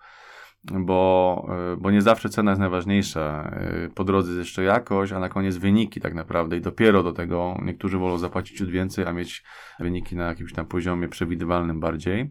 bo, 0.65 1.47
e, 1.73 1.77
bo 1.77 1.91
nie 1.91 2.03
zawsze 2.03 2.29
cena 2.29 2.51
jest 2.51 2.61
najważniejsza. 2.61 3.51
E, 3.53 3.89
po 3.89 4.05
drodze 4.05 4.29
jest 4.29 4.39
jeszcze 4.39 4.63
jakość, 4.63 5.13
a 5.13 5.19
na 5.19 5.29
koniec 5.29 5.57
wyniki 5.57 6.01
tak 6.01 6.15
naprawdę 6.15 6.57
i 6.57 6.61
dopiero 6.61 7.03
do 7.03 7.13
tego 7.13 7.59
niektórzy 7.63 7.99
wolą 7.99 8.19
zapłacić 8.19 8.59
ciut 8.59 8.71
więcej, 8.71 9.07
a 9.07 9.13
mieć 9.13 9.45
wyniki 9.81 10.17
na 10.17 10.25
jakimś 10.25 10.53
tam 10.53 10.67
poziomie 10.67 11.09
przewidywalnym 11.09 11.81
bardziej. 11.81 12.31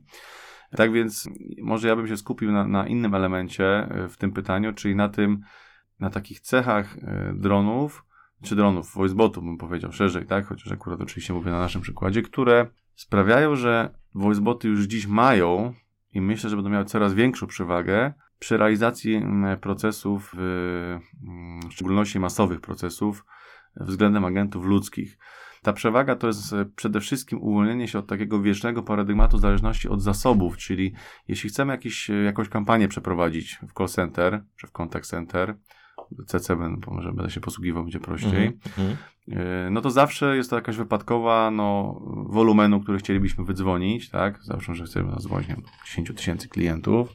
Tak 0.78 0.92
więc 0.92 1.30
może 1.62 1.88
ja 1.88 1.96
bym 1.96 2.08
się 2.08 2.18
skupił 2.18 2.52
na, 2.52 2.68
na 2.68 2.88
innym 2.88 3.16
elemencie 3.16 3.66
e, 3.66 4.08
w 4.10 4.18
tym 4.18 4.32
pytaniu, 4.32 4.74
czyli 4.74 4.96
na 4.96 5.10
tym, 5.10 5.42
na 6.00 6.10
takich 6.10 6.40
cechach 6.40 6.98
dronów, 7.34 8.06
czy 8.44 8.56
dronów, 8.56 8.94
voicebotów 8.94 9.44
bym 9.44 9.58
powiedział 9.58 9.92
szerzej, 9.92 10.26
tak, 10.26 10.46
chociaż 10.46 10.72
akurat 10.72 11.02
oczywiście 11.02 11.34
mówię 11.34 11.52
na 11.52 11.60
naszym 11.60 11.82
przykładzie, 11.82 12.22
które 12.22 12.68
sprawiają, 12.96 13.56
że 13.56 13.94
voiceboty 14.16 14.68
już 14.68 14.86
dziś 14.86 15.08
mają 15.08 15.74
i 16.14 16.22
myślę, 16.22 16.50
że 16.50 16.56
będą 16.56 16.70
miały 16.72 16.86
coraz 16.86 17.14
większą 17.14 17.48
przewagę 17.48 18.14
przy 18.40 18.58
realizacji 18.58 19.16
mm, 19.16 19.60
procesów, 19.60 20.32
w 20.38 21.00
mm, 21.28 21.72
szczególności 21.72 22.20
masowych 22.20 22.62
procesów, 22.62 23.26
względem 23.76 24.26
agentów 24.26 24.66
ludzkich. 24.66 25.18
Ta 25.62 25.74
przewaga 25.74 26.16
to 26.16 26.28
jest 26.28 26.54
e, 26.54 26.66
przede 26.66 27.00
wszystkim 27.00 27.42
uwolnienie 27.42 27.88
się 27.88 28.00
od 28.00 28.08
takiego 28.08 28.42
wiecznego 28.42 28.84
paradygmatu 28.84 29.38
zależności 29.38 29.90
od 29.90 30.02
zasobów, 30.02 30.58
czyli 30.58 30.94
jeśli 31.28 31.50
chcemy 31.50 31.74
jakiś, 31.74 32.10
e, 32.10 32.14
jakąś 32.14 32.50
kampanię 32.50 32.88
przeprowadzić 32.88 33.60
w 33.68 33.74
call 33.74 33.88
center, 33.88 34.44
czy 34.56 34.68
w 34.68 34.72
contact 34.72 35.10
center, 35.10 35.58
CC, 36.26 36.56
bo 36.56 36.94
może 36.94 37.14
będę 37.14 37.32
się 37.32 37.40
posługiwał, 37.40 37.84
będzie 37.84 38.00
prościej, 38.00 38.46
mm 38.46 38.60
-hmm. 38.60 38.96
No 39.72 39.82
to 39.82 39.90
zawsze 39.90 40.38
jest 40.38 40.50
to 40.50 40.56
jakaś 40.56 40.78
wypadkowa 40.78 41.52
no, 41.52 42.02
wolumenu, 42.30 42.80
który 42.80 42.98
chcielibyśmy 42.98 43.46
wydzwonić, 43.46 44.10
tak? 44.10 44.44
Zawsze, 44.44 44.76
że 44.76 44.84
chcemy 44.84 45.12
zadzwonić 45.12 45.50
10 45.86 46.12
tysięcy 46.16 46.50
klientów, 46.50 47.10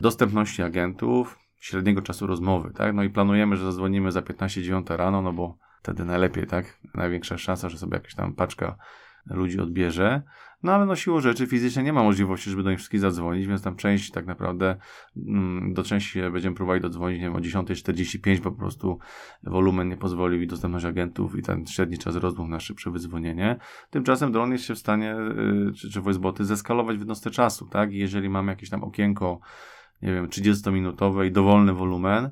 dostępności 0.00 0.62
agentów, 0.62 1.38
średniego 1.60 2.02
czasu 2.02 2.26
rozmowy, 2.26 2.72
tak? 2.74 2.94
No 2.94 3.02
i 3.02 3.10
planujemy, 3.10 3.56
że 3.56 3.64
zadzwonimy 3.64 4.12
za 4.12 4.20
15-9 4.20 4.96
rano, 4.96 5.22
no 5.22 5.32
bo 5.32 5.58
wtedy 5.82 6.04
najlepiej, 6.04 6.46
tak? 6.46 6.78
Największa 6.94 7.38
szansa, 7.38 7.68
że 7.68 7.78
sobie 7.78 7.94
jakaś 7.94 8.14
tam 8.14 8.34
paczka 8.34 8.76
ludzi 9.26 9.60
odbierze. 9.60 10.22
No 10.62 10.72
ale 10.72 10.86
no 10.86 10.96
siłą 10.96 11.20
rzeczy 11.20 11.46
fizycznie 11.46 11.82
nie 11.82 11.92
ma 11.92 12.02
możliwości, 12.02 12.50
żeby 12.50 12.62
do 12.62 12.70
nich 12.70 12.78
wszystkich 12.78 13.00
zadzwonić, 13.00 13.46
więc 13.46 13.62
tam 13.62 13.76
część 13.76 14.10
tak 14.10 14.26
naprawdę 14.26 14.76
mm, 15.16 15.74
do 15.74 15.82
części 15.82 16.20
będziemy 16.32 16.56
próbowali 16.56 16.80
dodzwonić, 16.80 17.20
nie 17.20 17.24
wiem, 17.24 17.36
o 17.36 17.38
10.45 17.38 18.40
po 18.40 18.52
prostu 18.52 18.98
wolumen 19.42 19.88
nie 19.88 19.96
pozwolił 19.96 20.42
i 20.42 20.46
dostępność 20.46 20.84
agentów 20.84 21.36
i 21.36 21.42
ten 21.42 21.66
średni 21.66 21.98
czas 21.98 22.16
rozmów 22.16 22.48
na 22.48 22.60
szybsze 22.60 22.90
wydzwonienie. 22.90 23.56
Tymczasem 23.90 24.32
dron 24.32 24.52
jest 24.52 24.64
się 24.64 24.74
w 24.74 24.78
stanie, 24.78 25.16
yy, 25.36 25.72
czy, 25.72 25.90
czy 25.90 26.00
voiceboty 26.00 26.44
zeskalować 26.44 26.96
w 26.96 27.00
jednostce 27.00 27.30
czasu, 27.30 27.66
tak? 27.66 27.92
I 27.92 27.98
jeżeli 27.98 28.28
mamy 28.28 28.52
jakieś 28.52 28.70
tam 28.70 28.84
okienko, 28.84 29.40
nie 30.02 30.12
wiem, 30.12 30.28
30-minutowe 30.28 31.26
i 31.26 31.32
dowolny 31.32 31.72
wolumen, 31.72 32.30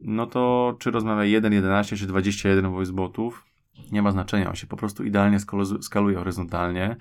no 0.00 0.26
to 0.26 0.76
czy 0.78 0.90
rozmawia 0.90 1.24
1, 1.24 1.52
11 1.52 1.96
czy 1.96 2.06
21 2.06 2.70
voicebotów, 2.70 3.44
nie 3.92 4.02
ma 4.02 4.12
znaczenia, 4.12 4.48
on 4.48 4.54
się 4.54 4.66
po 4.66 4.76
prostu 4.76 5.04
idealnie 5.04 5.38
skaluje 5.80 6.16
horyzontalnie, 6.16 6.96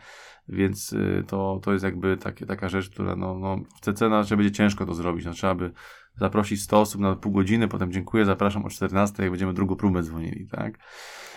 więc 0.49 0.93
y, 0.93 1.23
to, 1.27 1.59
to 1.63 1.73
jest 1.73 1.83
jakby 1.83 2.17
takie, 2.17 2.45
taka 2.45 2.69
rzecz, 2.69 2.89
która 2.89 3.15
no, 3.15 3.39
no 3.39 3.57
w 3.75 3.79
CC 3.79 4.09
raczej 4.09 4.38
będzie 4.38 4.51
ciężko 4.51 4.85
to 4.85 4.93
zrobić, 4.93 5.25
no 5.25 5.33
trzeba 5.33 5.55
by 5.55 5.71
zaprosić 6.19 6.62
100 6.62 6.81
osób 6.81 7.01
na 7.01 7.15
pół 7.15 7.31
godziny, 7.31 7.67
potem 7.67 7.91
dziękuję, 7.91 8.25
zapraszam 8.25 8.65
o 8.65 8.69
14, 8.69 9.23
jak 9.23 9.31
będziemy 9.31 9.53
drugą 9.53 9.75
próbę 9.75 10.03
dzwonili, 10.03 10.47
tak? 10.47 10.79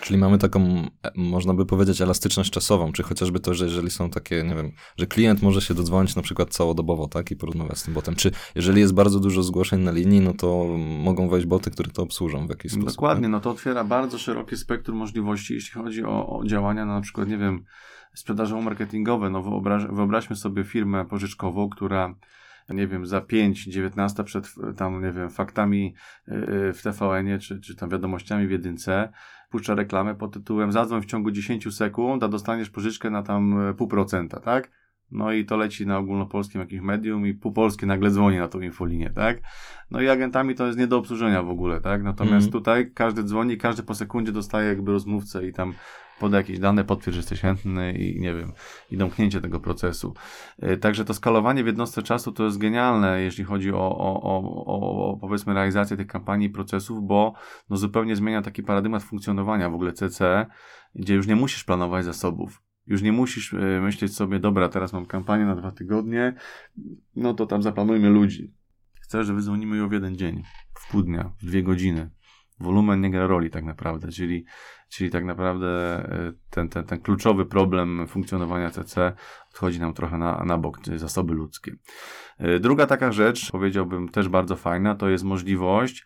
Czyli 0.01 0.19
mamy 0.19 0.37
taką, 0.37 0.87
e, 1.03 1.11
można 1.15 1.53
by 1.53 1.65
powiedzieć, 1.65 2.01
elastyczność 2.01 2.51
czasową, 2.51 2.91
czy 2.91 3.03
chociażby 3.03 3.39
to, 3.39 3.53
że 3.53 3.65
jeżeli 3.65 3.89
są 3.89 4.09
takie, 4.09 4.43
nie 4.43 4.55
wiem, 4.55 4.71
że 4.97 5.07
klient 5.07 5.41
może 5.41 5.61
się 5.61 5.73
dodzwonić 5.73 6.15
na 6.15 6.21
przykład 6.21 6.49
całodobowo, 6.49 7.07
tak, 7.07 7.31
i 7.31 7.35
porozmawiać 7.35 7.77
z 7.77 7.83
tym 7.83 7.93
botem, 7.93 8.15
czy 8.15 8.31
jeżeli 8.55 8.81
jest 8.81 8.93
bardzo 8.93 9.19
dużo 9.19 9.43
zgłoszeń 9.43 9.81
na 9.81 9.91
linii, 9.91 10.21
no 10.21 10.33
to 10.33 10.65
mogą 10.77 11.29
wejść 11.29 11.47
boty, 11.47 11.71
które 11.71 11.91
to 11.91 12.03
obsłużą 12.03 12.47
w 12.47 12.49
jakiś 12.49 12.71
sposób. 12.71 12.89
Dokładnie, 12.89 13.23
tak? 13.23 13.31
no 13.31 13.39
to 13.39 13.49
otwiera 13.49 13.83
bardzo 13.83 14.17
szerokie 14.17 14.57
spektrum 14.57 14.97
możliwości, 14.97 15.53
jeśli 15.53 15.71
chodzi 15.81 16.03
o, 16.03 16.39
o 16.39 16.45
działania 16.45 16.85
na, 16.85 16.93
na 16.93 17.01
przykład, 17.01 17.27
nie 17.27 17.37
wiem, 17.37 17.63
sprzedażowo-marketingowe, 18.15 19.31
no 19.31 19.41
wyobraź, 19.41 19.83
wyobraźmy 19.89 20.35
sobie 20.35 20.63
firmę 20.63 21.05
pożyczkową, 21.05 21.69
która 21.69 22.15
nie 22.69 22.87
wiem, 22.87 23.05
za 23.05 23.21
5, 23.21 23.63
19 23.63 24.23
przed 24.23 24.53
tam, 24.77 25.03
nie 25.03 25.11
wiem, 25.11 25.29
faktami 25.29 25.93
y, 26.27 26.33
y, 26.33 26.73
w 26.73 26.81
TVN-ie, 26.81 27.39
czy, 27.39 27.61
czy 27.61 27.75
tam 27.75 27.89
wiadomościami 27.89 28.47
w 28.47 28.51
jedynce, 28.51 29.09
puszcza 29.49 29.75
reklamę 29.75 30.15
pod 30.15 30.33
tytułem 30.33 30.71
zadzwoń 30.71 31.01
w 31.01 31.05
ciągu 31.05 31.31
10 31.31 31.75
sekund, 31.75 32.23
a 32.23 32.27
dostaniesz 32.27 32.69
pożyczkę 32.69 33.09
na 33.09 33.23
tam 33.23 33.69
e, 33.69 33.73
pół 33.73 33.87
procenta, 33.87 34.39
tak? 34.39 34.82
No 35.13 35.31
i 35.31 35.45
to 35.45 35.57
leci 35.57 35.87
na 35.87 35.97
ogólnopolskim 35.97 36.61
jakimś 36.61 36.81
medium 36.81 37.27
i 37.27 37.33
pół 37.33 37.51
Polski 37.51 37.85
nagle 37.85 38.11
dzwoni 38.11 38.37
na 38.37 38.47
tą 38.47 38.61
infolinię, 38.61 39.09
tak? 39.09 39.41
No 39.91 40.01
i 40.01 40.09
agentami 40.09 40.55
to 40.55 40.67
jest 40.67 40.79
nie 40.79 40.87
do 40.87 40.97
obsłużenia 40.97 41.43
w 41.43 41.49
ogóle, 41.49 41.81
tak? 41.81 42.03
Natomiast 42.03 42.47
mm. 42.47 42.51
tutaj 42.51 42.91
każdy 42.91 43.23
dzwoni, 43.23 43.57
każdy 43.57 43.83
po 43.83 43.95
sekundzie 43.95 44.31
dostaje 44.31 44.69
jakby 44.69 44.91
rozmówcę 44.91 45.47
i 45.47 45.53
tam 45.53 45.73
poda 46.19 46.37
jakieś 46.37 46.59
dane, 46.59 46.83
potwierdź, 46.83 47.15
że 47.15 47.19
jesteś 47.19 47.41
chętny 47.41 47.93
i 47.93 48.19
nie 48.19 48.33
wiem, 48.33 48.51
i 48.91 48.97
domknięcie 48.97 49.41
tego 49.41 49.59
procesu. 49.59 50.13
E, 50.59 50.77
także 50.77 51.05
to 51.05 51.13
skalowanie 51.13 51.63
w 51.63 51.67
jednostce 51.67 52.03
czasu 52.03 52.31
to 52.31 52.43
jest 52.43 52.57
genialne, 52.57 53.21
jeśli 53.21 53.43
chodzi 53.43 53.73
o, 53.73 53.97
o, 53.97 54.21
o, 54.23 55.11
o 55.11 55.17
powiedzmy 55.17 55.53
realizację 55.53 55.97
tych 55.97 56.07
kampanii 56.07 56.47
i 56.47 56.51
procesów, 56.51 57.07
bo 57.07 57.33
no 57.69 57.77
zupełnie 57.77 58.15
zmienia 58.15 58.41
taki 58.41 58.63
paradygmat 58.63 59.03
funkcjonowania 59.03 59.69
w 59.69 59.73
ogóle 59.73 59.93
CC, 59.93 60.45
gdzie 60.95 61.15
już 61.15 61.27
nie 61.27 61.35
musisz 61.35 61.63
planować 61.63 62.05
zasobów. 62.05 62.61
Już 62.87 63.01
nie 63.01 63.11
musisz 63.11 63.53
e, 63.53 63.81
myśleć 63.81 64.15
sobie, 64.15 64.39
dobra, 64.39 64.69
teraz 64.69 64.93
mam 64.93 65.05
kampanię 65.05 65.45
na 65.45 65.55
dwa 65.55 65.71
tygodnie, 65.71 66.33
no 67.15 67.33
to 67.33 67.45
tam 67.45 67.63
zaplanujmy 67.63 68.09
ludzi. 68.09 68.53
Chcę, 69.01 69.23
że 69.23 69.33
wydzwonimy 69.33 69.77
ją 69.77 69.89
w 69.89 69.91
jeden 69.91 70.15
dzień, 70.15 70.43
w 70.79 70.91
pół 70.91 71.01
dnia, 71.01 71.31
w 71.41 71.45
dwie 71.45 71.63
godziny. 71.63 72.09
Wolumen 72.59 73.01
nie 73.01 73.11
gra 73.11 73.27
roli 73.27 73.49
tak 73.49 73.63
naprawdę, 73.63 74.07
czyli 74.07 74.45
Czyli 74.93 75.09
tak 75.09 75.25
naprawdę 75.25 75.67
e, 75.67 76.33
ten, 76.49 76.69
ten, 76.69 76.85
ten 76.85 77.01
kluczowy 77.01 77.45
problem 77.45 78.07
funkcjonowania 78.07 78.69
CC 78.69 79.13
odchodzi 79.49 79.79
nam 79.79 79.93
trochę 79.93 80.17
na, 80.17 80.43
na 80.43 80.57
bok, 80.57 80.81
czyli 80.81 80.99
zasoby 80.99 81.33
ludzkie. 81.33 81.75
E, 82.37 82.59
druga 82.59 82.87
taka 82.87 83.11
rzecz, 83.11 83.51
powiedziałbym 83.51 84.09
też 84.09 84.29
bardzo 84.29 84.55
fajna, 84.55 84.95
to 84.95 85.09
jest 85.09 85.23
możliwość 85.23 86.05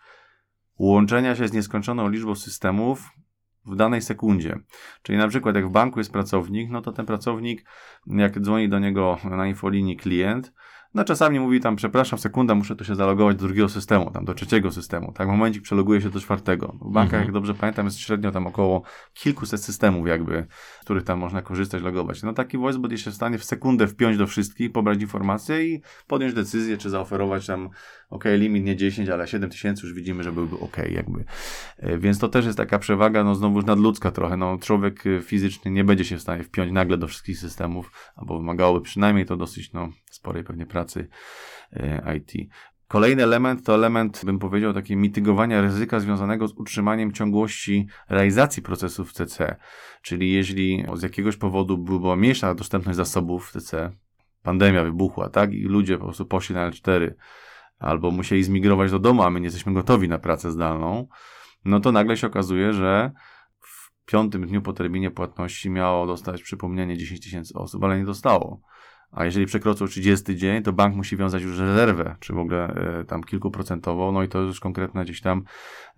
łączenia 0.80 1.36
się 1.36 1.48
z 1.48 1.54
nieskończoną 1.54 2.10
liczbą 2.10 2.36
systemów 2.36 3.10
w 3.68 3.76
danej 3.76 4.02
sekundzie. 4.02 4.60
Czyli 5.02 5.18
na 5.18 5.28
przykład 5.28 5.56
jak 5.56 5.68
w 5.68 5.72
banku 5.72 6.00
jest 6.00 6.12
pracownik, 6.12 6.70
no 6.70 6.82
to 6.82 6.92
ten 6.92 7.06
pracownik, 7.06 7.66
jak 8.08 8.40
dzwoni 8.40 8.70
do 8.70 8.80
niego 8.80 9.18
na 9.24 9.48
infolinii 9.48 9.98
klient, 9.98 10.54
no 10.94 11.04
czasami 11.04 11.40
mówi 11.40 11.60
tam, 11.60 11.76
przepraszam, 11.76 12.20
sekunda, 12.20 12.56
muszę 12.56 12.76
tu 12.76 12.84
się 12.84 12.96
zalogować 12.96 13.38
do 13.38 13.46
drugiego 13.46 13.70
systemu, 13.70 14.12
tam 14.12 14.26
do 14.26 14.34
trzeciego 14.34 14.72
systemu, 14.72 15.12
tak, 15.12 15.28
momencik 15.28 15.64
przeloguje 15.64 16.02
się 16.02 16.10
do 16.10 16.20
czwartego. 16.20 16.68
W 16.68 16.92
bankach, 16.92 17.04
mhm. 17.04 17.24
jak 17.24 17.32
dobrze 17.32 17.54
pamiętam, 17.54 17.86
jest 17.86 18.00
średnio 18.00 18.32
tam 18.32 18.48
około 18.48 18.82
kilkuset 19.14 19.64
systemów 19.64 20.08
jakby, 20.08 20.48
z 20.82 20.84
których 20.84 21.04
tam 21.04 21.20
można 21.20 21.42
korzystać, 21.42 21.84
logować. 21.84 22.24
No 22.24 22.34
taki 22.34 22.58
voicebot 22.58 22.92
jest 22.92 23.04
się 23.04 23.12
w 23.12 23.14
stanie 23.14 23.38
w 23.38 23.44
sekundę 23.44 23.88
wpiąć 23.88 24.18
do 24.18 24.28
wszystkich, 24.28 24.72
pobrać 24.72 25.02
informacje 25.02 25.68
i 25.68 25.82
podjąć 26.08 26.34
decyzję, 26.34 26.78
czy 26.78 26.90
zaoferować 26.90 27.48
tam, 27.48 27.70
ok, 28.10 28.24
limit 28.26 28.64
nie 28.64 28.76
10, 28.76 29.10
ale 29.10 29.28
7 29.28 29.50
tysięcy 29.50 29.88
już 29.88 29.96
widzimy, 29.96 30.24
że 30.24 30.32
byłby 30.32 30.60
ok 30.60 30.78
jakby. 30.92 31.26
E, 31.78 31.98
więc 31.98 32.20
to 32.20 32.30
też 32.30 32.46
jest 32.46 32.58
taka 32.58 32.80
przewaga, 32.80 33.24
no 33.24 33.36
znowu 33.36 33.62
nadludzka 33.62 34.12
trochę, 34.12 34.38
no 34.38 34.58
człowiek 34.58 35.04
fizyczny 35.22 35.72
nie 35.72 35.84
będzie 35.84 36.06
się 36.06 36.18
w 36.18 36.22
stanie 36.22 36.44
wpiąć 36.44 36.72
nagle 36.72 36.98
do 36.98 37.08
wszystkich 37.08 37.40
systemów, 37.40 38.12
albo 38.16 38.38
wymagałoby 38.38 38.82
przynajmniej 38.82 39.26
to 39.26 39.38
dosyć, 39.38 39.74
no, 39.74 39.90
sporej 40.12 40.44
pewnie 40.44 40.66
pracy 40.66 40.78
pracy 40.88 41.08
IT. 42.18 42.50
Kolejny 42.88 43.24
element 43.24 43.66
to 43.66 43.76
element, 43.76 44.22
bym 44.26 44.40
powiedział, 44.40 44.74
takiego 44.74 45.02
mitygowania 45.02 45.62
ryzyka 45.62 46.00
związanego 46.00 46.48
z 46.48 46.54
utrzymaniem 46.54 47.12
ciągłości 47.12 47.88
realizacji 48.10 48.64
procesów 48.64 49.14
CC. 49.14 49.56
Czyli 50.02 50.32
jeśli 50.32 50.86
z 50.94 51.04
jakiegoś 51.04 51.38
powodu 51.38 51.78
była 51.78 52.16
mniejsza 52.16 52.56
dostępność 52.56 52.96
zasobów 52.96 53.50
w 53.50 53.52
CC, 53.52 53.92
pandemia 54.44 54.84
wybuchła, 54.84 55.30
tak, 55.30 55.54
i 55.54 55.64
ludzie 55.64 55.98
po 55.98 56.04
prostu 56.04 56.26
poszli 56.26 56.56
na 56.56 56.72
L4, 56.72 57.12
albo 57.80 58.12
musieli 58.12 58.44
zmigrować 58.44 58.92
do 58.92 59.00
domu, 59.00 59.24
a 59.24 59.30
my 59.30 59.40
nie 59.40 59.46
jesteśmy 59.46 59.74
gotowi 59.74 60.10
na 60.10 60.20
pracę 60.20 60.52
zdalną, 60.52 61.08
no 61.66 61.80
to 61.80 61.92
nagle 61.92 62.18
się 62.18 62.28
okazuje, 62.28 62.74
że 62.74 63.12
w 63.60 64.06
piątym 64.06 64.48
dniu 64.48 64.62
po 64.62 64.74
terminie 64.74 65.12
płatności 65.12 65.70
miało 65.70 66.08
dostać 66.08 66.44
przypomnienie 66.44 66.98
10 66.98 67.22
tysięcy 67.22 67.54
osób, 67.54 67.84
ale 67.84 68.00
nie 68.00 68.06
dostało. 68.06 68.62
A 69.12 69.26
jeżeli 69.26 69.46
przekroczył 69.46 69.88
30 69.88 70.36
dzień, 70.36 70.64
to 70.64 70.74
bank 70.74 70.96
musi 70.96 71.18
wiązać 71.18 71.44
już 71.44 71.60
rezerwę, 71.60 72.16
czy 72.20 72.34
w 72.34 72.38
ogóle 72.38 72.68
e, 73.00 73.04
tam 73.04 73.24
kilkuprocentową, 73.24 74.12
no 74.12 74.24
i 74.24 74.28
to 74.28 74.42
już 74.42 74.60
konkretny 74.60 75.04
gdzieś 75.04 75.22
tam, 75.22 75.44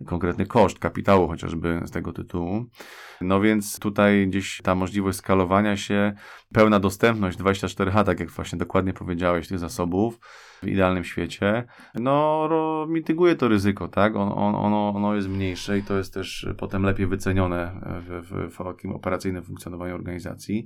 konkretny 0.06 0.46
koszt 0.46 0.80
kapitału 0.80 1.28
chociażby 1.28 1.82
z 1.86 1.92
tego 1.92 2.14
tytułu. 2.14 2.66
No 3.22 3.42
więc 3.42 3.80
tutaj 3.80 4.28
gdzieś 4.28 4.62
ta 4.64 4.76
możliwość 4.76 5.18
skalowania 5.18 5.78
się, 5.78 6.14
pełna 6.54 6.80
dostępność 6.80 7.38
24H, 7.38 8.04
tak 8.04 8.20
jak 8.20 8.30
właśnie 8.30 8.60
dokładnie 8.60 8.94
powiedziałeś, 8.94 9.48
tych 9.48 9.60
zasobów 9.60 10.20
w 10.64 10.68
idealnym 10.68 11.04
świecie, 11.04 11.64
no 11.96 12.48
ro, 12.48 12.88
mityguje 12.90 13.36
to 13.36 13.48
ryzyko, 13.48 13.88
tak? 13.88 14.16
On, 14.16 14.32
on, 14.36 14.56
ono, 14.56 14.90
ono 14.96 15.16
jest 15.16 15.30
mniejsze 15.30 15.78
i 15.78 15.84
to 15.84 15.98
jest 15.98 16.14
też 16.14 16.48
potem 16.58 16.84
lepiej 16.84 17.08
wycenione 17.08 17.82
w, 18.08 18.22
w, 18.28 18.56
w 18.56 18.64
takim 18.64 18.92
operacyjnym 18.92 19.44
funkcjonowaniu 19.44 19.96
organizacji. 19.96 20.66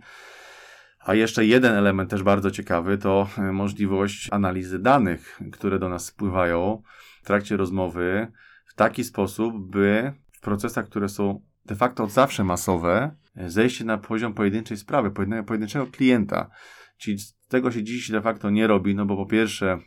A 1.05 1.15
jeszcze 1.15 1.45
jeden 1.45 1.73
element 1.73 2.09
też 2.09 2.23
bardzo 2.23 2.51
ciekawy 2.51 2.97
to 2.97 3.27
e, 3.37 3.51
możliwość 3.51 4.29
analizy 4.31 4.79
danych, 4.79 5.39
które 5.51 5.79
do 5.79 5.89
nas 5.89 6.05
spływają 6.05 6.81
w 7.21 7.25
trakcie 7.25 7.57
rozmowy 7.57 8.31
w 8.65 8.73
taki 8.73 9.03
sposób, 9.03 9.69
by 9.71 10.13
w 10.31 10.41
procesach, 10.41 10.85
które 10.85 11.09
są 11.09 11.41
de 11.65 11.75
facto 11.75 12.03
od 12.03 12.11
zawsze 12.11 12.43
masowe, 12.43 13.15
e, 13.35 13.49
zejście 13.49 13.85
na 13.85 13.97
poziom 13.97 14.33
pojedynczej 14.33 14.77
sprawy, 14.77 15.11
pojedynczego 15.45 15.87
klienta. 15.87 16.49
Czyli 16.97 17.17
tego 17.47 17.71
się 17.71 17.83
dziś 17.83 18.11
de 18.11 18.21
facto 18.21 18.49
nie 18.49 18.67
robi, 18.67 18.95
no 18.95 19.05
bo 19.05 19.15
po 19.15 19.25
pierwsze 19.25 19.79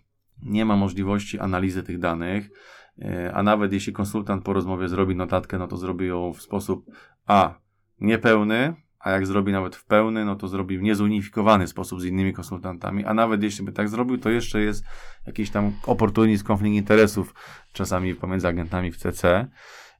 nie 0.42 0.64
ma 0.64 0.76
możliwości 0.76 1.38
analizy 1.38 1.82
tych 1.82 1.98
danych, 1.98 2.50
e, 2.98 3.32
a 3.34 3.42
nawet 3.42 3.72
jeśli 3.72 3.92
konsultant 3.92 4.44
po 4.44 4.52
rozmowie 4.52 4.88
zrobi 4.88 5.16
notatkę, 5.16 5.58
no 5.58 5.68
to 5.68 5.76
zrobi 5.76 6.06
ją 6.06 6.32
w 6.32 6.42
sposób 6.42 6.86
a 7.26 7.58
niepełny, 8.00 8.85
a 9.06 9.10
jak 9.10 9.26
zrobi 9.26 9.52
nawet 9.52 9.76
w 9.76 9.84
pełny, 9.84 10.24
no 10.24 10.36
to 10.36 10.48
zrobi 10.48 10.78
w 10.78 10.82
niezunifikowany 10.82 11.66
sposób 11.66 12.00
z 12.00 12.04
innymi 12.04 12.32
konsultantami, 12.32 13.04
a 13.04 13.14
nawet 13.14 13.42
jeśli 13.42 13.64
by 13.64 13.72
tak 13.72 13.88
zrobił, 13.88 14.18
to 14.18 14.30
jeszcze 14.30 14.60
jest 14.60 14.84
jakiś 15.26 15.50
tam 15.50 15.72
oportunizm, 15.86 16.44
konflikt 16.44 16.76
interesów 16.76 17.34
czasami 17.72 18.14
pomiędzy 18.14 18.48
agentami 18.48 18.92
w 18.92 18.96
CC. 18.96 19.48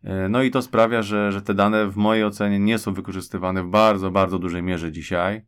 E, 0.05 0.29
no 0.29 0.43
i 0.43 0.51
to 0.51 0.63
sprawia, 0.63 1.03
że, 1.03 1.33
że 1.33 1.43
te 1.43 1.55
dane 1.55 1.87
w 1.87 1.97
mojej 1.97 2.25
ocenie 2.25 2.59
nie 2.59 2.79
są 2.79 2.95
wykorzystywane 2.95 3.63
w 3.63 3.69
bardzo, 3.69 4.11
bardzo 4.11 4.39
dużej 4.39 4.63
mierze 4.63 4.93
dzisiaj 4.93 5.43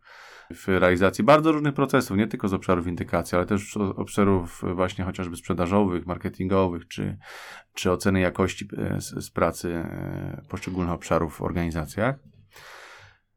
w 0.54 0.68
realizacji 0.68 1.24
bardzo 1.24 1.52
różnych 1.52 1.74
procesów, 1.74 2.16
nie 2.16 2.26
tylko 2.26 2.48
z 2.48 2.54
obszarów 2.54 2.86
indykacji, 2.86 3.36
ale 3.36 3.46
też 3.46 3.72
z 3.72 3.76
obszarów 3.76 4.62
właśnie 4.74 5.04
chociażby 5.04 5.36
sprzedażowych, 5.36 6.06
marketingowych, 6.06 6.88
czy, 6.88 7.18
czy 7.74 7.90
oceny 7.90 8.20
jakości 8.20 8.68
e, 8.78 9.00
z, 9.00 9.24
z 9.24 9.30
pracy 9.30 9.74
e, 9.74 10.42
poszczególnych 10.48 10.94
obszarów 10.94 11.36
w 11.36 11.42
organizacjach. 11.42 12.37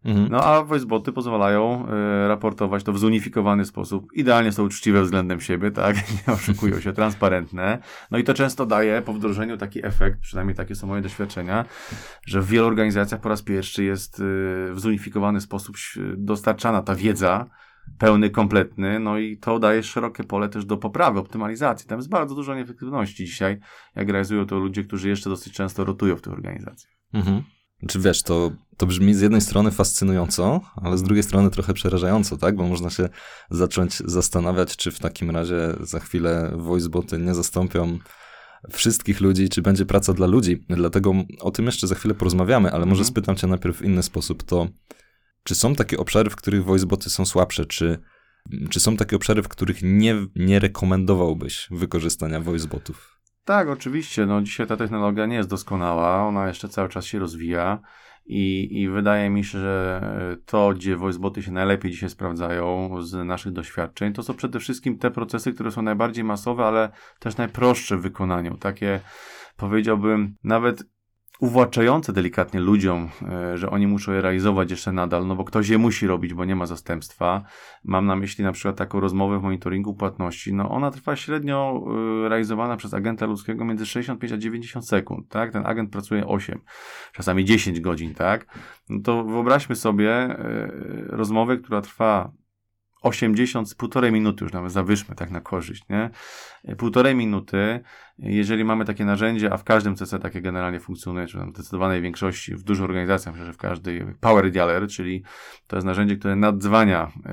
Mhm. 0.05 0.27
No 0.31 0.43
a 0.43 0.63
voiceboty 0.63 1.11
pozwalają 1.11 1.87
y, 1.87 2.27
raportować 2.27 2.83
to 2.83 2.93
w 2.93 2.99
zunifikowany 2.99 3.65
sposób. 3.65 4.13
Idealnie 4.13 4.51
są 4.51 4.63
uczciwe 4.63 5.01
względem 5.01 5.41
siebie, 5.41 5.71
tak? 5.71 5.95
Nie 6.27 6.33
oszukują 6.33 6.79
się, 6.79 6.93
transparentne. 6.93 7.79
No 8.11 8.17
i 8.17 8.23
to 8.23 8.33
często 8.33 8.65
daje 8.65 9.01
po 9.01 9.13
wdrożeniu 9.13 9.57
taki 9.57 9.85
efekt, 9.85 10.19
przynajmniej 10.19 10.55
takie 10.55 10.75
są 10.75 10.87
moje 10.87 11.01
doświadczenia, 11.01 11.65
że 12.25 12.41
w 12.41 12.47
wielu 12.47 12.67
organizacjach 12.67 13.21
po 13.21 13.29
raz 13.29 13.41
pierwszy 13.41 13.83
jest 13.83 14.19
y, 14.19 14.23
w 14.73 14.79
zunifikowany 14.79 15.41
sposób 15.41 15.75
dostarczana 16.17 16.81
ta 16.81 16.95
wiedza, 16.95 17.49
pełny, 17.97 18.29
kompletny, 18.29 18.99
no 18.99 19.17
i 19.17 19.37
to 19.37 19.59
daje 19.59 19.83
szerokie 19.83 20.23
pole 20.23 20.49
też 20.49 20.65
do 20.65 20.77
poprawy, 20.77 21.19
optymalizacji. 21.19 21.89
Tam 21.89 21.99
jest 21.99 22.09
bardzo 22.09 22.35
dużo 22.35 22.55
nieefektywności 22.55 23.25
dzisiaj, 23.25 23.59
jak 23.95 24.09
realizują 24.09 24.45
to 24.45 24.59
ludzie, 24.59 24.83
którzy 24.83 25.09
jeszcze 25.09 25.29
dosyć 25.29 25.53
często 25.53 25.85
rotują 25.85 26.15
w 26.15 26.21
tych 26.21 26.33
organizacjach. 26.33 26.93
Mhm. 27.13 27.43
Czy 27.87 27.99
wiesz, 27.99 28.23
to, 28.23 28.51
to 28.77 28.85
brzmi 28.85 29.13
z 29.13 29.21
jednej 29.21 29.41
strony 29.41 29.71
fascynująco, 29.71 30.61
ale 30.75 30.97
z 30.97 31.03
drugiej 31.03 31.23
strony 31.23 31.49
trochę 31.49 31.73
przerażająco, 31.73 32.37
tak? 32.37 32.55
Bo 32.55 32.67
można 32.67 32.89
się 32.89 33.09
zacząć 33.49 33.95
zastanawiać, 34.05 34.75
czy 34.75 34.91
w 34.91 34.99
takim 34.99 35.31
razie 35.31 35.73
za 35.79 35.99
chwilę 35.99 36.51
voiceboty 36.55 37.17
nie 37.17 37.33
zastąpią 37.33 37.99
wszystkich 38.69 39.21
ludzi, 39.21 39.49
czy 39.49 39.61
będzie 39.61 39.85
praca 39.85 40.13
dla 40.13 40.27
ludzi. 40.27 40.65
Dlatego 40.69 41.13
o 41.39 41.51
tym 41.51 41.65
jeszcze 41.65 41.87
za 41.87 41.95
chwilę 41.95 42.13
porozmawiamy, 42.13 42.71
ale 42.71 42.85
może 42.85 43.01
mhm. 43.01 43.07
spytam 43.07 43.35
cię 43.35 43.47
najpierw 43.47 43.77
w 43.77 43.81
inny 43.81 44.03
sposób. 44.03 44.43
To 44.43 44.67
czy 45.43 45.55
są 45.55 45.75
takie 45.75 45.97
obszary, 45.97 46.29
w 46.29 46.35
których 46.35 46.63
voiceboty 46.63 47.09
są 47.09 47.25
słabsze? 47.25 47.65
Czy, 47.65 47.99
czy 48.69 48.79
są 48.79 48.97
takie 48.97 49.15
obszary, 49.15 49.43
w 49.43 49.47
których 49.47 49.79
nie, 49.83 50.15
nie 50.35 50.59
rekomendowałbyś 50.59 51.67
wykorzystania 51.71 52.41
voicebotów? 52.41 53.10
Tak, 53.45 53.69
oczywiście. 53.69 54.25
No, 54.25 54.41
dzisiaj 54.41 54.67
ta 54.67 54.77
technologia 54.77 55.25
nie 55.25 55.35
jest 55.35 55.49
doskonała, 55.49 56.27
ona 56.27 56.47
jeszcze 56.47 56.69
cały 56.69 56.89
czas 56.89 57.05
się 57.05 57.19
rozwija 57.19 57.79
i, 58.25 58.81
i 58.81 58.89
wydaje 58.89 59.29
mi 59.29 59.43
się, 59.43 59.59
że 59.59 60.01
to, 60.45 60.73
gdzie 60.73 60.95
voiceboty 60.95 61.43
się 61.43 61.51
najlepiej 61.51 61.91
dzisiaj 61.91 62.09
sprawdzają 62.09 62.89
z 63.01 63.13
naszych 63.13 63.51
doświadczeń, 63.51 64.13
to 64.13 64.23
są 64.23 64.33
przede 64.33 64.59
wszystkim 64.59 64.97
te 64.97 65.11
procesy, 65.11 65.53
które 65.53 65.71
są 65.71 65.81
najbardziej 65.81 66.23
masowe, 66.23 66.65
ale 66.65 66.91
też 67.19 67.37
najprostsze 67.37 67.97
w 67.97 68.01
wykonaniu. 68.01 68.57
Takie 68.57 68.99
powiedziałbym 69.57 70.35
nawet 70.43 70.83
uwłaczające 71.41 72.13
delikatnie 72.13 72.59
ludziom, 72.59 73.09
e, 73.29 73.57
że 73.57 73.69
oni 73.69 73.87
muszą 73.87 74.11
je 74.11 74.21
realizować 74.21 74.71
jeszcze 74.71 74.91
nadal, 74.91 75.27
no 75.27 75.35
bo 75.35 75.43
ktoś 75.43 75.69
je 75.69 75.77
musi 75.77 76.07
robić, 76.07 76.33
bo 76.33 76.45
nie 76.45 76.55
ma 76.55 76.65
zastępstwa. 76.65 77.43
Mam 77.83 78.05
na 78.05 78.15
myśli 78.15 78.43
na 78.43 78.51
przykład 78.51 78.75
taką 78.75 78.99
rozmowę 78.99 79.39
w 79.39 79.43
monitoringu 79.43 79.93
płatności. 79.93 80.53
No 80.53 80.69
ona 80.69 80.91
trwa 80.91 81.15
średnio 81.15 81.83
e, 82.25 82.29
realizowana 82.29 82.77
przez 82.77 82.93
agenta 82.93 83.25
ludzkiego 83.25 83.65
między 83.65 83.85
65 83.85 84.33
a 84.33 84.37
90 84.37 84.87
sekund, 84.87 85.29
tak? 85.29 85.51
Ten 85.51 85.65
agent 85.65 85.89
pracuje 85.89 86.27
8, 86.27 86.59
czasami 87.13 87.45
10 87.45 87.79
godzin, 87.79 88.13
tak? 88.13 88.59
No 88.89 88.99
to 89.03 89.23
wyobraźmy 89.23 89.75
sobie 89.75 90.11
e, 90.11 90.71
rozmowę, 91.07 91.57
która 91.57 91.81
trwa 91.81 92.31
80 93.01 93.69
z 93.69 93.75
półtorej 93.75 94.11
minuty 94.11 94.43
już 94.43 94.53
nawet 94.53 94.71
zawyżmy 94.71 95.15
tak 95.15 95.31
na 95.31 95.41
korzyść, 95.41 95.83
nie? 95.89 96.09
Półtorej 96.77 97.15
minuty, 97.15 97.79
jeżeli 98.19 98.63
mamy 98.63 98.85
takie 98.85 99.05
narzędzie, 99.05 99.53
a 99.53 99.57
w 99.57 99.63
każdym 99.63 99.95
CC 99.95 100.19
takie 100.19 100.41
generalnie 100.41 100.79
funkcjonuje, 100.79 101.27
czy 101.27 101.37
w 101.37 101.49
zdecydowanej 101.49 102.01
większości, 102.01 102.55
w 102.55 102.63
dużych 102.63 102.83
organizacjach, 102.85 103.35
myślę, 103.35 103.45
że 103.45 103.53
w 103.53 103.57
każdej 103.57 104.05
Power 104.19 104.51
Dialer, 104.51 104.87
czyli 104.87 105.23
to 105.67 105.75
jest 105.75 105.85
narzędzie, 105.85 106.15
które 106.15 106.35
nadzwania 106.35 107.11
e, 107.25 107.29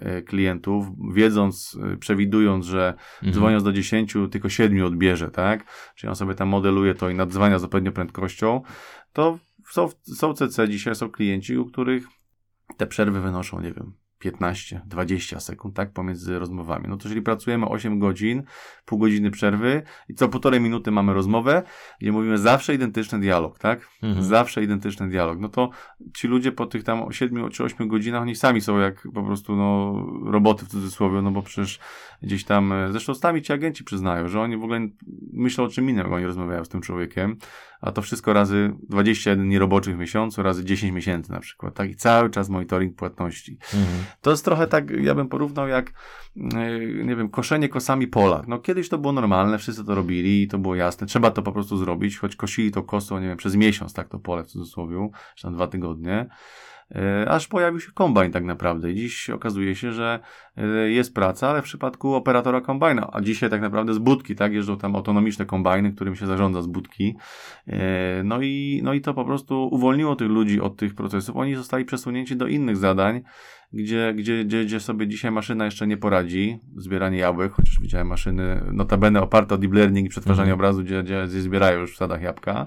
e, 0.00 0.22
klientów, 0.22 0.86
wiedząc, 1.14 1.78
e, 1.92 1.96
przewidując, 1.96 2.66
że 2.66 2.94
mhm. 3.14 3.32
dzwoniąc 3.32 3.62
do 3.62 3.72
10, 3.72 4.14
tylko 4.30 4.48
7 4.48 4.84
odbierze, 4.84 5.30
tak? 5.30 5.64
Czyli 5.94 6.08
on 6.08 6.16
sobie 6.16 6.34
tam 6.34 6.48
modeluje 6.48 6.94
to 6.94 7.10
i 7.10 7.14
nadzwania 7.14 7.58
z 7.58 7.64
odpowiednią 7.64 7.92
prędkością, 7.92 8.62
to 9.12 9.38
są, 9.70 9.88
są 10.16 10.34
CC 10.34 10.68
dzisiaj, 10.68 10.94
są 10.94 11.10
klienci, 11.10 11.58
u 11.58 11.66
których 11.66 12.06
te 12.76 12.86
przerwy 12.86 13.20
wynoszą, 13.20 13.60
nie 13.60 13.72
wiem, 13.72 13.92
15-20 14.24 15.40
sekund, 15.40 15.76
tak, 15.76 15.92
pomiędzy 15.92 16.38
rozmowami. 16.38 16.84
No 16.88 16.96
to 16.96 17.08
jeżeli 17.08 17.22
pracujemy 17.22 17.68
8 17.68 17.98
godzin, 17.98 18.42
pół 18.84 18.98
godziny 18.98 19.30
przerwy 19.30 19.82
i 20.08 20.14
co 20.14 20.28
półtorej 20.28 20.60
minuty 20.60 20.90
mamy 20.90 21.14
rozmowę, 21.14 21.62
gdzie 22.00 22.12
mówimy 22.12 22.38
zawsze 22.38 22.74
identyczny 22.74 23.20
dialog, 23.20 23.58
tak? 23.58 23.88
Mhm. 24.02 24.24
Zawsze 24.24 24.62
identyczny 24.62 25.08
dialog. 25.08 25.38
No 25.38 25.48
to 25.48 25.70
ci 26.14 26.28
ludzie 26.28 26.52
po 26.52 26.66
tych 26.66 26.84
tam 26.84 27.12
7 27.12 27.50
czy 27.50 27.64
8 27.64 27.88
godzinach, 27.88 28.22
oni 28.22 28.36
sami 28.36 28.60
są 28.60 28.78
jak 28.78 29.08
po 29.14 29.22
prostu, 29.22 29.56
no, 29.56 29.94
roboty 30.24 30.64
w 30.64 30.68
cudzysłowie, 30.68 31.22
no 31.22 31.30
bo 31.30 31.42
przecież 31.42 31.78
gdzieś 32.22 32.44
tam, 32.44 32.74
zresztą 32.90 33.14
sami 33.14 33.42
ci 33.42 33.52
agenci 33.52 33.84
przyznają, 33.84 34.28
że 34.28 34.40
oni 34.40 34.56
w 34.56 34.64
ogóle 34.64 34.88
myślą 35.32 35.64
o 35.64 35.68
czym 35.68 35.90
innym, 35.90 36.04
jak 36.04 36.12
oni 36.12 36.26
rozmawiają 36.26 36.64
z 36.64 36.68
tym 36.68 36.80
człowiekiem, 36.80 37.36
a 37.80 37.92
to 37.92 38.02
wszystko 38.02 38.32
razy 38.32 38.72
21 38.88 39.48
nieroboczych 39.48 39.96
w 39.96 39.98
miesiącu, 39.98 40.42
razy 40.42 40.64
10 40.64 40.92
miesięcy 40.92 41.32
na 41.32 41.40
przykład, 41.40 41.74
tak? 41.74 41.90
I 41.90 41.96
cały 41.96 42.30
czas 42.30 42.48
monitoring 42.48 42.96
płatności. 42.96 43.58
Mhm. 43.74 44.04
To 44.20 44.30
jest 44.30 44.44
trochę 44.44 44.66
tak, 44.66 44.90
ja 44.90 45.14
bym 45.14 45.28
porównał 45.28 45.68
jak, 45.68 45.92
e, 46.54 46.80
nie 47.04 47.16
wiem, 47.16 47.28
koszenie 47.28 47.68
kosami 47.68 48.06
pola. 48.06 48.44
No 48.46 48.58
kiedyś 48.58 48.88
to 48.88 48.98
było 48.98 49.12
normalne, 49.12 49.58
wszyscy 49.58 49.84
to 49.84 49.94
robili 49.94 50.42
i 50.42 50.48
to 50.48 50.58
było 50.58 50.74
jasne. 50.74 51.06
Trzeba 51.06 51.30
to 51.30 51.42
po 51.42 51.52
prostu 51.52 51.76
zrobić, 51.76 52.18
choć 52.18 52.36
kosili 52.36 52.70
to 52.70 52.82
kosą, 52.82 53.20
nie 53.20 53.28
wiem, 53.28 53.36
przez 53.36 53.56
miesiąc, 53.56 53.92
tak, 53.92 54.08
to 54.08 54.18
pole 54.18 54.44
w 54.44 54.46
cudzysłowie, 54.46 55.10
czy 55.36 55.42
tam 55.42 55.54
dwa 55.54 55.66
tygodnie. 55.66 56.26
E, 56.94 57.28
aż 57.28 57.48
pojawił 57.48 57.80
się 57.80 57.92
kombajn 57.92 58.32
tak 58.32 58.44
naprawdę. 58.44 58.92
I 58.92 58.94
dziś 58.94 59.30
okazuje 59.30 59.74
się, 59.74 59.92
że 59.92 60.20
e, 60.56 60.90
jest 60.90 61.14
praca, 61.14 61.48
ale 61.48 61.62
w 61.62 61.64
przypadku 61.64 62.14
operatora 62.14 62.60
kombajna, 62.60 63.10
a 63.12 63.20
dzisiaj 63.20 63.50
tak 63.50 63.60
naprawdę 63.60 63.94
z 63.94 63.98
budki, 63.98 64.36
tak, 64.36 64.52
jeżdżą 64.52 64.78
tam 64.78 64.96
autonomiczne 64.96 65.46
kombajny, 65.46 65.92
którym 65.92 66.16
się 66.16 66.26
zarządza 66.26 66.62
z 66.62 66.66
budki. 66.66 67.16
E, 67.66 68.22
no 68.24 68.42
i, 68.42 68.80
no 68.84 68.94
i 68.94 69.00
to 69.00 69.14
po 69.14 69.24
prostu 69.24 69.68
uwolniło 69.72 70.16
tych 70.16 70.28
ludzi 70.28 70.60
od 70.60 70.76
tych 70.76 70.94
procesów. 70.94 71.36
Oni 71.36 71.54
zostali 71.54 71.84
przesunięci 71.84 72.36
do 72.36 72.46
innych 72.46 72.76
zadań, 72.76 73.22
gdzie, 73.72 74.14
gdzie, 74.16 74.44
gdzie, 74.44 74.64
gdzie 74.64 74.80
sobie 74.80 75.08
dzisiaj 75.08 75.30
maszyna 75.30 75.64
jeszcze 75.64 75.86
nie 75.86 75.96
poradzi. 75.96 76.58
Zbieranie 76.76 77.18
jabłek, 77.18 77.52
chociaż 77.52 77.80
widziałem 77.80 78.06
maszyny 78.06 78.60
notabene 78.72 79.22
oparte 79.22 79.54
o 79.54 79.58
deep 79.58 79.72
learning 79.72 80.06
i 80.06 80.10
przetwarzanie 80.10 80.52
mhm. 80.52 80.60
obrazu, 80.60 80.84
gdzie, 80.84 81.02
gdzie, 81.02 81.26
gdzie 81.28 81.40
zbierają 81.40 81.80
już 81.80 81.94
w 81.94 81.96
sadach 81.96 82.22
jabłka. 82.22 82.66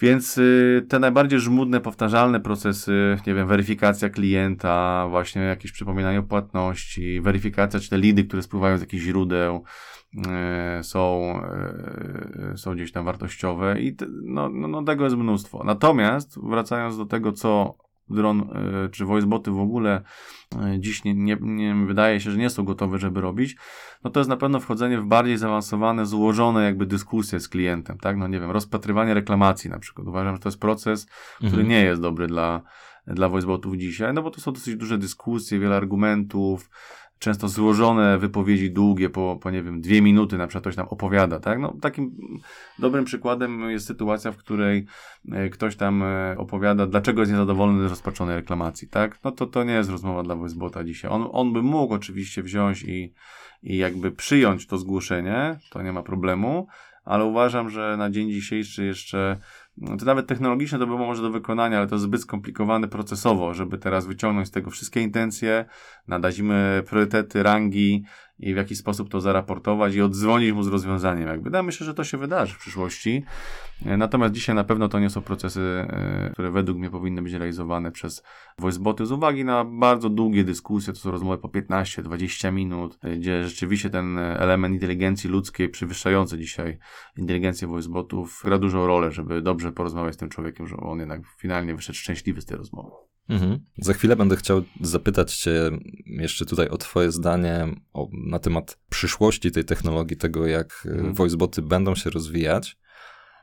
Więc 0.00 0.38
y, 0.38 0.86
te 0.88 0.98
najbardziej 0.98 1.40
żmudne, 1.40 1.80
powtarzalne 1.80 2.40
procesy, 2.40 3.18
nie 3.26 3.34
wiem, 3.34 3.48
weryfikacja 3.48 4.10
klienta, 4.10 5.06
właśnie 5.10 5.42
jakieś 5.42 5.72
przypominanie 5.72 6.18
o 6.18 6.22
płatności, 6.22 7.20
weryfikacja, 7.20 7.80
czy 7.80 7.90
te 7.90 7.98
lidy, 7.98 8.24
które 8.24 8.42
spływają 8.42 8.78
z 8.78 8.80
jakichś 8.80 9.04
źródeł, 9.04 9.64
y, 10.80 10.84
są, 10.84 11.34
y, 12.54 12.58
są 12.58 12.74
gdzieś 12.74 12.92
tam 12.92 13.04
wartościowe 13.04 13.80
i 13.80 13.96
no, 14.22 14.48
no, 14.48 14.68
no 14.68 14.82
tego 14.82 15.04
jest 15.04 15.16
mnóstwo. 15.16 15.64
Natomiast 15.64 16.38
wracając 16.42 16.98
do 16.98 17.06
tego, 17.06 17.32
co 17.32 17.76
dron 18.10 18.40
e, 18.40 18.88
czy 18.88 19.04
voiceboty 19.04 19.50
w 19.50 19.58
ogóle 19.58 20.02
e, 20.56 20.80
dziś 20.80 21.04
nie, 21.04 21.14
nie, 21.14 21.36
nie, 21.40 21.74
wydaje 21.86 22.20
się, 22.20 22.30
że 22.30 22.38
nie 22.38 22.50
są 22.50 22.64
gotowe, 22.64 22.98
żeby 22.98 23.20
robić, 23.20 23.56
no 24.04 24.10
to 24.10 24.20
jest 24.20 24.30
na 24.30 24.36
pewno 24.36 24.60
wchodzenie 24.60 25.00
w 25.00 25.04
bardziej 25.04 25.36
zaawansowane, 25.36 26.06
złożone 26.06 26.64
jakby 26.64 26.86
dyskusje 26.86 27.40
z 27.40 27.48
klientem, 27.48 27.98
tak? 27.98 28.16
No 28.16 28.28
nie 28.28 28.40
wiem, 28.40 28.50
rozpatrywanie 28.50 29.14
reklamacji 29.14 29.70
na 29.70 29.78
przykład. 29.78 30.06
Uważam, 30.06 30.34
że 30.36 30.42
to 30.42 30.48
jest 30.48 30.60
proces, 30.60 31.06
który 31.36 31.50
mhm. 31.50 31.68
nie 31.68 31.82
jest 31.82 32.02
dobry 32.02 32.26
dla, 32.26 32.62
dla 33.06 33.28
voicebotów 33.28 33.76
dzisiaj, 33.76 34.14
no 34.14 34.22
bo 34.22 34.30
to 34.30 34.40
są 34.40 34.52
dosyć 34.52 34.76
duże 34.76 34.98
dyskusje, 34.98 35.58
wiele 35.58 35.76
argumentów, 35.76 36.70
często 37.20 37.48
złożone 37.48 38.18
wypowiedzi 38.18 38.70
długie, 38.70 39.10
po, 39.10 39.38
po 39.42 39.50
nie 39.50 39.62
wiem, 39.62 39.80
dwie 39.80 40.02
minuty 40.02 40.38
na 40.38 40.46
przykład 40.46 40.62
ktoś 40.62 40.76
nam 40.76 40.88
opowiada, 40.88 41.40
tak? 41.40 41.58
No, 41.58 41.74
takim 41.80 42.16
dobrym 42.78 43.04
przykładem 43.04 43.70
jest 43.70 43.86
sytuacja, 43.86 44.32
w 44.32 44.36
której 44.36 44.86
e, 45.32 45.48
ktoś 45.48 45.76
tam 45.76 46.02
e, 46.02 46.34
opowiada, 46.38 46.86
dlaczego 46.86 47.20
jest 47.20 47.32
niezadowolony 47.32 47.88
z 47.88 47.90
rozpaczonej 47.90 48.36
reklamacji, 48.36 48.88
tak? 48.88 49.18
No 49.24 49.32
to 49.32 49.46
to 49.46 49.64
nie 49.64 49.72
jest 49.72 49.90
rozmowa 49.90 50.22
dla 50.22 50.36
Voicebota 50.36 50.84
dzisiaj. 50.84 51.10
On, 51.10 51.28
on 51.32 51.52
by 51.52 51.62
mógł 51.62 51.94
oczywiście 51.94 52.42
wziąć 52.42 52.82
i, 52.82 53.12
i 53.62 53.76
jakby 53.76 54.10
przyjąć 54.10 54.66
to 54.66 54.78
zgłoszenie, 54.78 55.58
to 55.70 55.82
nie 55.82 55.92
ma 55.92 56.02
problemu, 56.02 56.66
ale 57.04 57.24
uważam, 57.24 57.70
że 57.70 57.96
na 57.96 58.10
dzień 58.10 58.30
dzisiejszy 58.30 58.84
jeszcze 58.84 59.36
to 59.98 60.04
nawet 60.04 60.26
technologicznie 60.26 60.78
to 60.78 60.86
było 60.86 60.98
może 60.98 61.22
do 61.22 61.30
wykonania, 61.30 61.78
ale 61.78 61.86
to 61.86 61.98
zbyt 61.98 62.20
skomplikowane 62.20 62.88
procesowo, 62.88 63.54
żeby 63.54 63.78
teraz 63.78 64.06
wyciągnąć 64.06 64.48
z 64.48 64.50
tego 64.50 64.70
wszystkie 64.70 65.00
intencje, 65.00 65.64
nadać 66.08 66.38
im 66.38 66.52
priorytety, 66.86 67.42
rangi 67.42 68.04
i 68.40 68.54
w 68.54 68.56
jakiś 68.56 68.78
sposób 68.78 69.08
to 69.08 69.20
zaraportować 69.20 69.94
i 69.94 70.02
odzwonić 70.02 70.52
mu 70.52 70.62
z 70.62 70.68
rozwiązaniem. 70.68 71.28
Jakby. 71.28 71.50
Ja 71.56 71.62
myślę, 71.62 71.86
że 71.86 71.94
to 71.94 72.04
się 72.04 72.18
wydarzy 72.18 72.54
w 72.54 72.58
przyszłości. 72.58 73.24
E, 73.86 73.96
natomiast 73.96 74.34
dzisiaj 74.34 74.54
na 74.54 74.64
pewno 74.64 74.88
to 74.88 74.98
nie 74.98 75.10
są 75.10 75.22
procesy, 75.22 75.60
e, 75.60 76.30
które 76.32 76.50
według 76.50 76.78
mnie 76.78 76.90
powinny 76.90 77.22
być 77.22 77.32
realizowane 77.32 77.92
przez 77.92 78.22
voiceboty 78.58 79.06
z 79.06 79.12
uwagi 79.12 79.44
na 79.44 79.64
bardzo 79.64 80.08
długie 80.08 80.44
dyskusje, 80.44 80.92
to 80.92 80.98
są 80.98 81.10
rozmowy 81.10 81.38
po 81.38 81.48
15-20 81.48 82.52
minut, 82.52 82.98
e, 83.02 83.16
gdzie 83.16 83.44
rzeczywiście 83.44 83.90
ten 83.90 84.18
element 84.18 84.74
inteligencji 84.74 85.30
ludzkiej 85.30 85.68
przewyższający 85.68 86.38
dzisiaj 86.38 86.78
inteligencję 87.16 87.68
voicebotów 87.68 88.42
gra 88.44 88.58
dużą 88.58 88.86
rolę, 88.86 89.10
żeby 89.10 89.42
dobrze 89.42 89.72
porozmawiać 89.72 90.14
z 90.14 90.18
tym 90.18 90.28
człowiekiem, 90.28 90.66
żeby 90.66 90.82
on 90.82 90.98
jednak 90.98 91.20
finalnie 91.38 91.74
wyszedł 91.74 91.98
szczęśliwy 91.98 92.40
z 92.40 92.46
tej 92.46 92.56
rozmowy. 92.56 92.90
Mhm. 93.30 93.60
Za 93.78 93.92
chwilę 93.92 94.16
będę 94.16 94.36
chciał 94.36 94.62
zapytać 94.80 95.36
Cię 95.36 95.70
jeszcze 96.06 96.46
tutaj 96.46 96.68
o 96.68 96.78
Twoje 96.78 97.12
zdanie 97.12 97.68
o, 97.92 98.08
na 98.12 98.38
temat 98.38 98.78
przyszłości 98.88 99.50
tej 99.50 99.64
technologii, 99.64 100.16
tego 100.16 100.46
jak 100.46 100.86
mhm. 100.86 101.14
voiceboty 101.14 101.62
będą 101.62 101.94
się 101.94 102.10
rozwijać. 102.10 102.78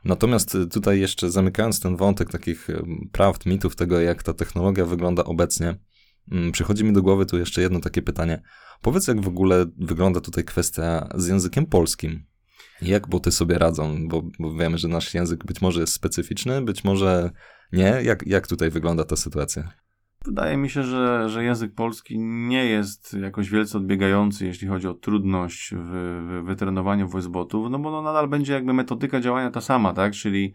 Natomiast 0.04 0.56
tutaj 0.72 1.00
jeszcze 1.00 1.30
zamykając 1.30 1.80
ten 1.80 1.96
wątek 1.96 2.30
takich 2.30 2.68
prawd, 3.12 3.46
mitów 3.46 3.76
tego, 3.76 4.00
jak 4.00 4.22
ta 4.22 4.34
technologia 4.34 4.84
wygląda 4.84 5.24
obecnie, 5.24 5.74
mm, 6.32 6.52
przychodzi 6.52 6.84
mi 6.84 6.92
do 6.92 7.02
głowy 7.02 7.26
tu 7.26 7.38
jeszcze 7.38 7.62
jedno 7.62 7.80
takie 7.80 8.02
pytanie. 8.02 8.42
Powiedz, 8.82 9.08
jak 9.08 9.20
w 9.20 9.28
ogóle 9.28 9.66
wygląda 9.78 10.20
tutaj 10.20 10.44
kwestia 10.44 11.08
z 11.14 11.26
językiem 11.26 11.66
polskim. 11.66 12.24
Jak 12.82 13.08
boty 13.08 13.32
sobie 13.32 13.58
radzą? 13.58 14.08
Bo, 14.08 14.22
bo 14.38 14.54
wiemy, 14.54 14.78
że 14.78 14.88
nasz 14.88 15.14
język 15.14 15.44
być 15.44 15.60
może 15.60 15.80
jest 15.80 15.92
specyficzny, 15.92 16.62
być 16.62 16.84
może 16.84 17.30
nie? 17.72 18.00
Jak, 18.02 18.26
jak 18.26 18.46
tutaj 18.46 18.70
wygląda 18.70 19.04
ta 19.04 19.16
sytuacja? 19.16 19.72
Wydaje 20.24 20.56
mi 20.56 20.70
się, 20.70 20.82
że, 20.82 21.28
że 21.28 21.44
język 21.44 21.74
polski 21.74 22.18
nie 22.18 22.64
jest 22.64 23.14
jakoś 23.14 23.50
wielce 23.50 23.78
odbiegający, 23.78 24.46
jeśli 24.46 24.68
chodzi 24.68 24.88
o 24.88 24.94
trudność 24.94 25.74
w, 25.74 25.90
w 26.28 26.46
wytrenowaniu 26.46 27.08
voicebotów, 27.08 27.70
no 27.70 27.78
bo 27.78 27.90
no 27.90 28.02
nadal 28.02 28.28
będzie 28.28 28.52
jakby 28.52 28.72
metodyka 28.72 29.20
działania 29.20 29.50
ta 29.50 29.60
sama, 29.60 29.92
tak? 29.92 30.12
Czyli 30.12 30.54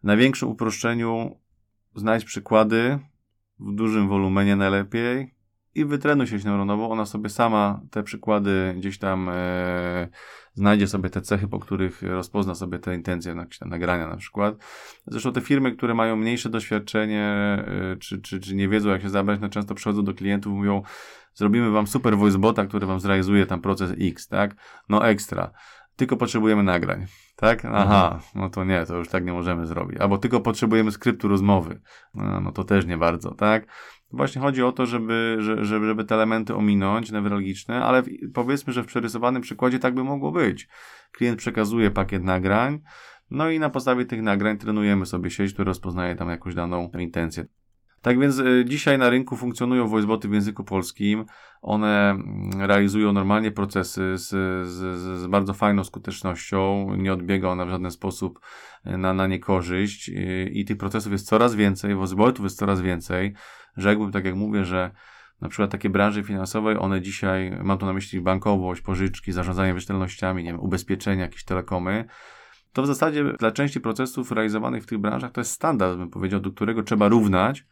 w 0.00 0.04
największym 0.04 0.48
uproszczeniu 0.48 1.40
znajdź 1.94 2.24
przykłady 2.24 2.98
w 3.60 3.74
dużym 3.74 4.08
wolumenie 4.08 4.56
najlepiej 4.56 5.34
i 5.74 5.84
wytrenuj 5.84 6.26
sieć 6.26 6.44
neuronową. 6.44 6.90
Ona 6.90 7.06
sobie 7.06 7.28
sama 7.28 7.80
te 7.90 8.02
przykłady 8.02 8.74
gdzieś 8.76 8.98
tam 8.98 9.28
e, 9.28 10.08
znajdzie 10.60 10.86
sobie 10.86 11.10
te 11.10 11.20
cechy, 11.20 11.48
po 11.48 11.58
których 11.58 12.02
rozpozna 12.02 12.54
sobie 12.54 12.78
te 12.78 12.94
intencje 12.94 13.34
na, 13.34 13.46
nagrania 13.66 14.08
na 14.08 14.16
przykład. 14.16 14.54
Zresztą 15.06 15.32
te 15.32 15.40
firmy, 15.40 15.72
które 15.72 15.94
mają 15.94 16.16
mniejsze 16.16 16.48
doświadczenie, 16.48 17.58
y, 17.92 17.96
czy, 17.96 18.20
czy, 18.20 18.40
czy 18.40 18.54
nie 18.54 18.68
wiedzą 18.68 18.88
jak 18.88 19.02
się 19.02 19.10
zabrać, 19.10 19.40
no 19.40 19.48
często 19.48 19.74
przychodzą 19.74 20.04
do 20.04 20.14
klientów 20.14 20.52
i 20.52 20.56
mówią, 20.56 20.82
zrobimy 21.34 21.70
wam 21.70 21.86
super 21.86 22.16
voicebota, 22.16 22.66
który 22.66 22.86
wam 22.86 23.00
zrealizuje 23.00 23.46
tam 23.46 23.60
proces 23.60 23.92
X, 24.00 24.28
tak? 24.28 24.56
No 24.88 25.08
ekstra. 25.08 25.50
Tylko 25.96 26.16
potrzebujemy 26.16 26.62
nagrań. 26.62 27.06
Tak? 27.36 27.64
Aha, 27.64 28.04
mhm. 28.14 28.22
no 28.34 28.50
to 28.50 28.64
nie, 28.64 28.86
to 28.86 28.96
już 28.96 29.08
tak 29.08 29.24
nie 29.24 29.32
możemy 29.32 29.66
zrobić. 29.66 29.98
Albo 30.00 30.18
tylko 30.18 30.40
potrzebujemy 30.40 30.92
skryptu 30.92 31.28
rozmowy. 31.28 31.80
No, 32.14 32.40
no 32.40 32.52
to 32.52 32.64
też 32.64 32.86
nie 32.86 32.98
bardzo, 32.98 33.34
tak? 33.34 33.66
Właśnie 34.12 34.40
chodzi 34.40 34.62
o 34.62 34.72
to, 34.72 34.86
żeby, 34.86 35.36
żeby, 35.40 35.64
żeby 35.64 36.04
te 36.04 36.14
elementy 36.14 36.54
ominąć, 36.54 37.12
newralgiczne, 37.12 37.84
ale 37.84 38.02
powiedzmy, 38.34 38.72
że 38.72 38.82
w 38.82 38.86
przerysowanym 38.86 39.42
przykładzie 39.42 39.78
tak 39.78 39.94
by 39.94 40.04
mogło 40.04 40.32
być. 40.32 40.68
Klient 41.12 41.38
przekazuje 41.38 41.90
pakiet 41.90 42.24
nagrań, 42.24 42.80
no 43.30 43.50
i 43.50 43.58
na 43.58 43.70
podstawie 43.70 44.04
tych 44.04 44.22
nagrań 44.22 44.58
trenujemy 44.58 45.06
sobie 45.06 45.30
sieć, 45.30 45.52
która 45.52 45.66
rozpoznaje 45.66 46.16
tam 46.16 46.28
jakąś 46.28 46.54
daną 46.54 46.90
intencję. 46.98 47.46
Tak 48.02 48.18
więc 48.18 48.38
y, 48.38 48.64
dzisiaj 48.68 48.98
na 48.98 49.10
rynku 49.10 49.36
funkcjonują 49.36 49.88
voiceboty 49.88 50.28
w 50.28 50.32
języku 50.32 50.64
polskim. 50.64 51.24
One 51.62 52.10
mm, 52.10 52.50
realizują 52.60 53.12
normalnie 53.12 53.50
procesy 53.50 54.18
z, 54.18 54.28
z, 54.68 54.98
z 55.20 55.26
bardzo 55.26 55.54
fajną 55.54 55.84
skutecznością. 55.84 56.94
Nie 56.96 57.12
odbiega 57.12 57.48
ona 57.48 57.66
w 57.66 57.70
żaden 57.70 57.90
sposób 57.90 58.40
y, 58.86 58.98
na, 58.98 59.14
na 59.14 59.26
niekorzyść 59.26 60.08
i, 60.08 60.60
i 60.60 60.64
tych 60.64 60.76
procesów 60.76 61.12
jest 61.12 61.26
coraz 61.26 61.54
więcej, 61.54 61.94
voicebotów 61.94 62.44
jest 62.44 62.58
coraz 62.58 62.80
więcej. 62.80 63.34
Rzekłbym, 63.76 64.12
tak 64.12 64.24
jak 64.24 64.34
mówię, 64.34 64.64
że 64.64 64.90
na 65.40 65.48
przykład 65.48 65.70
takie 65.70 65.90
branże 65.90 66.22
finansowe, 66.22 66.78
one 66.78 67.00
dzisiaj, 67.00 67.58
mam 67.62 67.78
tu 67.78 67.86
na 67.86 67.92
myśli 67.92 68.20
bankowość, 68.20 68.80
pożyczki, 68.80 69.32
zarządzanie 69.32 69.72
wierzytelnościami, 69.72 70.44
nie 70.44 70.50
wiem, 70.50 70.60
ubezpieczenia, 70.60 71.22
jakieś 71.22 71.44
telekomy, 71.44 72.04
to 72.72 72.82
w 72.82 72.86
zasadzie 72.86 73.24
dla 73.38 73.50
części 73.50 73.80
procesów 73.80 74.32
realizowanych 74.32 74.82
w 74.82 74.86
tych 74.86 74.98
branżach 74.98 75.32
to 75.32 75.40
jest 75.40 75.50
standard, 75.50 75.98
bym 75.98 76.10
powiedział, 76.10 76.40
do 76.40 76.50
którego 76.50 76.82
trzeba 76.82 77.08
równać, 77.08 77.64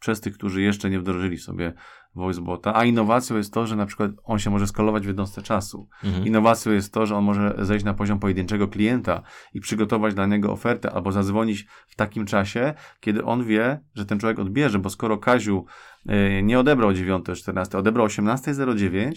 przez 0.00 0.20
tych, 0.20 0.34
którzy 0.34 0.62
jeszcze 0.62 0.90
nie 0.90 1.00
wdrożyli 1.00 1.38
sobie 1.38 1.72
VoiceBota, 2.14 2.76
a 2.76 2.84
innowacją 2.84 3.36
jest 3.36 3.52
to, 3.52 3.66
że 3.66 3.76
na 3.76 3.86
przykład 3.86 4.10
on 4.24 4.38
się 4.38 4.50
może 4.50 4.66
skalować 4.66 5.04
w 5.04 5.06
jednostce 5.06 5.42
czasu. 5.42 5.88
Mhm. 6.04 6.26
Innowacją 6.26 6.72
jest 6.72 6.92
to, 6.92 7.06
że 7.06 7.16
on 7.16 7.24
może 7.24 7.54
zejść 7.58 7.84
na 7.84 7.94
poziom 7.94 8.18
pojedynczego 8.18 8.68
klienta 8.68 9.22
i 9.54 9.60
przygotować 9.60 10.14
dla 10.14 10.26
niego 10.26 10.52
ofertę 10.52 10.92
albo 10.92 11.12
zadzwonić 11.12 11.66
w 11.88 11.96
takim 11.96 12.26
czasie, 12.26 12.74
kiedy 13.00 13.24
on 13.24 13.44
wie, 13.44 13.80
że 13.94 14.06
ten 14.06 14.18
człowiek 14.18 14.38
odbierze, 14.38 14.78
bo 14.78 14.90
skoro 14.90 15.18
Kaziu 15.18 15.64
yy, 16.06 16.42
nie 16.42 16.58
odebrał 16.58 16.90
9.14, 16.90 17.78
odebrał 17.78 18.06
18.09, 18.06 19.12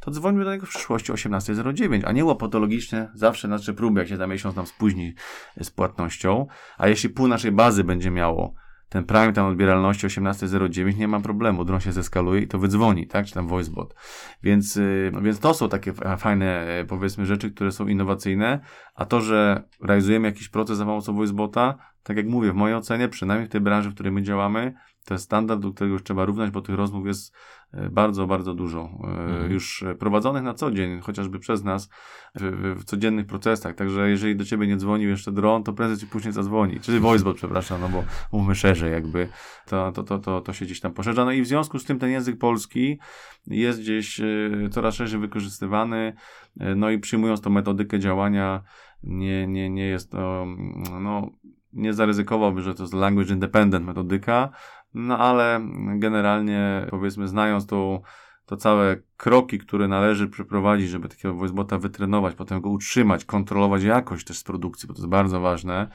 to 0.00 0.10
dzwońmy 0.10 0.44
do 0.44 0.52
niego 0.52 0.66
w 0.66 0.68
przyszłości 0.68 1.12
18.09, 1.12 2.02
a 2.04 2.12
nie 2.12 2.24
łopatologicznie 2.24 3.08
zawsze 3.14 3.48
nasze 3.48 3.74
próby, 3.74 4.00
jak 4.00 4.08
się 4.08 4.16
za 4.16 4.26
miesiąc 4.26 4.56
nam 4.56 4.66
spóźni 4.66 5.14
z 5.60 5.70
płatnością, 5.70 6.46
a 6.78 6.88
jeśli 6.88 7.10
pół 7.10 7.28
naszej 7.28 7.52
bazy 7.52 7.84
będzie 7.84 8.10
miało 8.10 8.54
ten 8.94 9.04
prime 9.04 9.32
tam 9.32 9.46
odbieralności 9.46 10.06
18.09 10.06 10.98
nie 10.98 11.08
ma 11.08 11.20
problemu, 11.20 11.64
dron 11.64 11.80
się 11.80 11.92
zeskaluje 11.92 12.40
i 12.42 12.48
to 12.48 12.58
wydzwoni, 12.58 13.06
tak, 13.06 13.26
czy 13.26 13.34
tam 13.34 13.48
voicebot. 13.48 13.94
Więc, 14.42 14.76
y, 14.76 15.10
no 15.12 15.20
więc 15.20 15.38
to 15.38 15.54
są 15.54 15.68
takie 15.68 15.92
fajne, 16.18 16.60
e, 16.60 16.84
powiedzmy, 16.84 17.26
rzeczy, 17.26 17.50
które 17.50 17.72
są 17.72 17.86
innowacyjne, 17.86 18.60
a 18.94 19.04
to, 19.04 19.20
że 19.20 19.62
realizujemy 19.82 20.28
jakiś 20.28 20.48
proces 20.48 20.78
za 20.78 20.84
pomocą 20.84 21.14
voicebota, 21.14 21.74
tak 22.02 22.16
jak 22.16 22.26
mówię, 22.26 22.52
w 22.52 22.54
mojej 22.54 22.76
ocenie, 22.76 23.08
przynajmniej 23.08 23.48
w 23.48 23.52
tej 23.52 23.60
branży, 23.60 23.90
w 23.90 23.94
której 23.94 24.12
my 24.12 24.22
działamy, 24.22 24.74
To 25.04 25.14
jest 25.14 25.24
standard, 25.24 25.60
do 25.60 25.72
którego 25.72 25.92
już 25.92 26.02
trzeba 26.02 26.24
równać, 26.24 26.50
bo 26.50 26.60
tych 26.60 26.74
rozmów 26.74 27.06
jest 27.06 27.34
bardzo, 27.90 28.26
bardzo 28.26 28.54
dużo. 28.54 28.80
E, 28.80 29.06
mhm. 29.06 29.52
Już 29.52 29.84
prowadzonych 29.98 30.42
na 30.42 30.54
co 30.54 30.70
dzień, 30.70 31.00
chociażby 31.00 31.38
przez 31.38 31.64
nas 31.64 31.88
w, 32.34 32.76
w, 32.80 32.84
codziennych 32.84 33.26
procesach. 33.26 33.74
Także 33.74 34.10
jeżeli 34.10 34.36
do 34.36 34.44
ciebie 34.44 34.66
nie 34.66 34.76
dzwonił 34.76 35.08
jeszcze 35.08 35.32
dron, 35.32 35.62
to 35.62 35.72
prędzej 35.72 35.98
czy 35.98 36.06
później 36.06 36.32
zadzwoni. 36.32 36.80
Czyli 36.80 37.00
voicebot, 37.00 37.36
przepraszam, 37.36 37.80
no 37.80 37.88
bo 37.88 38.04
mówmy 38.32 38.54
szerzej 38.54 38.92
jakby. 38.92 39.28
To, 39.66 39.92
to, 39.92 40.02
to, 40.02 40.18
to, 40.18 40.40
to 40.40 40.52
się 40.52 40.64
gdzieś 40.64 40.80
tam 40.80 40.92
poszerza. 40.92 41.24
No 41.24 41.32
i 41.32 41.42
w 41.42 41.46
związku 41.46 41.78
z 41.78 41.84
tym 41.84 41.98
ten 41.98 42.10
język 42.10 42.38
polski 42.38 42.98
jest 43.46 43.80
gdzieś 43.80 44.20
coraz 44.70 44.94
szerzej 44.94 45.20
wykorzystywany. 45.20 46.14
No 46.76 46.90
i 46.90 46.98
przyjmując 46.98 47.40
tą 47.40 47.50
metodykę 47.50 47.98
działania, 47.98 48.62
nie, 49.02 49.46
nie, 49.46 49.70
nie 49.70 49.86
jest 49.86 50.10
to, 50.10 50.46
no, 51.00 51.30
nie 51.72 51.92
zaryzykowałby, 51.92 52.62
że 52.62 52.74
to 52.74 52.82
jest 52.82 52.94
language 52.94 53.32
independent 53.32 53.86
metodyka, 53.86 54.50
no 54.94 55.18
ale 55.18 55.60
generalnie 55.98 56.86
powiedzmy 56.90 57.28
znając 57.28 57.66
tą 57.66 58.00
to 58.46 58.56
całe 58.56 58.96
kroki, 59.16 59.58
które 59.58 59.88
należy 59.88 60.28
przeprowadzić, 60.28 60.88
żeby 60.88 61.08
takiego 61.08 61.34
voicebota 61.34 61.78
wytrenować, 61.78 62.34
potem 62.34 62.60
go 62.60 62.70
utrzymać, 62.70 63.24
kontrolować 63.24 63.82
jakość 63.82 64.26
też 64.26 64.38
z 64.38 64.44
produkcji, 64.44 64.88
bo 64.88 64.94
to 64.94 65.00
jest 65.00 65.10
bardzo 65.10 65.40
ważne. 65.40 65.88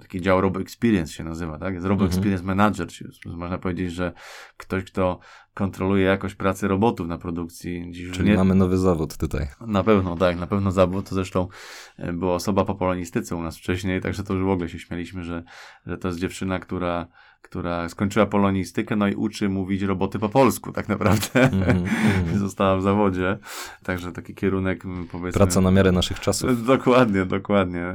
Taki 0.00 0.20
dział 0.20 0.40
Robo 0.40 0.60
Experience 0.60 1.12
się 1.12 1.24
nazywa, 1.24 1.58
tak? 1.58 1.74
Jest 1.74 1.86
Robo 1.86 2.04
mhm. 2.04 2.10
Experience 2.10 2.44
Manager, 2.44 2.88
czyli 2.88 3.10
można 3.36 3.58
powiedzieć, 3.58 3.92
że 3.92 4.12
ktoś, 4.56 4.84
kto 4.84 5.18
kontroluje 5.54 6.04
jakość 6.04 6.34
pracy 6.34 6.68
robotów 6.68 7.08
na 7.08 7.18
produkcji. 7.18 7.86
Dziś 7.90 8.10
czyli 8.10 8.30
nie... 8.30 8.36
mamy 8.36 8.54
nowy 8.54 8.78
zawód 8.78 9.16
tutaj. 9.16 9.46
Na 9.60 9.84
pewno, 9.84 10.16
tak, 10.16 10.38
na 10.38 10.46
pewno 10.46 10.70
zawód. 10.70 11.08
To 11.08 11.14
zresztą 11.14 11.48
e, 11.96 12.12
była 12.12 12.34
osoba 12.34 12.64
po 12.64 12.74
polonistyce 12.74 13.36
u 13.36 13.42
nas 13.42 13.58
wcześniej, 13.58 14.00
także 14.00 14.24
to 14.24 14.34
już 14.34 14.44
w 14.44 14.48
ogóle 14.48 14.68
się 14.68 14.78
śmialiśmy, 14.78 15.24
że, 15.24 15.42
że 15.86 15.98
to 15.98 16.08
jest 16.08 16.20
dziewczyna, 16.20 16.58
która 16.58 17.08
która 17.42 17.88
skończyła 17.88 18.26
polonistykę, 18.26 18.96
no 18.96 19.08
i 19.08 19.14
uczy 19.14 19.48
mówić 19.48 19.82
roboty 19.82 20.18
po 20.18 20.28
polsku, 20.28 20.72
tak 20.72 20.88
naprawdę. 20.88 21.50
Mm 21.52 21.84
-hmm. 21.84 22.36
Została 22.38 22.76
w 22.76 22.82
zawodzie, 22.82 23.38
także 23.82 24.12
taki 24.12 24.34
kierunek, 24.34 24.82
powiedzmy... 25.12 25.32
Praca 25.32 25.60
na 25.60 25.70
miarę 25.70 25.92
naszych 25.92 26.20
czasów. 26.20 26.64
Dokładnie, 26.66 27.24
dokładnie, 27.24 27.92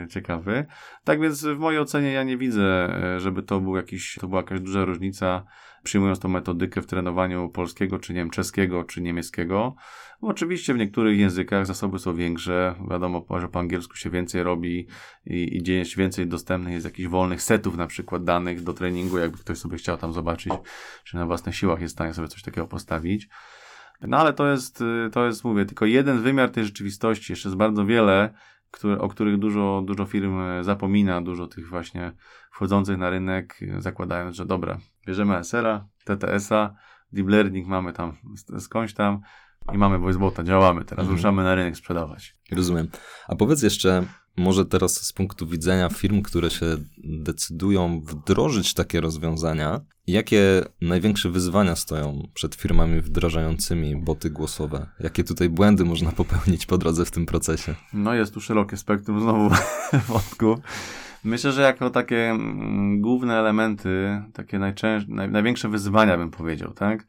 yy, 0.00 0.08
ciekawy. 0.08 0.66
Tak 1.04 1.20
więc 1.20 1.44
w 1.44 1.58
mojej 1.58 1.80
ocenie 1.80 2.12
ja 2.12 2.22
nie 2.22 2.36
widzę, 2.36 2.88
e, 3.04 3.20
żeby 3.20 3.42
to 3.42 3.60
był 3.60 3.76
jakiś, 3.76 4.18
to 4.20 4.28
była 4.28 4.40
jakaś 4.40 4.60
duża 4.60 4.84
różnica 4.84 5.44
przyjmując 5.86 6.20
tą 6.20 6.28
metodykę 6.28 6.82
w 6.82 6.86
trenowaniu 6.86 7.48
polskiego, 7.48 7.98
czy 7.98 8.12
nie 8.12 8.20
wiem, 8.20 8.30
czeskiego, 8.30 8.84
czy 8.84 9.02
niemieckiego. 9.02 9.74
Bo 10.20 10.28
oczywiście 10.28 10.74
w 10.74 10.78
niektórych 10.78 11.18
językach 11.18 11.66
zasoby 11.66 11.98
są 11.98 12.14
większe, 12.14 12.74
wiadomo, 12.90 13.26
że 13.40 13.48
po 13.48 13.58
angielsku 13.58 13.96
się 13.96 14.10
więcej 14.10 14.42
robi 14.42 14.86
i, 15.26 15.56
i 15.56 15.62
dzieje 15.62 15.84
się 15.84 15.96
więcej 15.96 16.26
dostępnych 16.26 16.74
jest 16.74 16.86
jakichś 16.86 17.08
wolnych 17.08 17.42
setów, 17.42 17.76
na 17.76 17.86
przykład 17.86 18.24
danych 18.24 18.62
do 18.62 18.72
treningu, 18.72 18.95
jakby 19.18 19.38
ktoś 19.38 19.58
sobie 19.58 19.78
chciał 19.78 19.96
tam 19.96 20.12
zobaczyć, 20.12 20.52
czy 21.04 21.16
na 21.16 21.26
własnych 21.26 21.56
siłach 21.56 21.80
jest 21.80 21.94
w 21.94 21.96
stanie 21.96 22.14
sobie 22.14 22.28
coś 22.28 22.42
takiego 22.42 22.66
postawić. 22.66 23.28
No 24.00 24.16
ale 24.16 24.32
to 24.32 24.46
jest, 24.46 24.84
to 25.12 25.26
jest, 25.26 25.44
mówię, 25.44 25.64
tylko 25.64 25.86
jeden 25.86 26.22
wymiar 26.22 26.50
tej 26.50 26.64
rzeczywistości, 26.64 27.32
jeszcze 27.32 27.48
jest 27.48 27.56
bardzo 27.56 27.86
wiele, 27.86 28.34
które, 28.70 28.98
o 28.98 29.08
których 29.08 29.38
dużo, 29.38 29.82
dużo 29.86 30.04
firm 30.04 30.38
zapomina, 30.62 31.22
dużo 31.22 31.46
tych 31.46 31.68
właśnie 31.68 32.12
wchodzących 32.50 32.98
na 32.98 33.10
rynek, 33.10 33.60
zakładając, 33.78 34.36
że 34.36 34.46
dobra, 34.46 34.78
bierzemy 35.06 35.36
SR-a, 35.36 35.86
TTS-a, 36.04 36.74
deep 37.12 37.28
learning 37.28 37.66
mamy 37.66 37.92
tam 37.92 38.16
skądś 38.58 38.94
tam 38.94 39.20
i 39.72 39.78
mamy 39.78 39.98
voicebota, 39.98 40.44
działamy, 40.44 40.84
teraz 40.84 41.02
mhm. 41.02 41.16
ruszamy 41.16 41.42
na 41.42 41.54
rynek 41.54 41.76
sprzedawać. 41.76 42.36
Rozumiem. 42.52 42.88
A 43.28 43.36
powiedz 43.36 43.62
jeszcze, 43.62 44.02
może 44.36 44.64
teraz 44.64 45.06
z 45.06 45.12
punktu 45.12 45.46
widzenia 45.46 45.88
firm, 45.88 46.22
które 46.22 46.50
się 46.50 46.76
decydują 47.04 48.00
wdrożyć 48.00 48.74
takie 48.74 49.00
rozwiązania, 49.00 49.80
jakie 50.06 50.64
największe 50.80 51.30
wyzwania 51.30 51.76
stoją 51.76 52.28
przed 52.34 52.54
firmami 52.54 53.00
wdrażającymi 53.00 53.96
boty 53.96 54.30
głosowe? 54.30 54.86
Jakie 55.00 55.24
tutaj 55.24 55.48
błędy 55.48 55.84
można 55.84 56.12
popełnić 56.12 56.66
po 56.66 56.78
drodze 56.78 57.04
w 57.04 57.10
tym 57.10 57.26
procesie? 57.26 57.74
No 57.92 58.14
jest 58.14 58.34
tu 58.34 58.40
szerokie 58.40 58.76
spektrum 58.76 59.20
znowu 59.20 59.50
wątku. 60.08 60.60
Myślę, 61.24 61.52
że 61.52 61.62
jako 61.62 61.90
takie 61.90 62.30
mm, 62.30 63.00
główne 63.00 63.38
elementy, 63.38 64.22
takie 64.32 64.58
naj, 64.58 64.74
największe 65.08 65.68
wyzwania 65.68 66.16
bym 66.16 66.30
powiedział, 66.30 66.72
tak? 66.72 67.06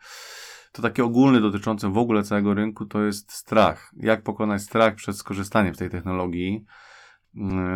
To 0.72 0.82
takie 0.82 1.04
ogólne 1.04 1.42
dotyczące 1.42 1.90
w 1.90 1.98
ogóle 1.98 2.24
całego 2.24 2.54
rynku 2.54 2.86
to 2.86 3.04
jest 3.04 3.32
strach. 3.32 3.92
Jak 3.98 4.24
pokonać 4.24 4.62
strach 4.62 4.96
przed 4.96 5.18
skorzystaniem 5.18 5.76
z 5.76 5.78
tej 5.78 5.90
technologii? 5.90 6.66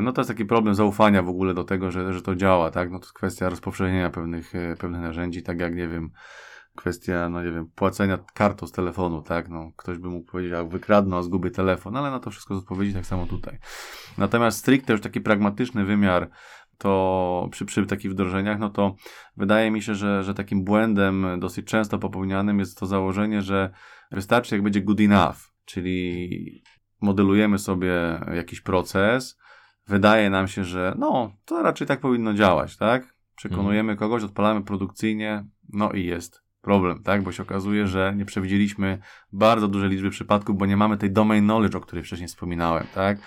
No 0.02 0.12
to 0.12 0.22
jest 0.22 0.30
taki 0.30 0.46
problem 0.46 0.76
zaufania 0.76 1.24
w 1.24 1.30
ogóle 1.30 1.54
do 1.54 1.64
tego, 1.64 1.92
że, 1.92 2.14
że 2.14 2.22
to 2.22 2.36
działa, 2.36 2.72
tak? 2.72 2.92
No 2.92 3.00
to 3.00 3.06
jest 3.06 3.14
kwestia 3.14 3.50
rozpowszechnienia 3.50 4.10
pewnych, 4.10 4.56
e, 4.56 4.76
pewnych 4.76 5.02
narzędzi, 5.02 5.44
tak 5.44 5.60
jak, 5.60 5.76
nie 5.76 5.88
wiem, 5.88 6.12
kwestia, 6.76 7.30
no 7.30 7.44
nie 7.44 7.52
wiem, 7.52 7.70
płacenia 7.76 8.18
kartą 8.34 8.68
z 8.68 8.72
telefonu, 8.72 9.22
tak? 9.22 9.50
No, 9.50 9.72
ktoś 9.76 9.98
by 9.98 10.10
mógł 10.10 10.32
powiedzieć, 10.32 10.54
a 10.54 10.64
wykradną, 10.64 11.18
a 11.18 11.22
zgubię 11.22 11.52
telefon, 11.52 11.98
ale 11.98 12.12
na 12.12 12.20
to 12.20 12.32
wszystko 12.32 12.56
z 12.56 12.58
odpowiedzi 12.58 12.94
tak 12.94 13.06
samo 13.06 13.26
tutaj. 13.26 13.58
Natomiast 14.18 14.60
stricte 14.60 14.94
już 14.94 15.02
taki 15.02 15.22
pragmatyczny 15.22 15.86
wymiar, 15.86 16.30
to 16.78 17.48
przy, 17.52 17.66
przy 17.66 17.86
takich 17.86 18.12
wdrożeniach, 18.12 18.60
no 18.60 18.70
to 18.70 18.96
wydaje 19.38 19.72
mi 19.72 19.82
się, 19.82 19.96
że, 19.96 20.24
że 20.24 20.34
takim 20.34 20.64
błędem 20.64 21.40
dosyć 21.40 21.66
często 21.66 22.00
popełnianym 22.00 22.60
jest 22.60 22.80
to 22.80 22.86
założenie, 22.86 23.42
że 23.42 23.72
wystarczy 24.12 24.56
jak 24.56 24.64
będzie 24.64 24.82
good 24.82 25.00
enough, 25.00 25.38
czyli 25.66 26.64
modelujemy 27.02 27.58
sobie 27.58 28.20
jakiś 28.34 28.62
proces, 28.62 29.41
wydaje 29.92 30.30
nam 30.30 30.48
się, 30.48 30.64
że 30.64 30.96
no, 30.98 31.32
to 31.46 31.62
raczej 31.64 31.88
tak 31.88 32.00
powinno 32.00 32.34
działać, 32.34 32.78
tak? 32.78 33.16
Przekonujemy 33.36 33.96
kogoś, 33.96 34.24
odpalamy 34.24 34.62
produkcyjnie, 34.62 35.46
no 35.70 35.92
i 35.92 36.06
jest 36.06 36.42
problem, 36.62 37.04
tak? 37.04 37.24
Bo 37.24 37.32
się 37.32 37.44
okazuje, 37.44 37.88
że 37.88 38.14
nie 38.18 38.26
przewidzieliśmy 38.26 39.00
bardzo 39.32 39.68
dużej 39.68 39.90
liczby 39.90 40.10
przypadków, 40.10 40.58
bo 40.58 40.66
nie 40.66 40.78
mamy 40.78 40.98
tej 40.98 41.12
domain 41.12 41.44
knowledge, 41.44 41.76
o 41.76 41.82
której 41.82 42.04
wcześniej 42.04 42.28
wspominałem, 42.28 42.88
tak? 42.96 43.18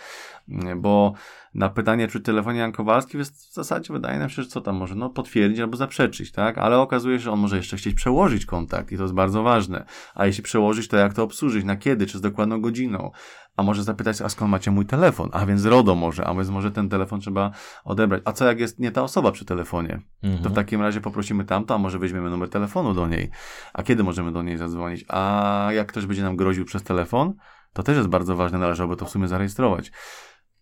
Bo 0.76 1.12
na 1.54 1.68
pytanie, 1.68 2.08
czy 2.08 2.20
telefonie 2.20 2.58
Jan 2.58 2.72
Kowalski 2.72 3.18
w 3.18 3.24
zasadzie 3.52 3.92
wydaje 3.92 4.18
nam 4.18 4.28
się, 4.28 4.42
że 4.42 4.48
co 4.48 4.60
tam 4.60 4.76
może, 4.76 4.94
no 4.94 5.10
potwierdzić 5.10 5.60
albo 5.60 5.76
zaprzeczyć, 5.76 6.32
tak? 6.32 6.58
Ale 6.58 6.78
okazuje 6.78 7.18
się, 7.18 7.24
że 7.24 7.32
on 7.32 7.38
może 7.38 7.56
jeszcze 7.56 7.76
chcieć 7.76 7.94
przełożyć 7.94 8.46
kontakt 8.46 8.92
i 8.92 8.96
to 8.96 9.02
jest 9.02 9.14
bardzo 9.14 9.42
ważne. 9.42 9.84
A 10.14 10.26
jeśli 10.26 10.42
przełożyć, 10.42 10.88
to 10.88 10.96
jak 10.96 11.14
to 11.14 11.22
obsłużyć, 11.22 11.64
na 11.64 11.76
kiedy, 11.76 12.06
czy 12.06 12.18
z 12.18 12.20
dokładną 12.20 12.60
godziną? 12.60 13.10
A 13.56 13.62
może 13.62 13.82
zapytać, 13.82 14.22
a 14.22 14.28
skąd 14.28 14.50
macie 14.50 14.70
mój 14.70 14.86
telefon? 14.86 15.28
A 15.32 15.46
więc 15.46 15.64
RODO 15.64 15.94
może, 15.94 16.24
a 16.24 16.34
więc 16.34 16.48
może 16.48 16.70
ten 16.70 16.88
telefon 16.88 17.20
trzeba 17.20 17.50
odebrać. 17.84 18.22
A 18.24 18.32
co 18.32 18.44
jak 18.44 18.60
jest 18.60 18.78
nie 18.78 18.90
ta 18.90 19.02
osoba 19.02 19.32
przy 19.32 19.44
telefonie? 19.44 19.92
Mhm. 19.92 20.02
To 20.22 20.28
w 20.28 20.46
mhm. 20.46 20.54
takim 20.54 20.80
razie 20.80 21.00
poprosimy 21.00 21.44
tamto, 21.44 21.74
a 21.74 21.78
może 21.78 21.98
weźmiemy 21.98 22.30
numer 22.30 22.48
telefonu 22.50 22.94
do 22.94 23.08
niej. 23.08 23.30
A 23.72 23.82
kiedy 23.82 24.04
możemy 24.04 24.32
do 24.32 24.42
niej 24.42 24.56
zadzwonić? 24.56 25.04
A 25.08 25.68
jak 25.72 25.88
ktoś 25.88 26.06
będzie 26.06 26.22
nam 26.22 26.36
groził 26.36 26.64
przez 26.64 26.82
telefon? 26.82 27.34
To 27.72 27.82
też 27.82 27.96
jest 27.96 28.08
bardzo 28.08 28.36
ważne, 28.36 28.58
należałoby 28.58 28.96
to 28.96 29.04
w 29.04 29.10
sumie 29.10 29.28
zarejestrować 29.28 29.92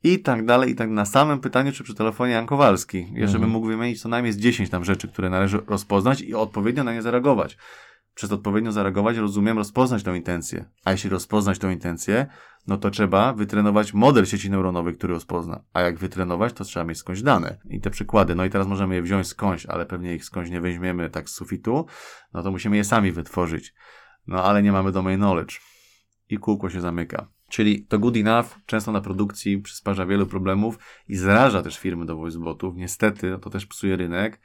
i 0.05 0.19
tak 0.19 0.45
dalej, 0.45 0.71
i 0.71 0.75
tak 0.75 0.91
na 0.91 1.05
samym 1.05 1.41
pytaniu, 1.41 1.73
czy 1.73 1.85
przy 1.85 1.95
telefonie 1.95 2.33
Jan 2.33 2.47
Kowalski. 2.47 2.99
Jeszcze 2.99 3.37
mhm. 3.37 3.41
bym 3.41 3.51
mógł 3.51 3.67
wymienić 3.67 4.03
co 4.03 4.09
najmniej 4.09 4.33
z 4.33 4.37
10 4.37 4.71
tam 4.71 4.85
rzeczy, 4.85 5.09
które 5.09 5.31
należy 5.31 5.63
rozpoznać 5.67 6.21
i 6.21 6.35
odpowiednio 6.35 6.85
na 6.85 6.93
nie 6.93 7.03
zareagować. 7.03 7.59
Przez 8.15 8.33
odpowiednio 8.33 8.73
zareagować 8.73 9.17
rozumiem 9.17 9.59
rozpoznać 9.59 10.03
tą 10.03 10.15
intencję. 10.15 10.65
A 10.85 10.93
jeśli 10.93 11.11
rozpoznać 11.11 11.59
tą 11.59 11.71
intencję, 11.71 12.27
no 12.67 12.77
to 12.77 12.91
trzeba 12.91 13.33
wytrenować 13.33 13.95
model 13.95 14.27
sieci 14.27 14.51
neuronowej, 14.51 14.95
który 14.95 15.15
rozpozna. 15.15 15.63
A 15.73 15.81
jak 15.81 15.99
wytrenować, 15.99 16.53
to 16.53 16.65
trzeba 16.65 16.85
mieć 16.85 16.99
skądś 16.99 17.23
dane. 17.23 17.59
I 17.71 17.81
te 17.81 17.91
przykłady, 17.91 18.35
no 18.35 18.45
i 18.45 18.51
teraz 18.51 18.67
możemy 18.67 18.95
je 18.95 19.03
wziąć 19.03 19.27
skądś, 19.27 19.67
ale 19.67 19.87
pewnie 19.87 20.15
ich 20.15 20.25
skądś 20.25 20.51
nie 20.51 20.61
weźmiemy 20.61 21.11
tak 21.11 21.31
z 21.31 21.35
sufitu, 21.35 21.87
no 22.35 22.43
to 22.43 22.51
musimy 22.51 22.77
je 22.77 22.85
sami 22.85 23.13
wytworzyć. 23.13 23.75
No 24.27 24.45
ale 24.45 24.63
nie 24.63 24.73
mamy 24.73 24.93
domain 24.93 25.19
knowledge. 25.19 25.61
I 26.29 26.39
kółko 26.39 26.71
się 26.71 26.81
zamyka. 26.81 27.29
Czyli 27.53 27.87
to 27.87 27.99
good 27.99 28.17
enough 28.17 28.47
często 28.67 28.93
na 28.93 29.01
produkcji 29.01 29.59
przysparza 29.59 30.07
wielu 30.07 30.27
problemów 30.27 30.79
i 31.09 31.17
zraża 31.17 31.63
też 31.63 31.79
firmy 31.79 32.07
do 32.07 32.17
voicebotów. 32.17 32.77
Niestety 32.77 33.31
no 33.31 33.39
to 33.39 33.51
też 33.51 33.67
psuje 33.67 33.97
rynek, 33.97 34.41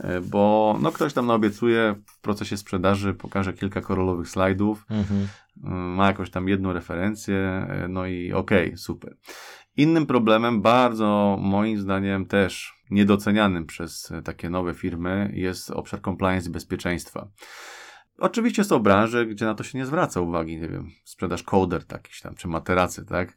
e, 0.00 0.20
bo 0.20 0.76
no 0.80 0.92
ktoś 0.92 1.12
tam 1.12 1.26
naobiecuje 1.26 1.94
w 2.06 2.20
procesie 2.20 2.56
sprzedaży, 2.56 3.14
pokaże 3.14 3.52
kilka 3.52 3.80
korolowych 3.80 4.28
slajdów, 4.28 4.86
mhm. 4.90 5.28
E, 5.64 5.70
ma 5.70 6.06
jakąś 6.06 6.30
tam 6.30 6.48
jedną 6.48 6.72
referencję, 6.72 7.36
e, 7.36 7.86
no 7.88 8.06
i 8.06 8.32
okej, 8.32 8.66
okay, 8.66 8.76
super. 8.76 9.16
Innym 9.76 10.06
problemem, 10.06 10.62
bardzo 10.62 11.38
moim 11.40 11.80
zdaniem 11.80 12.26
też 12.26 12.74
niedocenianym 12.90 13.66
przez 13.66 14.12
takie 14.24 14.50
nowe 14.50 14.74
firmy, 14.74 15.30
jest 15.34 15.70
obszar 15.70 16.02
compliance 16.02 16.48
i 16.48 16.52
bezpieczeństwa. 16.52 17.28
Oczywiście 18.18 18.64
są 18.64 18.78
branże, 18.78 19.26
gdzie 19.26 19.44
na 19.44 19.54
to 19.54 19.64
się 19.64 19.78
nie 19.78 19.86
zwraca 19.86 20.20
uwagi, 20.20 20.60
nie 20.60 20.68
wiem, 20.68 20.90
sprzedaż 21.04 21.42
koder 21.42 21.84
takiś 21.84 22.20
tam, 22.20 22.34
czy 22.34 22.48
materacy, 22.48 23.04
tak? 23.04 23.36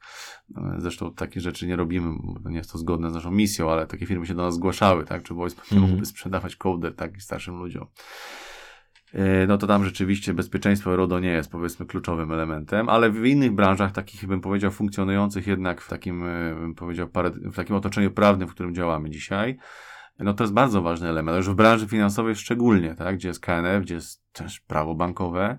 Zresztą 0.77 1.13
takie 1.13 1.41
rzeczy 1.41 1.67
nie 1.67 1.75
robimy, 1.75 2.13
bo 2.39 2.49
nie 2.49 2.57
jest 2.57 2.71
to 2.71 2.77
zgodne 2.77 3.11
z 3.11 3.13
naszą 3.13 3.31
misją, 3.31 3.71
ale 3.71 3.87
takie 3.87 4.05
firmy 4.05 4.25
się 4.25 4.33
do 4.33 4.41
nas 4.41 4.55
zgłaszały, 4.55 5.05
tak? 5.05 5.23
Czy 5.23 5.33
Voice 5.33 5.55
mm 5.55 5.83
-hmm. 5.83 5.87
mógłby 5.87 6.05
sprzedawać 6.05 6.55
koder, 6.55 6.95
tak, 6.95 7.21
starszym 7.21 7.55
ludziom. 7.55 7.87
E, 9.13 9.47
no 9.47 9.57
to 9.57 9.67
tam 9.67 9.85
rzeczywiście 9.85 10.33
bezpieczeństwo 10.33 10.95
RODO 10.95 11.19
nie 11.19 11.29
jest 11.31 11.51
powiedzmy 11.51 11.85
kluczowym 11.85 12.31
elementem, 12.31 12.89
ale 12.89 13.11
w 13.11 13.25
innych 13.25 13.51
branżach, 13.51 13.91
takich 13.91 14.27
bym 14.27 14.41
powiedział 14.41 14.71
funkcjonujących 14.71 15.47
jednak 15.47 15.81
w 15.81 15.89
takim, 15.89 16.23
e, 16.23 16.55
bym 16.55 16.75
powiedział, 16.75 17.09
w 17.35 17.55
takim 17.55 17.75
otoczeniu 17.75 18.11
prawnym, 18.11 18.47
w 18.47 18.51
którym 18.51 18.75
działamy 18.75 19.09
dzisiaj, 19.09 19.57
no 20.23 20.33
to 20.33 20.43
jest 20.43 20.53
bardzo 20.53 20.81
ważny 20.81 21.09
element, 21.09 21.37
już 21.37 21.49
w 21.49 21.53
branży 21.53 21.87
finansowej 21.87 22.35
szczególnie, 22.35 22.95
tak, 22.95 23.15
gdzie 23.15 23.27
jest 23.27 23.39
KNF, 23.39 23.81
gdzie 23.81 23.95
jest 23.95 24.33
też 24.33 24.59
prawo 24.59 24.95
bankowe. 24.95 25.57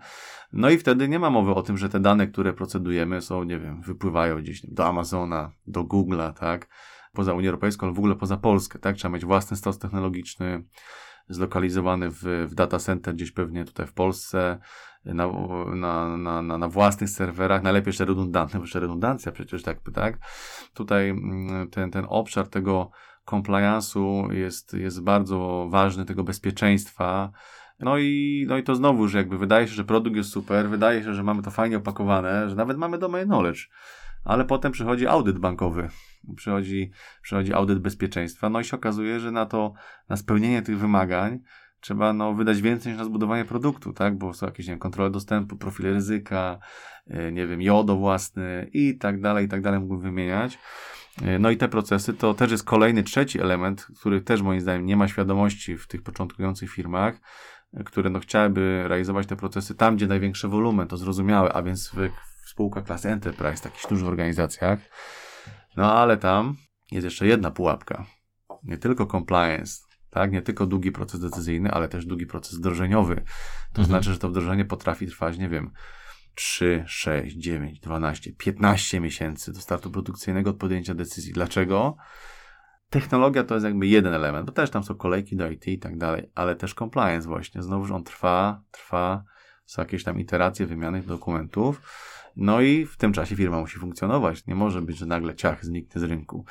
No 0.53 0.71
i 0.71 0.79
wtedy 0.79 1.09
nie 1.09 1.19
ma 1.19 1.31
mowy 1.31 1.55
o 1.55 1.63
tym, 1.63 1.79
że 1.79 1.89
te 1.89 2.01
dane, 2.01 2.27
które 2.27 2.53
procedujemy 2.53 3.21
są, 3.21 3.45
nie 3.45 3.59
wiem, 3.59 3.83
wypływają 3.83 4.39
gdzieś 4.39 4.67
do 4.67 4.87
Amazona, 4.87 5.53
do 5.67 5.85
Google'a, 5.85 6.33
tak, 6.33 6.69
poza 7.13 7.35
Unię 7.35 7.49
Europejską, 7.49 7.87
ale 7.87 7.95
w 7.95 7.99
ogóle 7.99 8.15
poza 8.15 8.37
Polskę, 8.37 8.79
tak, 8.79 8.97
trzeba 8.97 9.15
mieć 9.15 9.25
własny 9.25 9.57
stos 9.57 9.79
technologiczny, 9.79 10.65
zlokalizowany 11.29 12.11
w, 12.11 12.23
w 12.49 12.55
data 12.55 12.79
center 12.79 13.15
gdzieś 13.15 13.33
pewnie 13.33 13.65
tutaj 13.65 13.87
w 13.87 13.93
Polsce, 13.93 14.59
na, 15.05 15.27
na, 15.75 16.43
na, 16.43 16.59
na, 16.59 16.69
własnych 16.69 17.11
serwerach, 17.11 17.63
najlepiej 17.63 17.89
jeszcze 17.89 18.05
redundantne, 18.05 18.59
bo 18.59 18.65
jeszcze 18.65 18.81
redundancja 18.81 19.33
przecież 19.33 19.63
tak, 19.63 19.79
tak. 19.95 20.19
Tutaj 20.75 21.09
mm, 21.09 21.71
ten, 21.71 21.91
ten 21.91 22.07
obszar 22.09 22.49
tego 22.49 22.91
compliance'u 23.27 24.33
jest, 24.33 24.75
jest 24.75 25.03
bardzo 25.03 25.69
ważny, 25.71 26.05
tego 26.05 26.25
bezpieczeństwa. 26.25 27.33
No 27.81 27.99
i, 27.99 28.45
no 28.49 28.57
i 28.57 28.63
to 28.63 28.75
znowuż 28.75 29.15
jakby 29.15 29.39
wydaje 29.39 29.69
się, 29.69 29.75
że 29.75 29.85
produkt 29.85 30.17
jest 30.17 30.31
super, 30.31 30.69
wydaje 30.69 31.03
się, 31.03 31.15
że 31.15 31.23
mamy 31.23 31.43
to 31.43 31.51
fajnie 31.51 31.77
opakowane, 31.77 32.51
że 32.51 32.57
nawet 32.57 32.79
mamy 32.79 32.99
domain 32.99 33.27
knowledge, 33.27 33.69
ale 34.25 34.45
potem 34.45 34.73
przychodzi 34.73 35.07
audyt 35.07 35.39
bankowy, 35.39 35.89
przychodzi, 36.37 36.91
przychodzi 37.23 37.53
audyt 37.53 37.79
bezpieczeństwa, 37.79 38.49
no 38.49 38.61
i 38.61 38.65
się 38.65 38.77
okazuje, 38.77 39.21
że 39.21 39.31
na 39.31 39.47
to, 39.47 39.73
na 40.09 40.17
spełnienie 40.17 40.63
tych 40.63 40.79
wymagań 40.79 41.39
trzeba 41.83 42.13
no, 42.13 42.35
wydać 42.35 42.63
więcej 42.63 42.93
niż 42.93 42.99
na 42.99 43.05
zbudowanie 43.05 43.45
produktu, 43.45 43.93
tak? 43.93 44.19
Bo 44.19 44.35
są 44.35 44.47
jakieś 44.47 44.67
nie 44.67 44.73
wiem, 44.73 44.79
kontrole 44.79 45.11
dostępu, 45.11 45.57
profile 45.57 45.93
ryzyka, 45.93 46.59
e, 47.07 47.33
nie 47.33 47.47
wiem, 47.47 47.63
jodo 47.63 47.97
własny 47.97 48.71
i 48.73 48.99
tak 48.99 49.21
dalej, 49.21 49.47
i 49.47 49.49
tak 49.49 49.61
dalej 49.61 49.81
mógłbym 49.81 50.01
wymieniać. 50.01 50.59
E, 51.21 51.39
no 51.39 51.51
i 51.51 51.57
te 51.57 51.69
procesy 51.69 52.15
to 52.15 52.35
też 52.35 52.51
jest 52.51 52.65
kolejny, 52.65 53.03
trzeci 53.03 53.41
element, 53.41 53.87
który 54.01 54.21
też 54.21 54.43
moim 54.43 54.61
zdaniem 54.61 54.87
nie 54.87 54.97
ma 54.97 55.09
świadomości 55.09 55.77
w 55.77 55.87
tych 55.87 56.03
początkujących 56.03 56.71
firmach, 56.71 57.15
e, 57.75 57.85
które 57.85 58.11
no 58.11 58.21
chciałyby 58.21 58.85
realizować 58.89 59.27
te 59.27 59.37
procesy 59.37 59.75
tam, 59.75 59.97
gdzie 59.97 60.07
największy 60.07 60.49
wolumen, 60.49 60.89
to 60.89 60.97
zrozumiałe, 60.97 61.53
a 61.53 61.63
więc 61.63 61.89
w, 61.89 61.95
w 62.45 62.49
spółkach 62.49 62.85
klasy 62.85 63.09
Enterprise, 63.09 63.63
takich 63.63 63.89
dużych 63.89 64.09
organizacjach. 64.09 64.79
No 65.77 65.93
ale 65.95 66.17
tam 66.17 66.57
jest 66.91 67.05
jeszcze 67.05 67.27
jedna 67.27 67.51
pułapka. 67.51 68.07
Nie 68.63 68.79
tylko 68.79 69.07
compliance, 69.07 69.83
tak? 70.11 70.33
Nie 70.33 70.43
tylko 70.43 70.67
długi 70.67 70.93
proces 70.93 71.21
decyzyjny, 71.21 71.71
ale 71.71 71.89
też 71.89 72.07
długi 72.07 72.27
proces 72.27 72.59
wdrożeniowy. 72.59 73.15
To 73.73 73.83
mhm. 73.83 73.87
znaczy, 73.87 74.13
że 74.13 74.19
to 74.19 74.29
wdrożenie 74.29 74.65
potrafi 74.65 75.07
trwać, 75.07 75.39
nie 75.39 75.49
wiem, 75.49 75.71
3, 76.35 76.85
6, 76.87 77.37
9, 77.37 77.81
12, 77.81 78.33
15 78.33 79.01
miesięcy 79.01 79.53
do 79.53 79.61
startu 79.61 79.91
produkcyjnego 79.91 80.51
od 80.51 80.57
podjęcia 80.57 80.95
decyzji. 80.95 81.33
Dlaczego? 81.33 81.97
Technologia 82.91 83.45
to 83.45 83.55
jest 83.55 83.65
jakby 83.65 83.87
jeden 83.87 84.15
element, 84.15 84.47
bo 84.47 84.53
też 84.53 84.71
tam 84.71 84.85
są 84.85 84.95
kolejki 84.95 85.37
do 85.37 85.51
IT 85.51 85.69
i 85.69 85.79
tak 85.79 85.99
dalej, 85.99 86.31
ale 86.35 86.57
też 86.57 86.75
compliance 86.75 87.29
właśnie. 87.29 87.63
Znowu, 87.63 87.95
on 87.95 88.05
trwa, 88.05 88.63
trwa, 88.71 89.25
są 89.67 89.83
jakieś 89.83 90.05
tam 90.05 90.21
iteracje 90.21 90.67
wymiany 90.67 91.03
dokumentów. 91.03 91.83
No 92.37 92.61
i 92.61 92.87
w 92.87 92.97
tym 92.97 93.13
czasie 93.13 93.37
firma 93.37 93.61
musi 93.61 93.79
funkcjonować. 93.79 94.47
Nie 94.47 94.55
może 94.55 94.83
być, 94.83 94.99
że 94.99 95.07
nagle 95.07 95.35
ciach 95.35 95.65
zniknie 95.65 96.01
z 96.01 96.05
rynku. 96.05 96.45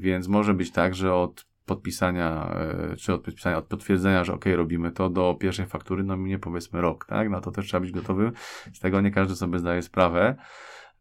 Więc 0.00 0.28
może 0.28 0.54
być 0.54 0.70
tak, 0.70 0.94
że 0.94 1.14
od 1.14 1.46
podpisania, 1.66 2.54
e, 2.92 2.96
czy 2.96 3.12
od 3.12 3.22
podpisania, 3.22 3.58
od 3.58 3.64
potwierdzenia, 3.64 4.24
że 4.24 4.34
ok, 4.34 4.44
robimy 4.56 4.92
to, 4.92 5.10
do 5.10 5.36
pierwszej 5.40 5.66
faktury, 5.66 6.04
no 6.04 6.16
minie 6.16 6.38
powiedzmy 6.38 6.80
rok, 6.80 7.04
tak? 7.04 7.30
Na 7.30 7.40
to 7.40 7.50
też 7.50 7.66
trzeba 7.66 7.80
być 7.80 7.92
gotowym. 7.92 8.32
Z 8.72 8.80
tego 8.80 9.00
nie 9.00 9.10
każdy 9.10 9.36
sobie 9.36 9.58
zdaje 9.58 9.82
sprawę, 9.82 10.36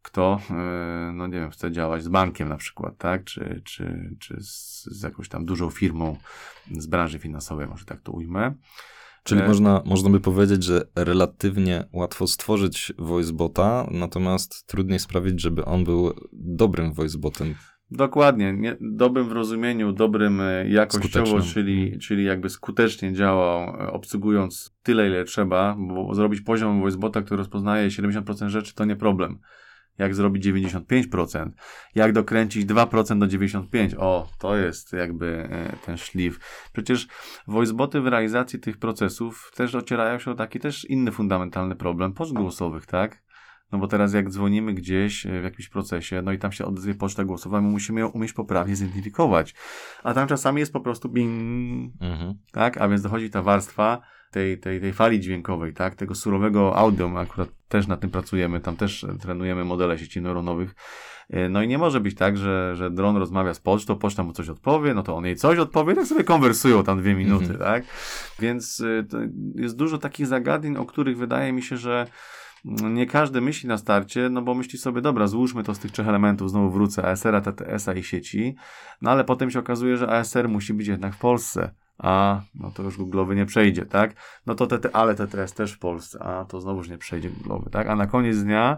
kto, 0.01 0.39
e, 0.49 1.11
no 1.13 1.27
nie 1.27 1.39
wiem, 1.39 1.51
chce 1.51 1.71
działać 1.71 2.03
z 2.03 2.07
bankiem 2.07 2.49
na 2.49 2.57
przykład, 2.57 2.97
tak? 2.97 3.23
Czy, 3.23 3.61
czy, 3.65 4.15
czy 4.19 4.37
z, 4.41 4.83
z 4.85 5.03
jakąś 5.03 5.29
tam 5.29 5.45
dużą 5.45 5.69
firmą 5.69 6.17
z 6.71 6.87
branży 6.87 7.19
finansowej, 7.19 7.67
może 7.67 7.85
tak 7.85 8.01
to 8.01 8.11
ujmę. 8.11 8.53
Czyli 9.23 9.41
e... 9.41 9.47
można, 9.47 9.81
można 9.85 10.09
by 10.09 10.19
powiedzieć, 10.19 10.63
że 10.63 10.87
relatywnie 10.95 11.87
łatwo 11.93 12.27
stworzyć 12.27 12.93
voicebota, 12.97 13.87
natomiast 13.91 14.67
trudniej 14.67 14.99
sprawić, 14.99 15.41
żeby 15.41 15.65
on 15.65 15.83
był 15.83 16.13
dobrym 16.33 16.93
voicebotem. 16.93 17.55
Dokładnie, 17.91 18.53
nie, 18.53 18.77
dobrym 18.81 19.29
w 19.29 19.31
rozumieniu, 19.31 19.93
dobrym 19.93 20.41
e, 20.41 20.69
jakościowo, 20.69 21.41
czyli, 21.41 21.99
czyli 21.99 22.23
jakby 22.23 22.49
skutecznie 22.49 23.13
działał, 23.13 23.59
e, 23.61 23.91
obsługując 23.91 24.75
tyle, 24.83 25.07
ile 25.07 25.23
trzeba, 25.23 25.75
bo 25.79 26.15
zrobić 26.15 26.41
poziom 26.41 26.81
voicebota, 26.81 27.21
który 27.21 27.37
rozpoznaje 27.37 27.89
70% 27.89 28.47
rzeczy, 28.47 28.73
to 28.75 28.85
nie 28.85 28.95
problem. 28.95 29.39
Jak 29.97 30.15
zrobić 30.15 30.45
95%, 30.45 31.49
jak 31.95 32.13
dokręcić 32.13 32.65
2% 32.65 33.19
do 33.19 33.25
95%, 33.25 33.95
o, 33.97 34.27
to 34.39 34.55
jest 34.55 34.93
jakby 34.93 35.47
e, 35.51 35.75
ten 35.85 35.97
szlif. 35.97 36.39
Przecież 36.73 37.07
voiceboty 37.47 38.01
w 38.01 38.07
realizacji 38.07 38.59
tych 38.59 38.77
procesów 38.77 39.51
też 39.55 39.75
ocierają 39.75 40.19
się 40.19 40.31
o 40.31 40.35
taki 40.35 40.59
też 40.59 40.85
inny 40.85 41.11
fundamentalny 41.11 41.75
problem 41.75 42.13
postgłosowych, 42.13 42.85
tak? 42.85 43.23
No 43.71 43.79
bo 43.79 43.87
teraz 43.87 44.13
jak 44.13 44.29
dzwonimy 44.29 44.73
gdzieś 44.73 45.25
e, 45.25 45.41
w 45.41 45.43
jakimś 45.43 45.69
procesie, 45.69 46.21
no 46.21 46.31
i 46.31 46.37
tam 46.37 46.51
się 46.51 46.65
odezwie 46.65 46.95
poczta 46.95 47.23
głosowa, 47.23 47.61
my 47.61 47.69
musimy 47.69 47.99
ją 47.99 48.07
umieć 48.07 48.33
poprawnie 48.33 48.75
zidentyfikować. 48.75 49.55
A 50.03 50.13
tam 50.13 50.27
czasami 50.27 50.59
jest 50.59 50.73
po 50.73 50.79
prostu 50.79 51.09
bing, 51.09 51.93
mhm. 52.01 52.33
tak? 52.51 52.77
A 52.77 52.87
więc 52.87 53.01
dochodzi 53.01 53.29
ta 53.29 53.41
warstwa 53.41 54.01
tej, 54.31 54.59
tej, 54.59 54.81
tej 54.81 54.93
fali 54.93 55.19
dźwiękowej, 55.19 55.73
tak? 55.73 55.95
Tego 55.95 56.15
surowego 56.15 56.75
audio, 56.75 57.09
my 57.09 57.19
akurat 57.19 57.49
też 57.67 57.87
nad 57.87 57.99
tym 57.99 58.09
pracujemy, 58.09 58.59
tam 58.59 58.75
też 58.75 59.05
trenujemy 59.21 59.65
modele 59.65 59.97
sieci 59.97 60.21
neuronowych. 60.21 60.75
E, 61.29 61.49
no 61.49 61.61
i 61.61 61.67
nie 61.67 61.77
może 61.77 61.99
być 61.99 62.15
tak, 62.15 62.37
że, 62.37 62.75
że 62.75 62.91
dron 62.91 63.17
rozmawia 63.17 63.53
z 63.53 63.59
pocztą, 63.59 63.95
poczta 63.95 64.23
mu 64.23 64.33
coś 64.33 64.49
odpowie, 64.49 64.93
no 64.93 65.03
to 65.03 65.15
on 65.15 65.25
jej 65.25 65.35
coś 65.35 65.57
odpowie, 65.59 65.95
tak 65.95 66.05
sobie 66.05 66.23
konwersują 66.23 66.83
tam 66.83 66.99
dwie 66.99 67.15
minuty, 67.15 67.51
mhm. 67.51 67.59
tak? 67.59 67.83
Więc 68.39 68.81
e, 68.81 69.05
jest 69.55 69.77
dużo 69.77 69.97
takich 69.97 70.27
zagadnień, 70.27 70.77
o 70.77 70.85
których 70.85 71.17
wydaje 71.17 71.53
mi 71.53 71.61
się, 71.61 71.77
że 71.77 72.07
nie 72.65 73.05
każdy 73.05 73.41
myśli 73.41 73.69
na 73.69 73.77
starcie, 73.77 74.29
no 74.29 74.41
bo 74.41 74.53
myśli 74.53 74.79
sobie, 74.79 75.01
dobra, 75.01 75.27
złóżmy 75.27 75.63
to 75.63 75.75
z 75.75 75.79
tych 75.79 75.91
trzech 75.91 76.07
elementów, 76.07 76.49
znowu 76.49 76.69
wrócę, 76.69 77.03
ASR-a, 77.03 77.41
TTS-a 77.41 77.93
i 77.93 78.03
sieci, 78.03 78.55
no 79.01 79.11
ale 79.11 79.23
potem 79.23 79.51
się 79.51 79.59
okazuje, 79.59 79.97
że 79.97 80.09
ASR 80.09 80.49
musi 80.49 80.73
być 80.73 80.87
jednak 80.87 81.15
w 81.15 81.19
Polsce, 81.19 81.71
a 81.97 82.41
no 82.55 82.71
to 82.71 82.83
już 82.83 82.99
Google'owy 82.99 83.35
nie 83.35 83.45
przejdzie, 83.45 83.85
tak? 83.85 84.15
No 84.45 84.55
to 84.55 84.67
TT, 84.67 84.89
ale 84.93 85.15
TTS 85.15 85.53
też 85.53 85.73
w 85.73 85.79
Polsce, 85.79 86.23
a 86.23 86.45
to 86.45 86.61
znowuż 86.61 86.89
nie 86.89 86.97
przejdzie 86.97 87.29
Google'owy, 87.29 87.69
tak? 87.69 87.87
A 87.87 87.95
na 87.95 88.07
koniec 88.07 88.43
dnia, 88.43 88.77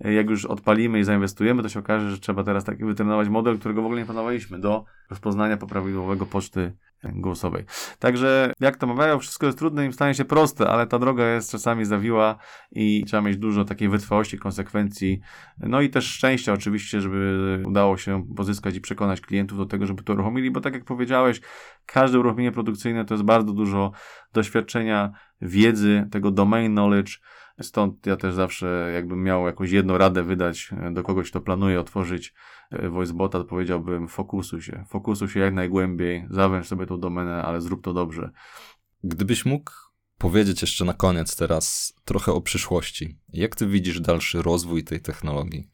jak 0.00 0.30
już 0.30 0.44
odpalimy 0.44 0.98
i 0.98 1.04
zainwestujemy, 1.04 1.62
to 1.62 1.68
się 1.68 1.80
okaże, 1.80 2.10
że 2.10 2.18
trzeba 2.18 2.44
teraz 2.44 2.64
taki 2.64 2.84
wytrenować 2.84 3.28
model, 3.28 3.58
którego 3.58 3.82
w 3.82 3.84
ogóle 3.84 4.00
nie 4.00 4.06
planowaliśmy 4.06 4.58
do 4.58 4.84
rozpoznania 5.10 5.56
poprawidłowego 5.56 6.26
poczty 6.26 6.76
głosowej. 7.12 7.64
Także 7.98 8.52
jak 8.60 8.76
to 8.76 8.86
mawiają, 8.86 9.18
wszystko 9.18 9.46
jest 9.46 9.58
trudne, 9.58 9.86
im 9.86 9.92
stanie 9.92 10.14
się 10.14 10.24
proste, 10.24 10.68
ale 10.68 10.86
ta 10.86 10.98
droga 10.98 11.34
jest 11.34 11.50
czasami 11.50 11.84
zawiła 11.84 12.36
i 12.72 13.04
trzeba 13.06 13.22
mieć 13.22 13.36
dużo 13.36 13.64
takiej 13.64 13.88
wytrwałości, 13.88 14.38
konsekwencji, 14.38 15.20
no 15.58 15.80
i 15.80 15.90
też 15.90 16.04
szczęścia 16.06 16.52
oczywiście, 16.52 17.00
żeby 17.00 17.62
udało 17.66 17.96
się 17.96 18.26
pozyskać 18.36 18.76
i 18.76 18.80
przekonać 18.80 19.20
klientów 19.20 19.58
do 19.58 19.66
tego, 19.66 19.86
żeby 19.86 20.02
to 20.02 20.12
uruchomili, 20.12 20.50
bo 20.50 20.60
tak 20.60 20.74
jak 20.74 20.84
powiedziałeś, 20.84 21.40
każde 21.86 22.18
uruchomienie 22.18 22.52
produkcyjne 22.52 23.04
to 23.04 23.14
jest 23.14 23.24
bardzo 23.24 23.52
dużo 23.52 23.92
doświadczenia, 24.32 25.12
wiedzy, 25.40 26.08
tego 26.10 26.30
domain 26.30 26.72
knowledge, 26.72 27.20
Stąd 27.60 28.06
ja 28.06 28.16
też 28.16 28.34
zawsze, 28.34 28.90
jakbym 28.94 29.22
miał 29.22 29.46
jakąś 29.46 29.70
jedną 29.70 29.98
radę 29.98 30.22
wydać 30.22 30.70
do 30.90 31.02
kogoś, 31.02 31.30
kto 31.30 31.40
planuje 31.40 31.80
otworzyć 31.80 32.34
voicebota, 32.90 33.38
to 33.38 33.44
powiedziałbym 33.44 34.08
fokusuj 34.08 34.62
się. 34.62 34.84
Fokusuj 34.88 35.28
się 35.28 35.40
jak 35.40 35.54
najgłębiej, 35.54 36.26
zawęż 36.30 36.66
sobie 36.66 36.86
tą 36.86 37.00
domenę, 37.00 37.42
ale 37.42 37.60
zrób 37.60 37.84
to 37.84 37.92
dobrze. 37.92 38.30
Gdybyś 39.04 39.46
mógł 39.46 39.72
powiedzieć 40.18 40.62
jeszcze 40.62 40.84
na 40.84 40.92
koniec 40.92 41.36
teraz 41.36 41.94
trochę 42.04 42.32
o 42.32 42.40
przyszłości. 42.40 43.18
Jak 43.32 43.56
ty 43.56 43.66
widzisz 43.66 44.00
dalszy 44.00 44.42
rozwój 44.42 44.84
tej 44.84 45.00
technologii? 45.00 45.70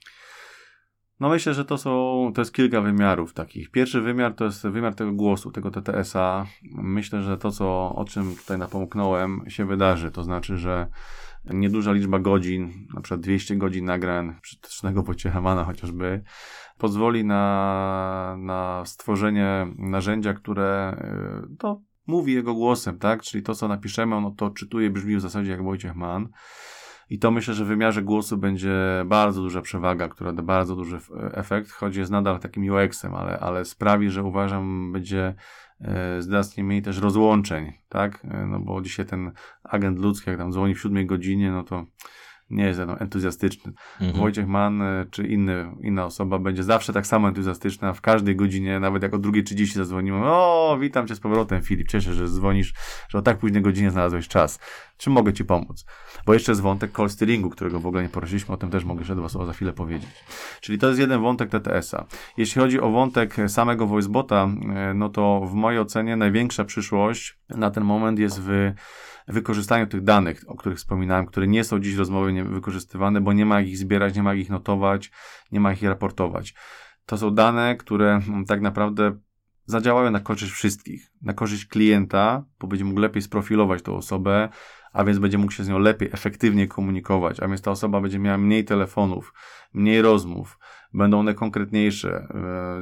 No 1.21 1.29
myślę, 1.29 1.55
że 1.55 1.65
to 1.65 1.79
są, 1.79 2.33
to 2.35 2.41
jest 2.41 2.55
kilka 2.55 2.81
wymiarów 2.81 3.33
takich. 3.33 3.71
Pierwszy 3.71 4.01
wymiar 4.01 4.35
to 4.35 4.45
jest 4.45 4.63
wymiar 4.63 4.95
tego 4.95 5.13
głosu, 5.13 5.51
tego 5.51 5.71
TTS-a. 5.71 6.47
Myślę, 6.73 7.23
że 7.23 7.39
to, 7.39 7.51
co, 7.51 7.95
o 7.95 8.05
czym 8.05 8.37
tutaj 8.37 8.59
napomknąłem, 8.59 9.43
się 9.49 9.67
wydarzy. 9.67 10.11
To 10.11 10.25
znaczy, 10.25 10.57
że 10.57 10.87
nieduża 11.45 11.93
liczba 11.93 12.19
godzin, 12.19 12.87
na 12.95 13.01
przykład 13.01 13.21
200 13.21 13.57
godzin 13.57 13.85
nagrań 13.85 14.35
przytycznego 14.43 15.03
Wojciecha 15.03 15.41
Mana 15.41 15.65
chociażby, 15.65 16.23
pozwoli 16.79 17.25
na, 17.25 18.37
na 18.39 18.83
stworzenie 18.87 19.67
narzędzia, 19.79 20.35
które 20.35 20.97
y, 21.53 21.57
to 21.57 21.81
mówi 22.07 22.33
jego 22.33 22.55
głosem, 22.55 22.99
tak? 22.99 23.23
Czyli 23.23 23.43
to, 23.43 23.55
co 23.55 23.69
napiszemy, 23.69 24.15
ono 24.15 24.31
to 24.31 24.51
czytuje, 24.51 24.91
brzmi 24.91 25.17
w 25.17 25.21
zasadzie 25.21 25.51
jak 25.51 25.63
Wojciech 25.63 25.95
Mann. 25.95 26.29
I 27.11 27.19
to 27.19 27.31
myślę, 27.31 27.55
że 27.55 27.65
w 27.65 27.69
wymiarze 27.69 28.03
głosu 28.03 28.39
będzie 28.39 28.75
bardzo 29.07 29.43
duża 29.43 29.63
przewaga, 29.63 30.09
która 30.09 30.33
da 30.33 30.43
bardzo 30.43 30.77
duży 30.77 30.99
efekt, 31.33 31.71
choć 31.71 31.97
jest 31.97 32.11
nadal 32.11 32.39
takim 32.41 32.73
UX-em, 32.73 33.15
ale, 33.15 33.39
ale 33.39 33.65
sprawi, 33.65 34.11
że 34.11 34.23
uważam, 34.23 34.93
będzie 34.93 35.35
e, 35.81 36.23
znacznie 36.23 36.65
mniej 36.65 36.83
też 36.83 36.99
rozłączeń, 36.99 37.73
tak? 37.89 38.25
E, 38.25 38.47
no 38.47 38.61
bo 38.61 38.81
dzisiaj 38.81 39.07
ten 39.07 39.33
agent 39.65 39.99
ludzki, 39.99 40.31
jak 40.31 40.39
tam 40.39 40.53
dzwoni 40.53 40.75
w 40.75 40.81
siódmej 40.81 41.07
godzinie, 41.07 41.51
no 41.51 41.63
to 41.63 41.87
nie 42.51 42.65
jest 42.65 42.81
no, 42.87 43.01
entuzjastyczny. 43.01 43.73
Mhm. 44.01 44.21
Wojciech 44.21 44.49
Mann 44.49 44.83
e, 44.83 45.07
czy 45.11 45.27
inny, 45.27 45.73
inna 45.83 46.05
osoba 46.05 46.39
będzie 46.39 46.63
zawsze 46.63 46.93
tak 46.93 47.07
samo 47.07 47.29
entuzjastyczna 47.29 47.93
w 47.93 48.01
każdej 48.01 48.37
godzinie, 48.37 48.81
nawet 48.81 49.03
jak 49.03 49.15
o 49.15 49.19
2.30 49.19 49.75
zadzwonimy. 49.75 50.19
O, 50.23 50.79
witam 50.81 51.07
cię 51.07 51.15
z 51.15 51.21
powrotem, 51.21 51.63
Filip. 51.63 51.89
Cieszę 51.89 52.11
się, 52.11 52.15
że 52.15 52.29
dzwonisz, 52.29 52.75
że 53.09 53.19
o 53.19 53.23
tak 53.23 53.39
późnej 53.39 53.63
godzinie 53.63 53.91
znalazłeś 53.91 54.29
czas. 54.29 54.59
Czym 54.97 55.13
mogę 55.13 55.33
ci 55.33 55.45
pomóc? 55.45 55.85
Bo 56.27 56.35
jeszcze 56.35 56.53
jest 56.53 56.63
wątek 56.63 56.97
call 56.97 57.11
steeringu, 57.11 57.51
którego 57.51 57.81
w 57.81 57.87
ogóle 57.87 58.03
nie 58.03 58.09
poruszyliśmy, 58.09 58.55
o 58.55 58.57
tym 58.57 58.71
też 58.71 58.85
mogę 58.85 59.01
jeszcze 59.01 59.17
dwa 59.17 59.29
słowa 59.29 59.47
za 59.47 59.53
chwilę 59.53 59.73
powiedzieć. 59.73 60.11
Czyli 60.61 60.79
to 60.79 60.89
jest 60.89 61.01
jeden 61.01 61.21
wątek 61.21 61.51
TTS-a. 61.51 62.05
Jeśli 62.37 62.61
chodzi 62.61 62.81
o 62.81 62.91
wątek 62.91 63.37
samego 63.49 63.87
voicebota, 63.87 64.49
e, 64.75 64.95
no 64.95 65.09
to 65.09 65.41
w 65.41 65.55
mojej 65.55 65.81
ocenie 65.81 66.17
największa 66.17 66.65
przyszłość 66.65 67.39
na 67.49 67.71
ten 67.71 67.85
moment 67.85 68.19
jest 68.19 68.41
w 68.43 68.73
wykorzystaniu 69.29 69.87
tych 69.87 70.03
danych, 70.03 70.45
o 70.47 70.57
których 70.57 70.79
wspominałem, 70.79 71.27
które 71.27 71.47
nie 71.47 71.65
są 71.65 71.81
dziś 71.81 71.95
rozmowy 71.95 72.45
wykorzystywane, 72.45 73.21
bo 73.21 73.33
nie 73.33 73.47
ma 73.47 73.61
ich 73.61 73.79
zbierać, 73.79 74.17
nie 74.17 74.23
ma 74.23 74.35
ich 74.35 74.51
notować, 74.51 75.11
nie 75.53 75.61
ma 75.61 75.73
ich 75.73 75.83
raportować. 75.83 76.55
To 77.07 77.19
są 77.19 77.35
dane, 77.35 77.77
które 77.77 78.21
mm, 78.29 78.45
tak 78.45 78.61
naprawdę 78.61 79.17
zadziałają 79.67 80.11
na 80.11 80.21
korzyść 80.21 80.53
wszystkich. 80.53 81.13
Na 81.23 81.35
korzyść 81.35 81.67
klienta, 81.67 82.45
bo 82.61 82.67
będzie 82.67 82.85
mógł 82.85 83.01
lepiej 83.01 83.23
sprofilować 83.23 83.83
tą 83.83 83.97
osobę, 83.97 84.49
a 84.93 85.05
więc 85.05 85.19
będzie 85.19 85.39
mógł 85.39 85.53
się 85.53 85.65
z 85.65 85.69
nią 85.69 85.79
lepiej, 85.79 86.09
efektywniej 86.13 86.69
komunikować, 86.69 87.41
a 87.41 87.49
więc 87.49 87.63
ta 87.63 87.71
osoba 87.71 88.01
będzie 88.01 88.19
miała 88.19 88.39
mniej 88.39 88.65
telefonów, 88.65 89.35
mniej 89.75 90.03
rozmów, 90.03 90.59
będą 90.95 91.21
one 91.21 91.35
konkretniejsze. 91.35 92.27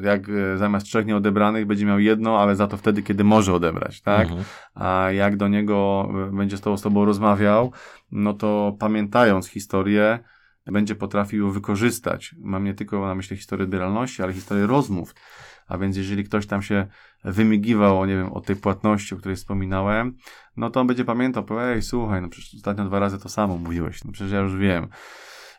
E, 0.03 0.07
jak 0.07 0.29
e, 0.29 0.59
zamiast 0.59 0.87
trzech 0.87 1.07
nieodebranych 1.07 1.67
będzie 1.67 1.87
miał 1.87 1.99
jedno, 1.99 2.41
ale 2.41 2.57
za 2.57 2.67
to 2.67 2.77
wtedy, 2.77 3.03
kiedy 3.03 3.25
może 3.25 3.55
odebrać, 3.55 4.01
tak? 4.01 4.23
Mhm. 4.23 4.45
A 4.75 5.11
jak 5.13 5.37
do 5.37 5.49
niego 5.49 6.09
e, 6.29 6.37
będzie 6.37 6.57
z 6.57 6.61
tą 6.61 6.73
osobą 6.73 7.05
rozmawiał, 7.05 7.73
no 8.13 8.35
to 8.35 8.77
pamiętając 8.79 9.49
historię, 9.49 10.19
będzie 10.67 10.95
potrafił 10.95 11.51
wykorzystać. 11.51 12.35
Mam 12.39 12.65
nie 12.65 12.75
tylko 12.75 13.07
na 13.07 13.15
myśli 13.15 13.37
historię 13.37 13.65
odbieralności, 13.65 14.23
ale 14.23 14.33
historię 14.33 14.67
rozmów. 14.67 15.15
A 15.69 15.79
więc 15.79 15.97
jeżeli 15.97 16.25
ktoś 16.25 16.47
tam 16.47 16.63
się 16.63 16.87
wymigiwał, 17.25 18.07
nie 18.07 18.17
wiem, 18.17 18.33
o 18.33 18.41
tej 18.41 18.57
płatności, 18.57 19.15
o 19.15 19.19
której 19.19 19.37
wspominałem, 19.37 20.17
no 20.57 20.71
to 20.71 20.81
on 20.81 20.87
będzie 20.87 21.05
pamiętał, 21.05 21.45
powie, 21.45 21.63
ej, 21.63 21.83
słuchaj, 21.83 22.23
no 22.23 22.29
przecież 22.29 22.55
ostatnio 22.55 22.85
dwa 22.85 22.99
razy 22.99 23.19
to 23.19 23.29
samo 23.29 23.57
mówiłeś, 23.59 24.05
no 24.05 24.13
przecież 24.13 24.33
ja 24.33 24.41
już 24.41 24.57
wiem 24.57 24.89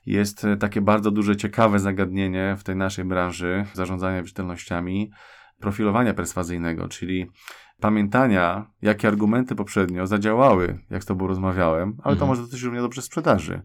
jest 0.06 0.46
e, 0.46 0.58
takie 0.58 0.82
bardzo 0.82 1.12
duże, 1.12 1.36
ciekawe 1.36 1.80
zagadnienie 1.80 2.56
w 2.60 2.64
tej 2.64 2.76
naszej 2.76 3.06
branży 3.06 3.66
zarządzania 3.74 4.22
wierzytelnościami, 4.22 5.12
profilowania 5.60 6.14
perswazyjnego, 6.14 6.88
czyli 6.88 7.32
pamiętania, 7.80 8.72
jakie 8.82 9.08
argumenty 9.08 9.56
poprzednio 9.56 10.08
zadziałały, 10.08 10.80
jak 10.90 11.04
z 11.04 11.06
tobą 11.06 11.28
rozmawiałem, 11.28 11.90
ale 11.90 12.16
to 12.16 12.26
mhm. 12.26 12.30
może 12.30 12.42
dotyczyć 12.42 12.64
równie 12.64 12.82
dobrze 12.82 13.02
sprzedaży. 13.02 13.62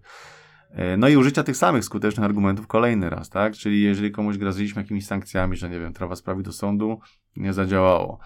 E, 0.74 0.96
no 0.96 1.08
i 1.08 1.16
użycia 1.16 1.42
tych 1.42 1.56
samych 1.56 1.84
skutecznych 1.84 2.24
argumentów 2.24 2.66
kolejny 2.66 3.10
raz, 3.10 3.30
tak? 3.30 3.52
Czyli 3.52 3.82
jeżeli 3.82 4.10
komuś 4.10 4.38
groziliśmy 4.38 4.82
jakimiś 4.82 5.06
sankcjami, 5.06 5.56
że 5.56 5.70
nie 5.70 5.80
wiem, 5.80 5.92
trawa 5.92 6.16
sprawi 6.16 6.42
do 6.42 6.52
sądu, 6.52 7.00
nie 7.36 7.52
zadziałało. 7.52 8.18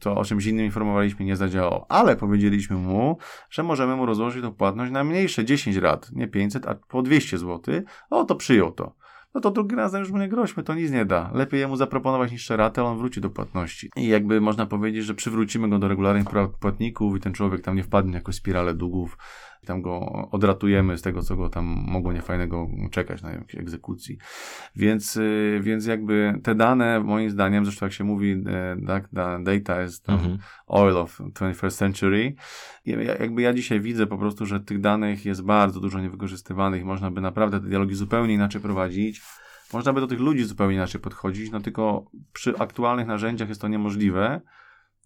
To 0.00 0.16
o 0.16 0.24
czymś 0.24 0.46
innym 0.46 0.64
informowaliśmy, 0.64 1.24
nie 1.24 1.36
zadziałało. 1.36 1.86
Ale 1.88 2.16
powiedzieliśmy 2.16 2.76
mu, 2.76 3.18
że 3.50 3.62
możemy 3.62 3.96
mu 3.96 4.06
rozłożyć 4.06 4.42
tą 4.42 4.54
płatność 4.54 4.92
na 4.92 5.04
mniejsze 5.04 5.44
10 5.44 5.76
rat, 5.76 6.10
nie 6.12 6.28
500, 6.28 6.66
a 6.66 6.74
po 6.74 7.02
200 7.02 7.38
zł. 7.38 7.82
O, 8.10 8.24
to 8.24 8.34
przyjął 8.34 8.72
to 8.72 8.94
no 9.34 9.40
to 9.40 9.50
drugi 9.50 9.76
razem 9.76 10.00
już 10.00 10.10
mu 10.10 10.18
nie 10.18 10.28
groźmy, 10.28 10.62
to 10.62 10.74
nic 10.74 10.90
nie 10.90 11.04
da. 11.04 11.30
Lepiej 11.34 11.60
jemu 11.60 11.76
zaproponować 11.76 12.32
niższe 12.32 12.56
raty, 12.56 12.80
a 12.80 12.84
on 12.84 12.98
wróci 12.98 13.20
do 13.20 13.30
płatności. 13.30 13.90
I 13.96 14.08
jakby 14.08 14.40
można 14.40 14.66
powiedzieć, 14.66 15.04
że 15.04 15.14
przywrócimy 15.14 15.68
go 15.68 15.78
do 15.78 15.88
regularnych 15.88 16.24
płatników 16.60 17.16
i 17.16 17.20
ten 17.20 17.32
człowiek 17.32 17.60
tam 17.60 17.76
nie 17.76 17.82
wpadnie 17.82 18.12
w 18.12 18.14
jakąś 18.14 18.34
spiralę 18.34 18.74
długów, 18.74 19.18
tam 19.66 19.82
go 19.82 20.00
odratujemy 20.30 20.98
z 20.98 21.02
tego, 21.02 21.22
co 21.22 21.36
go 21.36 21.48
tam 21.48 21.64
mogło 21.64 22.12
niefajnego 22.12 22.68
czekać 22.90 23.22
na 23.22 23.30
jakiejś 23.30 23.54
egzekucji. 23.54 24.18
Więc, 24.76 25.16
y, 25.16 25.60
więc 25.62 25.86
jakby 25.86 26.40
te 26.42 26.54
dane, 26.54 27.00
moim 27.00 27.30
zdaniem, 27.30 27.64
zresztą 27.64 27.86
jak 27.86 27.92
się 27.92 28.04
mówi, 28.04 28.42
e, 28.46 28.76
tak, 28.86 29.08
data 29.40 29.80
jest 29.80 30.08
mhm. 30.08 30.38
oil 30.66 30.96
of 30.96 31.20
21st 31.20 31.70
century. 31.70 32.34
Jakby 33.20 33.42
ja 33.42 33.52
dzisiaj 33.52 33.80
widzę 33.80 34.06
po 34.06 34.18
prostu, 34.18 34.46
że 34.46 34.60
tych 34.60 34.80
danych 34.80 35.24
jest 35.24 35.42
bardzo 35.42 35.80
dużo 35.80 36.00
niewykorzystywanych 36.00 36.84
można 36.84 37.10
by 37.10 37.20
naprawdę 37.20 37.60
te 37.60 37.66
dialogi 37.66 37.94
zupełnie 37.94 38.34
inaczej 38.34 38.60
prowadzić. 38.60 39.22
Można 39.72 39.92
by 39.92 40.00
do 40.00 40.06
tych 40.06 40.20
ludzi 40.20 40.44
zupełnie 40.44 40.74
inaczej 40.74 41.00
podchodzić, 41.00 41.50
no 41.50 41.60
tylko 41.60 42.10
przy 42.32 42.58
aktualnych 42.58 43.06
narzędziach 43.06 43.48
jest 43.48 43.60
to 43.60 43.68
niemożliwe, 43.68 44.40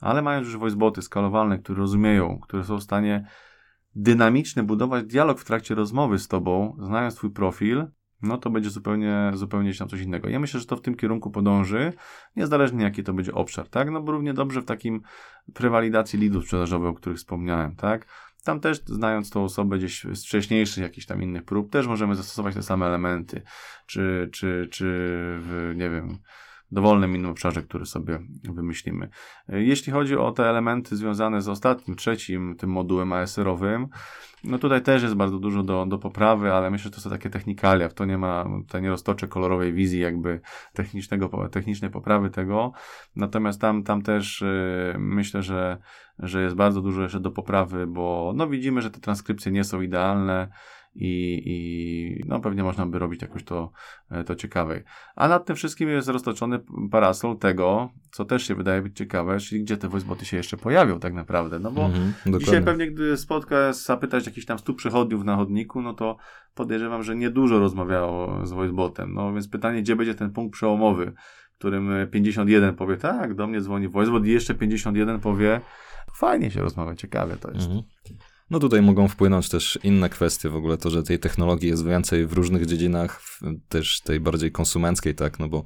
ale 0.01 0.23
mając 0.23 0.47
już 0.47 0.57
voiceboty 0.57 1.03
skalowalne, 1.03 1.59
które 1.59 1.79
rozumieją, 1.79 2.39
które 2.43 2.65
są 2.65 2.77
w 2.77 2.83
stanie 2.83 3.27
dynamicznie 3.95 4.63
budować 4.63 5.05
dialog 5.05 5.41
w 5.41 5.45
trakcie 5.45 5.75
rozmowy 5.75 6.19
z 6.19 6.29
tobą, 6.29 6.77
znając 6.81 7.15
twój 7.15 7.31
profil, 7.31 7.87
no 8.23 8.39
to 8.39 8.51
będzie 8.51 8.71
zupełnie, 8.71 9.31
zupełnie 9.35 9.75
tam 9.75 9.89
coś 9.89 10.01
innego. 10.01 10.29
Ja 10.29 10.41
myślę, 10.41 10.61
że 10.61 10.67
to 10.67 10.77
w 10.77 10.81
tym 10.81 10.95
kierunku 10.95 11.31
podąży, 11.31 11.93
niezależnie 12.37 12.85
jaki 12.85 13.03
to 13.03 13.13
będzie 13.13 13.35
obszar, 13.35 13.69
tak? 13.69 13.91
No 13.91 14.03
bo 14.03 14.13
równie 14.13 14.35
dobrze 14.35 14.63
w 14.63 14.65
takim 14.65 15.03
prewalidacji 15.55 16.19
lidów 16.19 16.45
sprzedażowych, 16.45 16.89
o 16.89 16.95
których 16.95 17.19
wspomniałem, 17.19 17.77
tak? 17.77 18.07
Tam 18.45 18.61
też, 18.61 18.83
znając 18.87 19.31
tą 19.31 19.45
osobę 19.45 19.79
gdzieś 19.79 20.05
z 20.13 20.25
wcześniejszych 20.25 20.83
jakichś 20.83 21.07
tam 21.07 21.23
innych 21.23 21.45
prób, 21.45 21.71
też 21.71 21.87
możemy 21.87 22.15
zastosować 22.15 22.55
te 22.55 22.63
same 22.63 22.87
elementy. 22.87 23.43
Czy, 23.87 24.29
czy, 24.33 24.69
czy 24.71 24.85
w, 25.41 25.73
nie 25.77 25.91
wiem, 25.91 26.19
dowolnym 26.73 27.17
innym 27.17 27.31
obszarze, 27.31 27.63
który 27.63 27.87
sobie 27.87 28.19
wymyślimy. 28.45 29.09
Jeśli 29.49 29.93
chodzi 29.93 30.17
o 30.17 30.33
te 30.33 30.51
elementy 30.51 30.97
związane 30.97 31.43
z 31.43 31.49
ostatnim, 31.49 31.97
trzecim, 31.97 32.57
tym 32.59 32.71
modułem 32.71 33.13
ASR-owym, 33.13 33.89
no 34.45 34.59
tutaj 34.59 34.83
też 34.83 35.03
jest 35.03 35.15
bardzo 35.15 35.39
dużo 35.39 35.63
do, 35.63 35.87
do 35.87 35.99
poprawy, 35.99 36.53
ale 36.53 36.71
myślę, 36.71 36.85
że 36.85 36.91
to 36.91 37.01
są 37.01 37.11
takie 37.11 37.31
technikalia, 37.31 37.89
w 37.89 37.95
to 37.95 38.05
nie 38.05 38.19
ma, 38.19 38.45
tutaj 38.67 38.83
nie 38.83 38.89
roztoczę 38.89 39.29
kolorowej 39.29 39.73
wizji 39.73 40.01
jakby 40.01 40.41
technicznego, 40.73 41.49
technicznej 41.49 41.91
poprawy 41.91 42.31
tego, 42.31 42.73
natomiast 43.17 43.61
tam, 43.61 43.83
tam 43.83 44.03
też 44.03 44.41
yy, 44.41 44.99
myślę, 44.99 45.43
że, 45.43 45.79
że 46.19 46.43
jest 46.43 46.57
bardzo 46.57 46.81
dużo 46.81 47.03
jeszcze 47.03 47.21
do 47.21 47.31
poprawy, 47.31 47.87
bo 47.87 48.33
no 48.37 48.49
widzimy, 48.49 48.83
że 48.83 48.91
te 48.91 49.01
transkrypcje 49.01 49.53
nie 49.53 49.65
są 49.65 49.81
idealne, 49.81 50.49
i, 50.95 51.43
i 51.45 52.25
no 52.29 52.41
pewnie 52.41 52.63
można 52.63 52.87
by 52.87 52.99
robić 52.99 53.23
jakoś 53.23 53.45
to, 53.45 53.71
e, 54.11 54.25
to 54.25 54.35
ciekawe. 54.35 54.83
A 55.17 55.29
nad 55.29 55.47
tym 55.47 55.57
wszystkim 55.57 55.89
jest 55.89 56.09
roztoczony 56.09 56.61
parasol 56.91 57.39
tego, 57.39 57.91
co 58.11 58.25
też 58.25 58.47
się 58.47 58.55
wydaje 58.55 58.83
być 58.83 58.97
ciekawe, 58.97 59.39
czyli 59.39 59.63
gdzie 59.63 59.77
te 59.77 59.89
voiceboty 59.89 60.25
się 60.25 60.37
jeszcze 60.37 60.57
pojawią 60.57 61.01
tak 61.01 61.15
naprawdę, 61.15 61.59
no 61.59 61.71
bo 61.71 61.85
mhm, 61.85 62.13
dzisiaj 62.39 62.65
pewnie 62.65 62.91
gdy 62.91 63.17
spotka, 63.17 63.73
zapytać 63.73 64.27
jakichś 64.27 64.47
tam 64.47 64.59
stu 64.59 64.75
przechodniów 64.75 65.25
na 65.25 65.37
chodniku, 65.37 65.83
no 65.83 65.95
to 65.95 66.17
podejrzewam, 66.55 67.03
że 67.03 67.17
niedużo 67.17 67.59
rozmawiało 67.59 68.47
z 68.47 68.53
voicebotem, 68.53 69.15
no 69.15 69.33
więc 69.33 69.49
pytanie, 69.49 69.83
gdzie 69.83 69.97
będzie 69.97 70.15
ten 70.15 70.33
punkt 70.33 70.53
przełomowy, 70.53 71.13
w 71.55 71.59
którym 71.59 71.91
51 72.11 72.75
powie, 72.75 72.97
tak, 72.97 73.35
do 73.35 73.47
mnie 73.47 73.61
dzwoni 73.61 73.89
voicebot 73.89 74.27
i 74.27 74.31
jeszcze 74.31 74.55
51 74.55 75.21
powie, 75.21 75.61
fajnie 76.15 76.51
się 76.51 76.63
rozmawia, 76.63 76.95
ciekawe 76.95 77.37
to 77.37 77.51
jest. 77.51 77.67
Mhm. 77.67 77.83
No 78.53 78.59
tutaj 78.59 78.83
mogą 78.83 79.09
wpłynąć 79.09 79.49
też 79.49 79.79
inne 79.83 80.09
kwestie, 80.09 80.49
w 80.49 80.57
ogóle 80.57 80.77
to, 80.79 80.91
że 80.91 81.03
tej 81.03 81.19
technologii 81.19 81.69
jest 81.69 81.87
więcej 81.87 82.27
w 82.27 82.33
różnych 82.33 82.67
dziedzinach, 82.67 83.23
też 83.69 84.01
tej 84.01 84.21
bardziej 84.21 84.53
konsumenckiej, 84.53 85.15
tak, 85.15 85.39
no 85.39 85.49
bo 85.49 85.65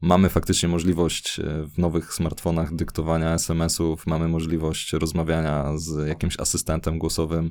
mamy 0.00 0.28
faktycznie 0.28 0.68
możliwość 0.68 1.40
e, 1.40 1.66
w 1.74 1.78
nowych 1.78 2.14
smartfonach 2.14 2.74
dyktowania 2.74 3.34
SMS-ów, 3.34 4.06
mamy 4.06 4.28
możliwość 4.28 4.92
rozmawiania 4.92 5.72
z 5.76 6.08
jakimś 6.08 6.40
asystentem 6.40 6.98
głosowym, 6.98 7.50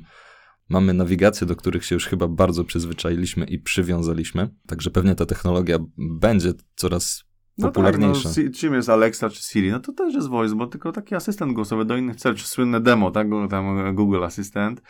mamy 0.68 0.94
nawigacje, 0.94 1.46
do 1.46 1.56
których 1.56 1.84
się 1.84 1.94
już 1.94 2.06
chyba 2.06 2.28
bardzo 2.28 2.64
przyzwyczailiśmy 2.64 3.44
i 3.44 3.58
przywiązaliśmy, 3.58 4.48
także 4.66 4.90
pewnie 4.90 5.14
ta 5.14 5.26
technologia 5.26 5.78
będzie 5.98 6.52
coraz 6.76 7.27
popularniejsze. 7.62 8.28
No 8.28 8.34
tak, 8.34 8.44
no, 8.44 8.50
czym 8.52 8.74
jest 8.74 8.88
Alexa 8.88 9.30
czy 9.30 9.42
Siri? 9.42 9.70
No 9.70 9.80
to 9.80 9.92
też 9.92 10.14
jest 10.14 10.28
voice, 10.28 10.54
bo 10.54 10.66
tylko 10.66 10.92
taki 10.92 11.14
asystent 11.14 11.52
głosowy 11.52 11.84
do 11.84 11.96
innych 11.96 12.16
celów, 12.16 12.38
czy 12.38 12.46
słynne 12.46 12.80
demo, 12.80 13.10
tak? 13.10 13.26
Tam 13.50 13.94
Google 13.94 14.24
Assistant. 14.24 14.82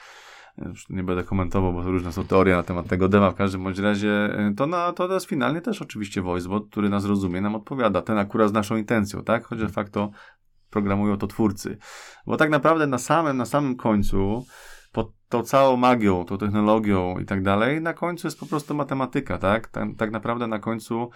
Już 0.66 0.88
nie 0.88 1.02
będę 1.02 1.24
komentował, 1.24 1.72
bo 1.72 1.82
różne 1.82 2.12
są 2.12 2.24
teorie 2.24 2.56
na 2.56 2.62
temat 2.62 2.88
tego 2.88 3.08
dema. 3.08 3.30
W 3.30 3.34
każdym 3.34 3.64
bądź 3.64 3.78
razie 3.78 4.40
y, 4.50 4.54
to, 4.54 4.66
na, 4.66 4.92
to 4.92 5.14
jest 5.14 5.26
finalnie 5.26 5.60
też 5.60 5.82
oczywiście 5.82 6.22
voicebot, 6.22 6.70
który 6.70 6.88
nas 6.88 7.04
rozumie, 7.04 7.40
nam 7.40 7.54
odpowiada. 7.54 8.02
Ten 8.02 8.18
akurat 8.18 8.50
z 8.50 8.52
naszą 8.52 8.76
intencją, 8.76 9.24
tak? 9.24 9.44
Choć 9.44 9.58
de 9.58 9.68
facto 9.68 10.10
programują 10.70 11.16
to 11.16 11.26
twórcy. 11.26 11.78
Bo 12.26 12.36
tak 12.36 12.50
naprawdę 12.50 12.86
na 12.86 12.98
samym, 12.98 13.36
na 13.36 13.44
samym 13.44 13.76
końcu 13.76 14.44
tą 15.28 15.42
całą 15.42 15.76
magią, 15.76 16.24
tą 16.24 16.38
technologią 16.38 17.18
i 17.18 17.24
tak 17.24 17.42
dalej, 17.42 17.80
na 17.80 17.94
końcu 17.94 18.26
jest 18.26 18.40
po 18.40 18.46
prostu 18.46 18.74
matematyka, 18.74 19.38
tak? 19.38 19.68
tak? 19.68 19.88
Tak 19.98 20.10
naprawdę 20.10 20.46
na 20.46 20.58
końcu 20.58 21.10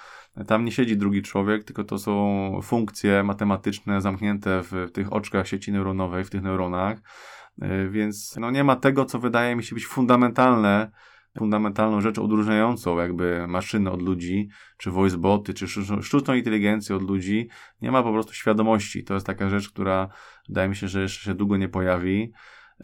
tam 0.46 0.64
nie 0.64 0.72
siedzi 0.72 0.96
drugi 0.96 1.22
człowiek, 1.22 1.64
tylko 1.64 1.84
to 1.84 1.98
są 1.98 2.60
funkcje 2.62 3.22
matematyczne 3.22 4.00
zamknięte 4.00 4.62
w, 4.62 4.72
w 4.72 4.92
tych 4.92 5.12
oczkach 5.12 5.48
sieci 5.48 5.72
neuronowej, 5.72 6.24
w 6.24 6.30
tych 6.30 6.42
neuronach, 6.42 6.98
e, 7.62 7.88
więc 7.88 8.36
no 8.40 8.50
nie 8.50 8.64
ma 8.64 8.76
tego, 8.76 9.04
co 9.04 9.18
wydaje 9.18 9.56
mi 9.56 9.64
się 9.64 9.74
być 9.74 9.86
fundamentalne, 9.86 10.90
fundamentalną 11.38 12.00
rzeczą 12.00 12.22
odróżniającą 12.22 12.98
jakby 12.98 13.46
maszyny 13.48 13.90
od 13.90 14.02
ludzi, 14.02 14.48
czy 14.78 14.90
voiceboty, 14.90 15.54
czy 15.54 15.66
sztuczną 16.02 16.34
inteligencję 16.34 16.96
od 16.96 17.02
ludzi. 17.02 17.48
Nie 17.82 17.90
ma 17.90 18.02
po 18.02 18.12
prostu 18.12 18.34
świadomości. 18.34 19.04
To 19.04 19.14
jest 19.14 19.26
taka 19.26 19.48
rzecz, 19.48 19.70
która 19.70 20.08
wydaje 20.48 20.68
mi 20.68 20.76
się, 20.76 20.88
że 20.88 21.02
jeszcze 21.02 21.24
się 21.24 21.34
długo 21.34 21.56
nie 21.56 21.68
pojawi. 21.68 22.32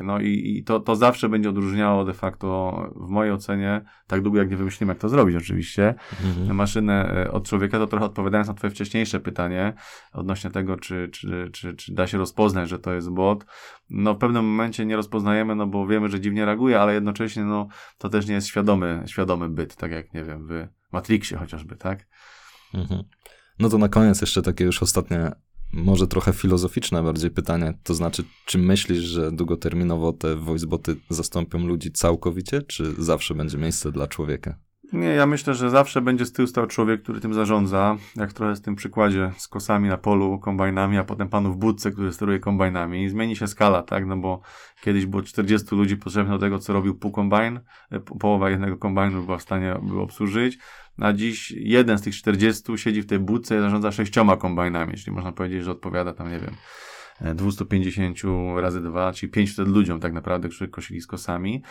No 0.00 0.20
i, 0.20 0.56
i 0.56 0.64
to, 0.64 0.80
to 0.80 0.96
zawsze 0.96 1.28
będzie 1.28 1.50
odróżniało 1.50 2.04
de 2.04 2.14
facto 2.14 2.80
w 2.96 3.08
mojej 3.08 3.32
ocenie, 3.32 3.84
tak 4.06 4.22
długo 4.22 4.38
jak 4.38 4.50
nie 4.50 4.56
wymyślimy, 4.56 4.90
jak 4.90 5.00
to 5.00 5.08
zrobić 5.08 5.36
oczywiście, 5.36 5.94
mhm. 6.26 6.56
maszynę 6.56 7.24
e, 7.26 7.32
od 7.32 7.48
człowieka, 7.48 7.78
to 7.78 7.86
trochę 7.86 8.04
odpowiadając 8.04 8.48
na 8.48 8.54
twoje 8.54 8.70
wcześniejsze 8.70 9.20
pytanie 9.20 9.72
odnośnie 10.12 10.50
tego, 10.50 10.76
czy, 10.76 11.08
czy, 11.12 11.50
czy, 11.52 11.74
czy 11.74 11.94
da 11.94 12.06
się 12.06 12.18
rozpoznać, 12.18 12.68
że 12.68 12.78
to 12.78 12.92
jest 12.92 13.10
bot. 13.10 13.46
No 13.90 14.14
w 14.14 14.18
pewnym 14.18 14.44
momencie 14.44 14.86
nie 14.86 14.96
rozpoznajemy, 14.96 15.54
no 15.54 15.66
bo 15.66 15.86
wiemy, 15.86 16.08
że 16.08 16.20
dziwnie 16.20 16.44
reaguje, 16.44 16.80
ale 16.80 16.94
jednocześnie 16.94 17.44
no 17.44 17.68
to 17.98 18.08
też 18.08 18.26
nie 18.26 18.34
jest 18.34 18.46
świadomy, 18.46 19.02
świadomy 19.06 19.48
byt, 19.48 19.76
tak 19.76 19.90
jak 19.90 20.14
nie 20.14 20.24
wiem, 20.24 20.46
w 20.46 20.66
Matrixie 20.92 21.36
chociażby, 21.36 21.76
tak? 21.76 22.06
Mhm. 22.74 23.02
No 23.58 23.68
to 23.68 23.78
na 23.78 23.88
koniec 23.88 24.20
jeszcze 24.20 24.42
takie 24.42 24.64
już 24.64 24.82
ostatnie 24.82 25.32
może 25.72 26.06
trochę 26.06 26.32
filozoficzne 26.32 27.02
bardziej 27.02 27.30
pytanie, 27.30 27.74
to 27.82 27.94
znaczy, 27.94 28.24
czy 28.44 28.58
myślisz, 28.58 29.04
że 29.04 29.32
długoterminowo 29.32 30.12
te 30.12 30.36
voiceboty 30.36 30.96
zastąpią 31.10 31.58
ludzi 31.66 31.92
całkowicie, 31.92 32.62
czy 32.62 32.94
zawsze 32.98 33.34
będzie 33.34 33.58
miejsce 33.58 33.92
dla 33.92 34.06
człowieka? 34.06 34.58
Nie, 34.92 35.06
ja 35.06 35.26
myślę, 35.26 35.54
że 35.54 35.70
zawsze 35.70 36.00
będzie 36.00 36.26
z 36.26 36.32
tyłu 36.32 36.48
stał 36.48 36.66
człowiek, 36.66 37.02
który 37.02 37.20
tym 37.20 37.34
zarządza, 37.34 37.96
jak 38.16 38.32
trochę 38.32 38.56
z 38.56 38.62
tym 38.62 38.74
przykładzie 38.74 39.32
z 39.36 39.48
kosami 39.48 39.88
na 39.88 39.98
polu, 39.98 40.38
kombajnami, 40.38 40.98
a 40.98 41.04
potem 41.04 41.28
panu 41.28 41.52
w 41.52 41.56
budce, 41.56 41.90
który 41.90 42.12
steruje 42.12 42.38
kombajnami. 42.38 43.08
Zmieni 43.08 43.36
się 43.36 43.46
skala, 43.46 43.82
tak, 43.82 44.06
no 44.06 44.16
bo 44.16 44.40
kiedyś 44.80 45.06
było 45.06 45.22
40 45.22 45.74
ludzi 45.74 45.96
potrzebnych 45.96 46.32
do 46.32 46.38
tego, 46.38 46.58
co 46.58 46.72
robił 46.72 46.94
pół 46.94 47.10
kombajn, 47.10 47.60
e, 47.90 48.00
połowa 48.00 48.50
jednego 48.50 48.76
kombajnu 48.76 49.22
była 49.22 49.38
w 49.38 49.42
stanie 49.42 49.80
by 49.82 50.00
obsłużyć, 50.00 50.58
a 51.00 51.12
dziś 51.12 51.50
jeden 51.50 51.98
z 51.98 52.02
tych 52.02 52.14
40 52.14 52.62
siedzi 52.76 53.02
w 53.02 53.06
tej 53.06 53.18
budce 53.18 53.56
i 53.56 53.60
zarządza 53.60 53.92
sześcioma 53.92 54.36
kombajnami, 54.36 54.94
czyli 54.94 55.12
można 55.16 55.32
powiedzieć, 55.32 55.64
że 55.64 55.70
odpowiada 55.70 56.12
tam, 56.12 56.30
nie 56.30 56.38
wiem, 56.38 56.54
250 57.34 58.18
razy 58.56 58.80
2, 58.80 59.12
czyli 59.12 59.32
500 59.32 59.68
ludziom 59.68 60.00
tak 60.00 60.12
naprawdę, 60.12 60.48
którzy 60.48 60.68
kosili 60.68 61.00
z 61.00 61.06
kosami. 61.06 61.62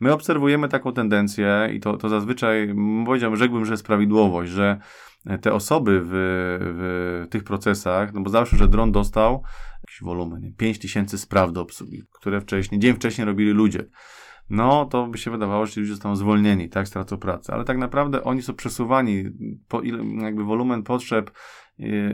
My 0.00 0.12
obserwujemy 0.12 0.68
taką 0.68 0.92
tendencję 0.92 1.68
i 1.74 1.80
to, 1.80 1.96
to 1.96 2.08
zazwyczaj, 2.08 2.74
powiedziałbym, 3.06 3.38
rzekłbym, 3.38 3.64
że 3.64 3.72
jest 3.72 3.86
prawidłowość, 3.86 4.52
że 4.52 4.78
te 5.40 5.52
osoby 5.52 6.00
w, 6.04 6.10
w 6.60 7.26
tych 7.30 7.44
procesach, 7.44 8.12
no 8.12 8.20
bo 8.20 8.30
zawsze, 8.30 8.56
że 8.56 8.68
dron 8.68 8.92
dostał 8.92 9.42
jakiś 9.82 10.02
wolumen, 10.02 10.54
5000 10.56 11.18
spraw 11.18 11.52
do 11.52 11.60
obsługi, 11.60 12.02
które 12.12 12.40
wcześniej, 12.40 12.80
dzień 12.80 12.94
wcześniej 12.94 13.24
robili 13.24 13.50
ludzie 13.50 13.84
no 14.52 14.84
to 14.84 15.06
by 15.06 15.18
się 15.18 15.30
wydawało, 15.30 15.66
że 15.66 15.72
ci 15.72 15.80
ludzie 15.80 15.92
zostaną 15.92 16.16
zwolnieni, 16.16 16.68
tak, 16.68 16.88
stracą 16.88 17.16
pracę. 17.16 17.52
Ale 17.52 17.64
tak 17.64 17.78
naprawdę 17.78 18.24
oni 18.24 18.42
są 18.42 18.54
przesuwani, 18.54 19.24
po 19.68 19.80
ile, 19.80 20.04
jakby 20.24 20.44
wolumen 20.44 20.82
potrzeb 20.82 21.30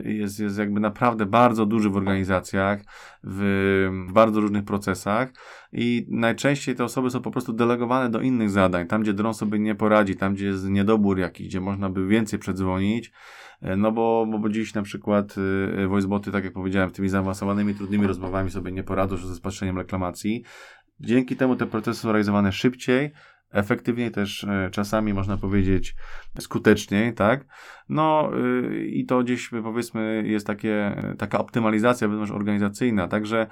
jest, 0.05 0.41
jest 0.41 0.59
jakby 0.59 0.81
naprawdę 0.81 1.27
bardzo 1.27 1.67
duży 1.67 1.91
w 1.91 1.97
organizacjach, 1.97 2.81
w, 3.25 4.09
w, 4.09 4.13
bardzo 4.13 4.41
różnych 4.41 4.65
procesach 4.65 5.33
i 5.73 6.07
najczęściej 6.11 6.75
te 6.75 6.85
osoby 6.85 7.11
są 7.11 7.21
po 7.23 7.31
prostu 7.31 7.53
delegowane 7.53 8.11
do 8.11 8.21
innych 8.21 8.51
zadań, 8.51 8.87
tam 8.87 9.03
gdzie 9.03 9.13
dron 9.13 9.35
sobie 9.35 9.59
nie 9.59 9.75
poradzi, 9.75 10.17
tam 10.17 10.35
gdzie 10.35 10.47
jest 10.47 10.69
niedobór 10.69 11.19
jakiś, 11.19 11.47
gdzie 11.49 11.61
można 11.61 11.91
by 11.91 12.07
więcej 12.07 12.39
przedzwonić, 12.39 13.13
e, 13.63 13.77
no 13.77 13.93
bo, 13.93 14.27
bo, 14.41 14.49
dziś 14.49 14.75
na 14.75 14.83
przykład 14.83 15.35
y, 15.85 15.89
voiceboty, 15.89 16.33
tak 16.33 16.45
jak 16.45 16.53
powiedziałem, 16.53 16.91
tymi 16.91 17.09
zaawansowanymi, 17.09 17.75
trudnymi 17.75 18.07
rozmowami 18.07 18.51
sobie 18.51 18.73
nie 18.73 18.83
poradzą 18.83 19.17
ze 19.17 19.35
spatrzeniem 19.35 19.79
reklamacji. 19.79 20.45
Dzięki 21.01 21.37
temu 21.37 21.57
te 21.57 21.67
procesy 21.67 22.01
są 22.01 22.09
realizowane 22.09 22.53
szybciej, 22.53 23.13
efektywniej 23.51 24.11
też 24.11 24.45
e, 24.45 24.69
czasami 24.73 25.15
można 25.15 25.37
powiedzieć 25.37 25.95
skuteczniej, 26.41 27.15
tak? 27.15 27.45
No 27.89 28.31
y, 28.39 28.87
i 28.87 29.07
to 29.07 29.23
gdzieś 29.23 29.51
powiedzmy 29.63 30.23
jest 30.27 30.47
takie, 30.47 31.03
taka 31.19 31.39
optymalizacja 31.39 32.09
wewnątrz 32.09 32.33
organizacyjna, 32.33 33.09
także 33.09 33.47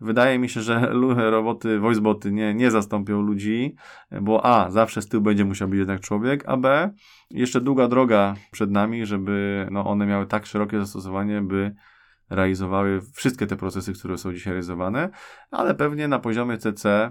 wydaje 0.00 0.38
mi 0.38 0.48
się, 0.48 0.60
że 0.60 0.92
roboty, 1.30 1.78
voiceboty 1.78 2.32
nie, 2.32 2.54
nie 2.54 2.70
zastąpią 2.70 3.20
ludzi, 3.20 3.74
bo 4.22 4.46
a, 4.46 4.70
zawsze 4.70 5.02
z 5.02 5.08
tyłu 5.08 5.22
będzie 5.22 5.44
musiał 5.44 5.68
być 5.68 5.78
jednak 5.78 6.00
człowiek, 6.00 6.44
a 6.46 6.56
b, 6.56 6.90
jeszcze 7.30 7.60
długa 7.60 7.88
droga 7.88 8.34
przed 8.50 8.70
nami, 8.70 9.06
żeby 9.06 9.66
no, 9.70 9.86
one 9.86 10.06
miały 10.06 10.26
tak 10.26 10.46
szerokie 10.46 10.78
zastosowanie, 10.78 11.40
by 11.40 11.74
realizowały 12.34 13.00
wszystkie 13.14 13.46
te 13.46 13.56
procesy, 13.56 13.92
które 13.92 14.18
są 14.18 14.32
dzisiaj 14.32 14.52
realizowane, 14.52 15.10
ale 15.50 15.74
pewnie 15.74 16.08
na 16.08 16.18
poziomie 16.18 16.58
CC 16.58 17.10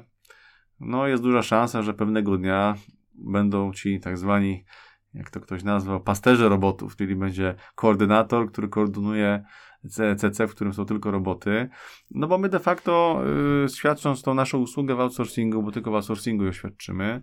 no 0.80 1.08
jest 1.08 1.24
duża 1.24 1.44
szansa, 1.44 1.82
że 1.82 1.94
pewnego 1.94 2.38
dnia 2.38 2.76
będą 3.14 3.74
ci 3.74 4.00
tak 4.00 4.18
zwani, 4.18 4.66
jak 5.14 5.30
to 5.30 5.40
ktoś 5.40 5.64
nazwał, 5.64 6.02
pasterze 6.02 6.50
robotów, 6.50 6.96
czyli 6.96 7.16
będzie 7.16 7.56
koordynator, 7.76 8.52
który 8.52 8.70
koordynuje 8.70 9.44
CC, 10.18 10.48
w 10.48 10.52
którym 10.52 10.74
są 10.74 10.86
tylko 10.86 11.12
roboty. 11.12 11.70
No 12.12 12.28
bo 12.28 12.38
my 12.38 12.50
de 12.50 12.60
facto 12.60 13.22
yy, 13.62 13.70
świadcząc 13.70 14.22
tą 14.22 14.34
naszą 14.34 14.58
usługę 14.58 14.96
w 14.96 15.00
outsourcingu, 15.00 15.64
bo 15.64 15.72
tylko 15.72 15.92
w 15.92 15.96
outsourcingu 15.96 16.46
ją 16.46 16.52
świadczymy, 16.52 17.22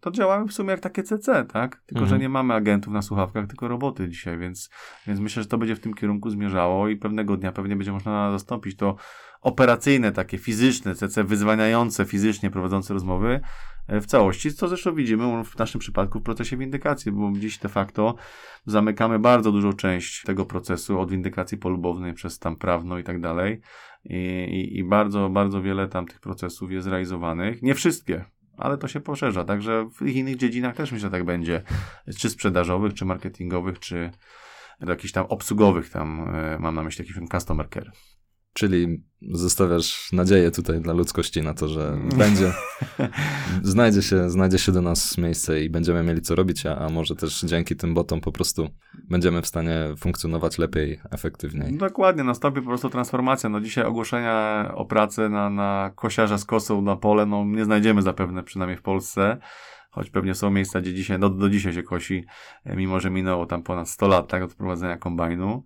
to 0.00 0.10
działamy 0.10 0.48
w 0.48 0.52
sumie 0.52 0.70
jak 0.70 0.80
takie 0.80 1.02
CC, 1.02 1.44
tak? 1.44 1.82
Tylko, 1.86 2.02
mhm. 2.02 2.08
że 2.08 2.18
nie 2.18 2.28
mamy 2.28 2.54
agentów 2.54 2.92
na 2.92 3.02
słuchawkach, 3.02 3.46
tylko 3.46 3.68
roboty 3.68 4.08
dzisiaj, 4.08 4.38
więc, 4.38 4.70
więc 5.06 5.20
myślę, 5.20 5.42
że 5.42 5.48
to 5.48 5.58
będzie 5.58 5.76
w 5.76 5.80
tym 5.80 5.94
kierunku 5.94 6.30
zmierzało 6.30 6.88
i 6.88 6.96
pewnego 6.96 7.36
dnia 7.36 7.52
pewnie 7.52 7.76
będzie 7.76 7.92
można 7.92 8.30
zastąpić 8.30 8.76
to 8.76 8.96
operacyjne, 9.40 10.12
takie 10.12 10.38
fizyczne 10.38 10.94
CC, 10.94 11.24
wyzwaniające 11.24 12.04
fizycznie 12.04 12.50
prowadzące 12.50 12.94
rozmowy 12.94 13.40
e, 13.86 14.00
w 14.00 14.06
całości, 14.06 14.52
co 14.52 14.68
zresztą 14.68 14.94
widzimy 14.94 15.44
w 15.44 15.58
naszym 15.58 15.78
przypadku 15.78 16.20
w 16.20 16.22
procesie 16.22 16.56
windykacji, 16.56 17.12
bo 17.12 17.32
dziś 17.38 17.58
de 17.58 17.68
facto 17.68 18.14
zamykamy 18.66 19.18
bardzo 19.18 19.52
dużą 19.52 19.72
część 19.72 20.22
tego 20.22 20.46
procesu 20.46 21.00
od 21.00 21.10
windykacji 21.10 21.58
polubownej 21.58 22.12
przez 22.12 22.38
tam 22.38 22.56
prawno 22.56 22.98
i 22.98 23.04
tak 23.04 23.20
dalej. 23.20 23.60
I, 24.04 24.16
i, 24.16 24.78
I 24.78 24.84
bardzo, 24.84 25.28
bardzo 25.28 25.62
wiele 25.62 25.88
tam 25.88 26.06
tych 26.06 26.20
procesów 26.20 26.72
jest 26.72 26.88
realizowanych. 26.88 27.62
Nie 27.62 27.74
wszystkie, 27.74 28.24
ale 28.60 28.78
to 28.78 28.88
się 28.88 29.00
poszerza. 29.00 29.44
Także 29.44 29.88
w 30.00 30.06
innych 30.06 30.36
dziedzinach 30.36 30.76
też 30.76 30.92
myślę, 30.92 31.08
że 31.08 31.10
tak 31.10 31.24
będzie. 31.24 31.62
Czy 32.18 32.30
sprzedażowych, 32.30 32.94
czy 32.94 33.04
marketingowych, 33.04 33.78
czy 33.78 34.10
jakichś 34.88 35.12
tam 35.12 35.26
obsługowych, 35.26 35.90
tam 35.90 36.34
e, 36.34 36.58
mam 36.58 36.74
na 36.74 36.82
myśli 36.82 37.04
jakiś 37.06 37.28
customer 37.30 37.68
care. 37.70 37.92
Czyli 38.52 39.04
zostawiasz 39.32 40.12
nadzieję 40.12 40.50
tutaj 40.50 40.80
dla 40.80 40.92
ludzkości 40.92 41.42
na 41.42 41.54
to, 41.54 41.68
że 41.68 41.98
będzie, 42.16 42.52
znajdzie 43.62 44.02
się, 44.02 44.30
znajdzie 44.30 44.58
się 44.58 44.72
do 44.72 44.82
nas 44.82 45.18
miejsce 45.18 45.62
i 45.62 45.70
będziemy 45.70 46.02
mieli 46.02 46.20
co 46.20 46.34
robić, 46.34 46.66
a, 46.66 46.78
a 46.78 46.88
może 46.88 47.16
też 47.16 47.40
dzięki 47.40 47.76
tym 47.76 47.94
botom 47.94 48.20
po 48.20 48.32
prostu 48.32 48.68
będziemy 49.08 49.42
w 49.42 49.46
stanie 49.46 49.78
funkcjonować 49.98 50.58
lepiej, 50.58 51.00
efektywniej. 51.10 51.78
Dokładnie, 51.78 52.24
nastąpi 52.24 52.60
po 52.60 52.66
prostu 52.66 52.90
transformacja. 52.90 53.48
No 53.48 53.60
dzisiaj 53.60 53.84
ogłoszenia 53.84 54.70
o 54.74 54.84
pracę 54.84 55.28
na, 55.28 55.50
na 55.50 55.90
kosiarza 55.94 56.38
z 56.38 56.44
kosą 56.44 56.82
na 56.82 56.96
pole, 56.96 57.26
no 57.26 57.44
nie 57.44 57.64
znajdziemy 57.64 58.02
zapewne, 58.02 58.42
przynajmniej 58.42 58.78
w 58.78 58.82
Polsce 58.82 59.38
choć 59.90 60.10
pewnie 60.10 60.34
są 60.34 60.50
miejsca, 60.50 60.80
gdzie 60.80 60.94
dzisiaj, 60.94 61.18
no, 61.18 61.30
do 61.30 61.48
dzisiaj 61.48 61.72
się 61.72 61.82
kosi, 61.82 62.24
mimo 62.66 63.00
że 63.00 63.10
minęło 63.10 63.46
tam 63.46 63.62
ponad 63.62 63.88
100 63.88 64.08
lat 64.08 64.28
tak, 64.28 64.42
od 64.42 64.54
prowadzenia 64.54 64.96
kombajnu. 64.96 65.62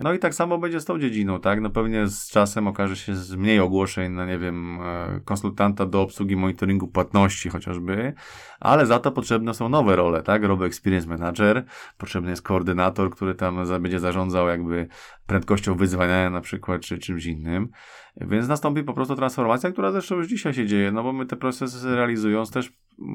No 0.00 0.12
i 0.12 0.18
tak 0.18 0.34
samo 0.34 0.58
będzie 0.58 0.80
z 0.80 0.84
tą 0.84 0.98
dziedziną, 0.98 1.40
tak? 1.40 1.60
No 1.60 1.70
pewnie 1.70 2.06
z 2.06 2.30
czasem 2.30 2.68
okaże 2.68 2.96
się 2.96 3.12
mniej 3.36 3.60
ogłoszeń 3.60 4.12
na, 4.12 4.26
nie 4.26 4.38
wiem, 4.38 4.78
e, 4.82 5.20
konsultanta 5.24 5.86
do 5.86 6.02
obsługi 6.02 6.36
monitoringu 6.36 6.88
płatności 6.88 7.48
chociażby, 7.48 8.14
ale 8.60 8.86
za 8.86 8.98
to 8.98 9.12
potrzebne 9.12 9.54
są 9.54 9.68
nowe 9.68 9.96
role, 9.96 10.22
tak? 10.22 10.44
Robo 10.44 10.66
Experience 10.66 11.08
Manager, 11.08 11.64
potrzebny 11.98 12.30
jest 12.30 12.42
koordynator, 12.42 13.10
który 13.10 13.34
tam 13.34 13.56
będzie 13.80 14.00
zarządzał 14.00 14.48
jakby 14.48 14.88
prędkością 15.26 15.74
wyzwania 15.74 16.30
na 16.30 16.40
przykład, 16.40 16.80
czy 16.80 16.98
czymś 16.98 17.26
innym. 17.26 17.68
Więc 18.16 18.48
nastąpi 18.48 18.82
po 18.82 18.94
prostu 18.94 19.16
transformacja, 19.16 19.70
która 19.72 19.92
zresztą 19.92 20.14
już 20.14 20.26
dzisiaj 20.26 20.54
się 20.54 20.66
dzieje, 20.66 20.92
no 20.92 21.02
bo 21.02 21.12
my 21.12 21.26
te 21.26 21.36
procesy 21.36 21.96
realizując 21.96 22.50
też 22.50 22.72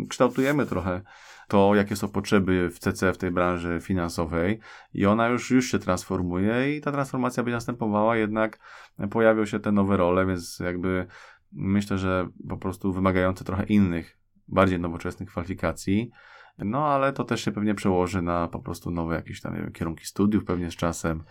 kształtujemy 0.10 0.66
trochę 0.66 1.02
to, 1.48 1.76
jakie 1.76 1.96
są 1.96 2.08
potrzeby 2.08 2.70
w 2.70 2.80
CC, 2.80 3.14
w 3.14 3.18
tej 3.18 3.32
branży 3.32 3.80
finansowej 3.82 4.60
i 4.94 5.06
ona 5.06 5.28
już, 5.28 5.52
już 5.52 5.72
się 5.72 5.80
transformuje 5.80 6.78
i 6.78 6.82
ta 6.82 6.92
transformacja 6.92 7.44
będzie 7.44 7.56
następowała, 7.56 8.18
jednak 8.18 8.60
pojawią 9.10 9.46
się 9.46 9.60
te 9.60 9.72
nowe 9.72 9.98
role, 9.98 10.26
więc 10.26 10.60
jakby 10.60 11.08
myślę, 11.52 11.98
że 11.98 12.28
po 12.50 12.58
prostu 12.58 12.94
wymagające 12.94 13.44
trochę 13.44 13.64
innych, 13.64 14.18
bardziej 14.48 14.80
nowoczesnych 14.80 15.30
kwalifikacji. 15.30 16.12
No, 16.58 16.88
ale 16.88 17.14
to 17.14 17.24
też 17.24 17.46
się 17.46 17.52
pewnie 17.52 17.76
przełoży 17.76 18.22
na 18.22 18.48
po 18.48 18.60
prostu 18.60 18.92
nowe 18.92 19.16
jakieś 19.16 19.42
tam 19.42 19.56
wiem, 19.56 19.72
kierunki 19.72 20.06
studiów 20.06 20.46
pewnie 20.46 20.72
z 20.72 20.76
czasem 20.76 21.24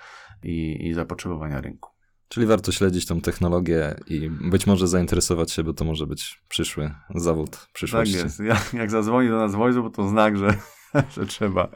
i, 0.43 0.87
i 0.89 0.95
zapotrzebowania 0.95 1.61
rynku. 1.61 1.96
Czyli 2.29 2.47
warto 2.47 2.73
śledzić 2.73 3.07
tą 3.07 3.21
technologię 3.21 3.95
i 4.07 4.31
być 4.31 4.67
może 4.67 4.89
zainteresować 4.89 5.53
się, 5.53 5.65
bo 5.65 5.73
to 5.73 5.85
może 5.85 6.07
być 6.07 6.43
przyszły 6.49 6.95
zawód 7.15 7.67
przyszłości. 7.73 8.15
Tak 8.15 8.25
jest. 8.25 8.41
Jak, 8.41 8.75
jak 8.75 8.91
zadzwoni 8.91 9.29
do 9.29 9.37
nas 9.37 9.55
Wojzu, 9.55 9.83
bo 9.83 9.91
to 9.91 10.09
znak, 10.09 10.37
że, 10.37 10.55
że 11.17 11.27
trzeba 11.27 11.69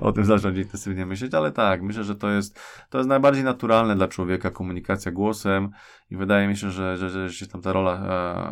o 0.00 0.12
tym 0.12 0.24
zacząć 0.24 0.58
intensywnie 0.58 1.06
myśleć, 1.06 1.34
ale 1.34 1.52
tak, 1.52 1.82
myślę, 1.82 2.04
że 2.04 2.14
to 2.14 2.30
jest, 2.30 2.60
to 2.90 2.98
jest 2.98 3.08
najbardziej 3.08 3.44
naturalne 3.44 3.96
dla 3.96 4.08
człowieka, 4.08 4.50
komunikacja 4.50 5.12
głosem 5.12 5.70
i 6.10 6.16
wydaje 6.16 6.48
mi 6.48 6.56
się, 6.56 6.70
że, 6.70 6.96
że, 6.96 7.10
że, 7.10 7.28
że 7.28 7.48
tam 7.48 7.62
ta 7.62 7.72
rola 7.72 7.92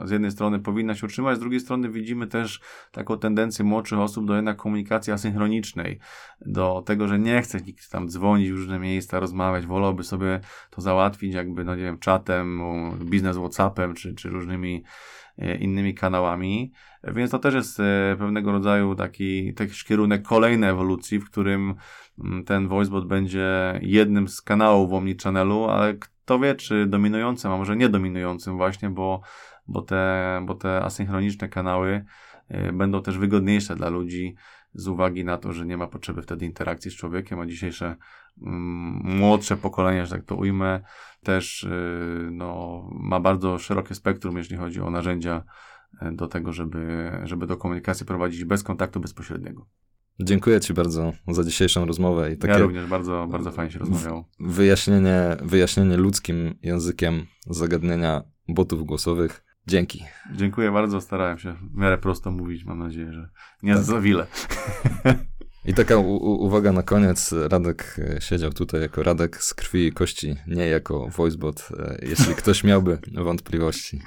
e, 0.02 0.06
z 0.06 0.10
jednej 0.10 0.30
strony 0.30 0.60
powinna 0.60 0.94
się 0.94 1.06
utrzymać, 1.06 1.36
z 1.36 1.40
drugiej 1.40 1.60
strony 1.60 1.88
widzimy 1.88 2.26
też 2.26 2.60
taką 2.92 3.18
tendencję 3.18 3.64
młodszych 3.64 3.98
osób 3.98 4.26
do 4.26 4.36
jednak 4.36 4.56
komunikacji 4.56 5.12
asynchronicznej, 5.12 5.98
do 6.40 6.82
tego, 6.86 7.08
że 7.08 7.18
nie 7.18 7.42
chce 7.42 7.60
nikt 7.60 7.90
tam 7.90 8.08
dzwonić 8.08 8.50
w 8.50 8.56
różne 8.56 8.78
miejsca, 8.78 9.20
rozmawiać, 9.20 9.66
wolałby 9.66 10.04
sobie 10.04 10.40
to 10.70 10.80
załatwić 10.80 11.34
jakby, 11.34 11.64
no 11.64 11.76
nie 11.76 11.82
wiem, 11.82 11.98
czatem, 11.98 12.60
biznes 13.04 13.36
Whatsappem, 13.36 13.94
czy, 13.94 14.14
czy 14.14 14.28
różnymi 14.28 14.84
E, 15.38 15.56
innymi 15.56 15.94
kanałami. 15.94 16.72
Więc 17.04 17.30
to 17.30 17.38
też 17.38 17.54
jest 17.54 17.80
e, 17.80 18.16
pewnego 18.18 18.52
rodzaju 18.52 18.94
taki, 18.94 19.54
taki 19.54 19.84
kierunek 19.84 20.22
kolejnej 20.22 20.70
ewolucji, 20.70 21.18
w 21.18 21.30
którym 21.30 21.74
mm, 22.18 22.44
ten 22.44 22.68
voicebot 22.68 23.06
będzie 23.06 23.78
jednym 23.82 24.28
z 24.28 24.42
kanałów 24.42 24.92
Omnichannelu, 24.92 25.64
ale 25.64 25.94
kto 26.24 26.38
wie, 26.38 26.54
czy 26.54 26.86
dominującym, 26.86 27.52
a 27.52 27.56
może 27.56 27.76
nie 27.76 27.88
dominującym 27.88 28.56
właśnie, 28.56 28.90
bo, 28.90 29.20
bo, 29.68 29.82
te, 29.82 30.42
bo 30.46 30.54
te 30.54 30.82
asynchroniczne 30.82 31.48
kanały 31.48 32.04
e, 32.48 32.72
będą 32.72 33.02
też 33.02 33.18
wygodniejsze 33.18 33.76
dla 33.76 33.88
ludzi 33.88 34.34
z 34.74 34.88
uwagi 34.88 35.24
na 35.24 35.38
to, 35.38 35.52
że 35.52 35.66
nie 35.66 35.76
ma 35.76 35.86
potrzeby 35.86 36.22
wtedy 36.22 36.46
interakcji 36.46 36.90
z 36.90 36.94
człowiekiem, 36.94 37.40
a 37.40 37.46
dzisiejsze 37.46 37.96
mm, 38.42 39.18
młodsze 39.18 39.56
pokolenie, 39.56 40.06
że 40.06 40.16
tak 40.16 40.24
to 40.24 40.36
ujmę, 40.36 40.80
też 41.22 41.62
y, 41.62 42.28
no, 42.32 42.82
ma 42.92 43.20
bardzo 43.20 43.58
szerokie 43.58 43.94
spektrum, 43.94 44.36
jeśli 44.36 44.56
chodzi 44.56 44.80
o 44.80 44.90
narzędzia 44.90 45.44
y, 46.02 46.12
do 46.12 46.28
tego, 46.28 46.52
żeby, 46.52 47.12
żeby 47.24 47.46
do 47.46 47.56
komunikacji 47.56 48.06
prowadzić 48.06 48.44
bez 48.44 48.62
kontaktu 48.62 49.00
bezpośredniego. 49.00 49.66
Dziękuję 50.20 50.60
Ci 50.60 50.74
bardzo 50.74 51.12
za 51.28 51.44
dzisiejszą 51.44 51.84
rozmowę. 51.84 52.32
I 52.32 52.36
takie 52.36 52.52
ja 52.52 52.58
również 52.58 52.86
bardzo, 52.86 53.28
bardzo 53.30 53.50
fajnie 53.50 53.72
się 53.72 53.78
rozmawiało. 53.78 54.28
Wyjaśnienie, 54.40 55.36
wyjaśnienie 55.42 55.96
ludzkim 55.96 56.54
językiem 56.62 57.26
zagadnienia 57.46 58.22
botów 58.48 58.84
głosowych. 58.84 59.44
Dzięki. 59.66 60.04
Dziękuję 60.34 60.72
bardzo, 60.72 61.00
starałem 61.00 61.38
się 61.38 61.52
w 61.52 61.76
miarę 61.76 61.98
prosto 61.98 62.30
mówić. 62.30 62.64
Mam 62.64 62.78
nadzieję, 62.78 63.12
że 63.12 63.28
nie 63.62 63.74
tak. 63.74 63.82
za 63.82 64.00
wiele. 64.00 64.26
I 65.64 65.74
taka 65.74 65.96
uwaga 65.96 66.72
na 66.72 66.82
koniec. 66.82 67.34
Radek 67.48 67.96
e, 67.98 68.20
siedział 68.20 68.52
tutaj 68.52 68.80
jako 68.80 69.02
Radek 69.02 69.42
z 69.42 69.54
krwi 69.54 69.86
i 69.86 69.92
kości, 69.92 70.36
nie 70.46 70.66
jako 70.66 71.08
voicebot, 71.08 71.68
e, 71.78 71.98
jeśli 72.02 72.34
ktoś 72.34 72.64
miałby 72.64 72.98
wątpliwości. 73.14 74.00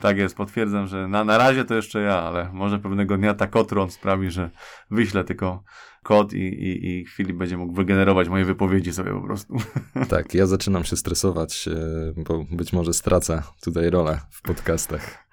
Tak 0.00 0.18
jest, 0.18 0.36
potwierdzam, 0.36 0.86
że 0.86 1.08
na, 1.08 1.24
na 1.24 1.38
razie 1.38 1.64
to 1.64 1.74
jeszcze 1.74 2.00
ja, 2.00 2.22
ale 2.22 2.50
może 2.52 2.78
pewnego 2.78 3.16
dnia 3.16 3.34
ta 3.34 3.46
kotron 3.46 3.90
sprawi, 3.90 4.30
że 4.30 4.50
wyślę 4.90 5.24
tylko 5.24 5.62
kod 6.02 6.32
i, 6.32 6.38
i, 6.38 7.00
i 7.00 7.06
Filip 7.06 7.36
będzie 7.36 7.56
mógł 7.56 7.72
wygenerować 7.72 8.28
moje 8.28 8.44
wypowiedzi 8.44 8.92
sobie 8.92 9.12
po 9.12 9.20
prostu. 9.20 9.56
Tak, 10.08 10.34
ja 10.34 10.46
zaczynam 10.46 10.84
się 10.84 10.96
stresować, 10.96 11.68
e, 11.68 12.22
bo 12.22 12.44
być 12.50 12.72
może 12.72 12.92
stracę 12.92 13.42
tutaj 13.62 13.90
rolę 13.90 14.20
w 14.30 14.42
podcastach. 14.42 15.30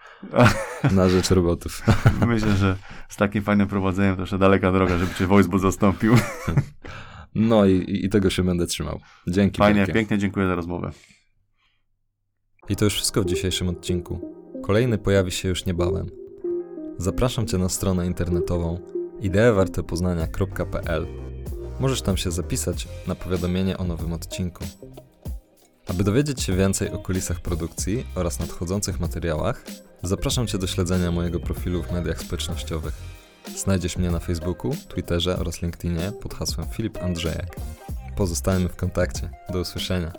Na 0.91 1.09
rzecz 1.09 1.31
robotów. 1.31 1.81
Myślę, 2.27 2.55
że 2.55 2.77
z 3.09 3.15
takim 3.15 3.43
fajnym 3.43 3.67
prowadzeniem 3.67 4.15
to 4.15 4.21
jeszcze 4.21 4.37
daleka 4.37 4.71
droga, 4.71 4.97
żeby 4.97 5.15
cię 5.15 5.27
Voicebot 5.27 5.61
zastąpił. 5.61 6.15
No 7.35 7.65
i, 7.65 8.05
i 8.05 8.09
tego 8.09 8.29
się 8.29 8.43
będę 8.43 8.67
trzymał. 8.67 8.99
Dzięki. 9.27 9.57
Fajnie, 9.57 9.79
wielkie. 9.79 9.93
pięknie 9.93 10.17
dziękuję 10.17 10.47
za 10.47 10.55
rozmowę. 10.55 10.91
I 12.69 12.75
to 12.75 12.85
już 12.85 12.93
wszystko 12.93 13.21
w 13.21 13.25
dzisiejszym 13.25 13.69
odcinku. 13.69 14.36
Kolejny 14.61 14.97
pojawi 14.97 15.31
się 15.31 15.49
już 15.49 15.65
niebawem. 15.65 16.09
Zapraszam 16.97 17.47
Cię 17.47 17.57
na 17.57 17.69
stronę 17.69 18.05
internetową 18.05 18.79
ideewartepoznania.pl. 19.21 21.07
Możesz 21.79 22.01
tam 22.01 22.17
się 22.17 22.31
zapisać 22.31 22.87
na 23.07 23.15
powiadomienie 23.15 23.77
o 23.77 23.83
nowym 23.83 24.13
odcinku. 24.13 24.63
Aby 25.87 26.03
dowiedzieć 26.03 26.41
się 26.41 26.55
więcej 26.55 26.89
o 26.89 26.97
kulisach 26.97 27.41
produkcji 27.41 28.05
oraz 28.15 28.39
nadchodzących 28.39 28.99
materiałach, 28.99 29.65
zapraszam 30.03 30.47
Cię 30.47 30.57
do 30.57 30.67
śledzenia 30.67 31.11
mojego 31.11 31.39
profilu 31.39 31.83
w 31.83 31.91
mediach 31.91 32.21
społecznościowych. 32.21 32.93
Znajdziesz 33.55 33.97
mnie 33.97 34.11
na 34.11 34.19
Facebooku, 34.19 34.71
Twitterze 34.87 35.39
oraz 35.39 35.61
LinkedInie 35.61 36.11
pod 36.21 36.33
hasłem 36.33 36.67
Filip 36.67 36.97
Andrzejek. 36.97 37.55
Pozostajemy 38.15 38.69
w 38.69 38.75
kontakcie. 38.75 39.29
Do 39.49 39.59
usłyszenia. 39.59 40.11